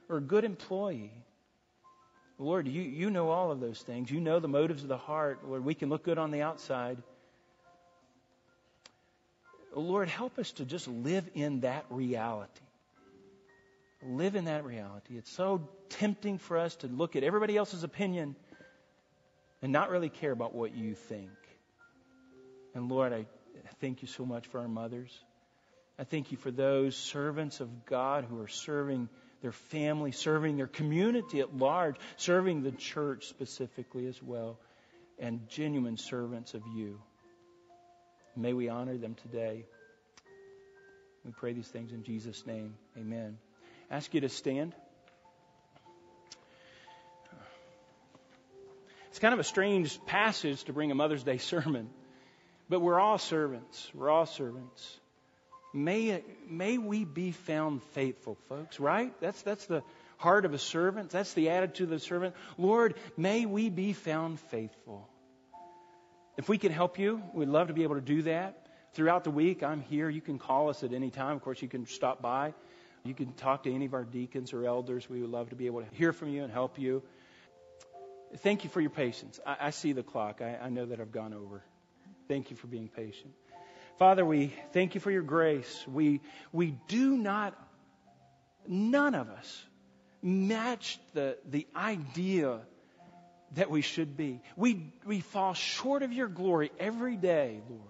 or 0.08 0.16
a 0.16 0.20
good 0.22 0.44
employee. 0.44 1.12
Lord, 2.38 2.68
you, 2.68 2.82
you 2.82 3.10
know 3.10 3.30
all 3.30 3.50
of 3.50 3.60
those 3.60 3.80
things. 3.80 4.10
You 4.10 4.20
know 4.20 4.40
the 4.40 4.48
motives 4.48 4.82
of 4.82 4.88
the 4.88 4.98
heart. 4.98 5.40
Lord, 5.48 5.64
we 5.64 5.74
can 5.74 5.88
look 5.88 6.02
good 6.02 6.18
on 6.18 6.30
the 6.30 6.42
outside. 6.42 6.98
Lord, 9.74 10.08
help 10.08 10.38
us 10.38 10.52
to 10.52 10.64
just 10.64 10.88
live 10.88 11.28
in 11.34 11.60
that 11.60 11.86
reality. 11.90 12.50
Live 14.02 14.36
in 14.36 14.44
that 14.44 14.64
reality. 14.64 15.16
It's 15.16 15.30
so 15.32 15.68
tempting 15.88 16.38
for 16.38 16.58
us 16.58 16.76
to 16.76 16.86
look 16.86 17.16
at 17.16 17.24
everybody 17.24 17.56
else's 17.56 17.82
opinion 17.82 18.36
and 19.62 19.72
not 19.72 19.90
really 19.90 20.10
care 20.10 20.32
about 20.32 20.54
what 20.54 20.74
you 20.74 20.94
think. 20.94 21.30
And 22.74 22.90
Lord, 22.90 23.12
I 23.12 23.26
thank 23.80 24.02
you 24.02 24.08
so 24.08 24.26
much 24.26 24.46
for 24.46 24.60
our 24.60 24.68
mothers. 24.68 25.18
I 25.98 26.04
thank 26.04 26.30
you 26.30 26.36
for 26.36 26.50
those 26.50 26.94
servants 26.94 27.60
of 27.60 27.86
God 27.86 28.26
who 28.28 28.38
are 28.40 28.48
serving 28.48 29.08
their 29.42 29.52
family, 29.52 30.12
serving 30.12 30.56
their 30.56 30.66
community 30.66 31.40
at 31.40 31.56
large, 31.56 31.96
serving 32.16 32.62
the 32.62 32.72
church 32.72 33.26
specifically 33.28 34.06
as 34.06 34.22
well, 34.22 34.58
and 35.18 35.48
genuine 35.48 35.96
servants 35.96 36.54
of 36.54 36.62
you. 36.74 37.00
May 38.36 38.52
we 38.52 38.68
honor 38.68 38.96
them 38.98 39.14
today. 39.14 39.64
We 41.24 41.32
pray 41.32 41.52
these 41.52 41.68
things 41.68 41.92
in 41.92 42.04
Jesus' 42.04 42.46
name. 42.46 42.74
Amen. 42.96 43.38
Ask 43.90 44.12
you 44.14 44.20
to 44.20 44.28
stand. 44.28 44.74
It's 49.08 49.18
kind 49.18 49.32
of 49.32 49.40
a 49.40 49.44
strange 49.44 49.98
passage 50.04 50.64
to 50.64 50.74
bring 50.74 50.90
a 50.90 50.94
Mother's 50.94 51.22
Day 51.22 51.38
sermon, 51.52 51.88
but 52.68 52.80
we're 52.80 53.00
all 53.00 53.16
servants. 53.16 53.90
We're 53.94 54.10
all 54.10 54.26
servants. 54.26 55.00
May, 55.72 56.22
may 56.48 56.78
we 56.78 57.04
be 57.04 57.32
found 57.32 57.82
faithful, 57.94 58.36
folks, 58.48 58.80
right? 58.80 59.12
That's, 59.20 59.42
that's 59.42 59.66
the 59.66 59.82
heart 60.16 60.44
of 60.44 60.54
a 60.54 60.58
servant. 60.58 61.10
That's 61.10 61.34
the 61.34 61.50
attitude 61.50 61.84
of 61.84 61.90
the 61.90 61.98
servant. 61.98 62.34
Lord, 62.56 62.94
may 63.16 63.46
we 63.46 63.68
be 63.68 63.92
found 63.92 64.40
faithful. 64.40 65.08
If 66.36 66.48
we 66.48 66.58
can 66.58 66.72
help 66.72 66.98
you, 66.98 67.22
we'd 67.34 67.48
love 67.48 67.68
to 67.68 67.74
be 67.74 67.82
able 67.82 67.96
to 67.96 68.00
do 68.00 68.22
that. 68.22 68.66
Throughout 68.94 69.24
the 69.24 69.30
week, 69.30 69.62
I'm 69.62 69.82
here. 69.82 70.08
You 70.08 70.22
can 70.22 70.38
call 70.38 70.70
us 70.70 70.82
at 70.82 70.92
any 70.92 71.10
time. 71.10 71.36
Of 71.36 71.42
course, 71.42 71.60
you 71.60 71.68
can 71.68 71.86
stop 71.86 72.22
by. 72.22 72.54
You 73.04 73.14
can 73.14 73.32
talk 73.34 73.64
to 73.64 73.72
any 73.72 73.84
of 73.84 73.94
our 73.94 74.04
deacons 74.04 74.52
or 74.52 74.64
elders. 74.64 75.08
We 75.08 75.20
would 75.20 75.30
love 75.30 75.50
to 75.50 75.56
be 75.56 75.66
able 75.66 75.82
to 75.82 75.88
hear 75.94 76.12
from 76.12 76.30
you 76.30 76.44
and 76.44 76.52
help 76.52 76.78
you. 76.78 77.02
Thank 78.38 78.64
you 78.64 78.70
for 78.70 78.80
your 78.80 78.90
patience. 78.90 79.38
I, 79.46 79.56
I 79.60 79.70
see 79.70 79.92
the 79.92 80.02
clock. 80.02 80.40
I, 80.40 80.56
I 80.56 80.68
know 80.70 80.86
that 80.86 81.00
I've 81.00 81.12
gone 81.12 81.32
over. 81.32 81.62
Thank 82.28 82.50
you 82.50 82.56
for 82.56 82.66
being 82.66 82.88
patient. 82.88 83.32
Father, 83.98 84.24
we 84.24 84.52
thank 84.72 84.94
you 84.94 85.00
for 85.00 85.10
your 85.10 85.22
grace. 85.22 85.84
We, 85.88 86.20
we 86.52 86.76
do 86.88 87.16
not, 87.16 87.54
none 88.68 89.14
of 89.14 89.30
us, 89.30 89.64
match 90.22 90.98
the, 91.14 91.38
the 91.48 91.66
idea 91.74 92.60
that 93.52 93.70
we 93.70 93.80
should 93.80 94.16
be. 94.16 94.42
We, 94.54 94.92
we 95.06 95.20
fall 95.20 95.54
short 95.54 96.02
of 96.02 96.12
your 96.12 96.28
glory 96.28 96.70
every 96.78 97.16
day, 97.16 97.60
Lord. 97.70 97.82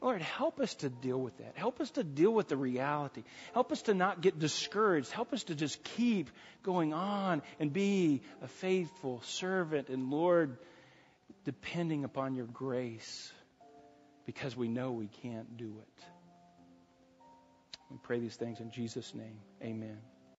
Lord, 0.00 0.22
help 0.22 0.60
us 0.60 0.74
to 0.76 0.88
deal 0.88 1.20
with 1.20 1.38
that. 1.38 1.56
Help 1.56 1.80
us 1.80 1.90
to 1.92 2.04
deal 2.04 2.32
with 2.32 2.48
the 2.48 2.56
reality. 2.56 3.22
Help 3.54 3.72
us 3.72 3.82
to 3.82 3.94
not 3.94 4.20
get 4.20 4.38
discouraged. 4.38 5.10
Help 5.10 5.32
us 5.32 5.44
to 5.44 5.54
just 5.54 5.82
keep 5.82 6.30
going 6.62 6.92
on 6.92 7.42
and 7.60 7.72
be 7.72 8.22
a 8.42 8.48
faithful 8.48 9.22
servant. 9.22 9.88
And 9.88 10.10
Lord, 10.10 10.58
depending 11.44 12.04
upon 12.04 12.34
your 12.34 12.46
grace 12.46 13.32
because 14.26 14.56
we 14.56 14.68
know 14.68 14.92
we 14.92 15.06
can't 15.06 15.56
do 15.56 15.72
it. 15.80 16.04
We 17.90 17.98
pray 18.02 18.18
these 18.18 18.36
things 18.36 18.60
in 18.60 18.70
Jesus' 18.70 19.14
name. 19.14 19.38
Amen. 19.62 19.98